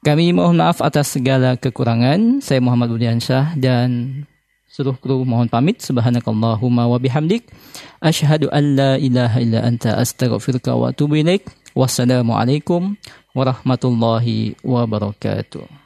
Kami 0.00 0.32
mohon 0.32 0.56
maaf 0.56 0.80
atas 0.80 1.12
segala 1.12 1.60
kekurangan. 1.60 2.40
Saya 2.40 2.64
Muhammad 2.64 2.96
Budiansyah 2.96 3.60
dan 3.60 4.24
seluruh 4.70 4.94
kru 5.02 5.26
mohon 5.26 5.50
pamit. 5.50 5.82
Subhanakallahumma 5.82 6.86
wa 6.86 6.96
bihamdik. 7.02 7.50
Ashhadu 7.98 8.46
an 8.54 8.78
la 8.78 8.90
ilaha 8.94 9.42
illa 9.42 9.66
anta 9.66 9.98
astaghfiruka 9.98 10.78
wa 10.78 10.94
atubu 10.94 11.18
ilaik. 11.18 11.50
Wassalamualaikum 11.74 12.94
warahmatullahi 13.34 14.54
wabarakatuh. 14.62 15.79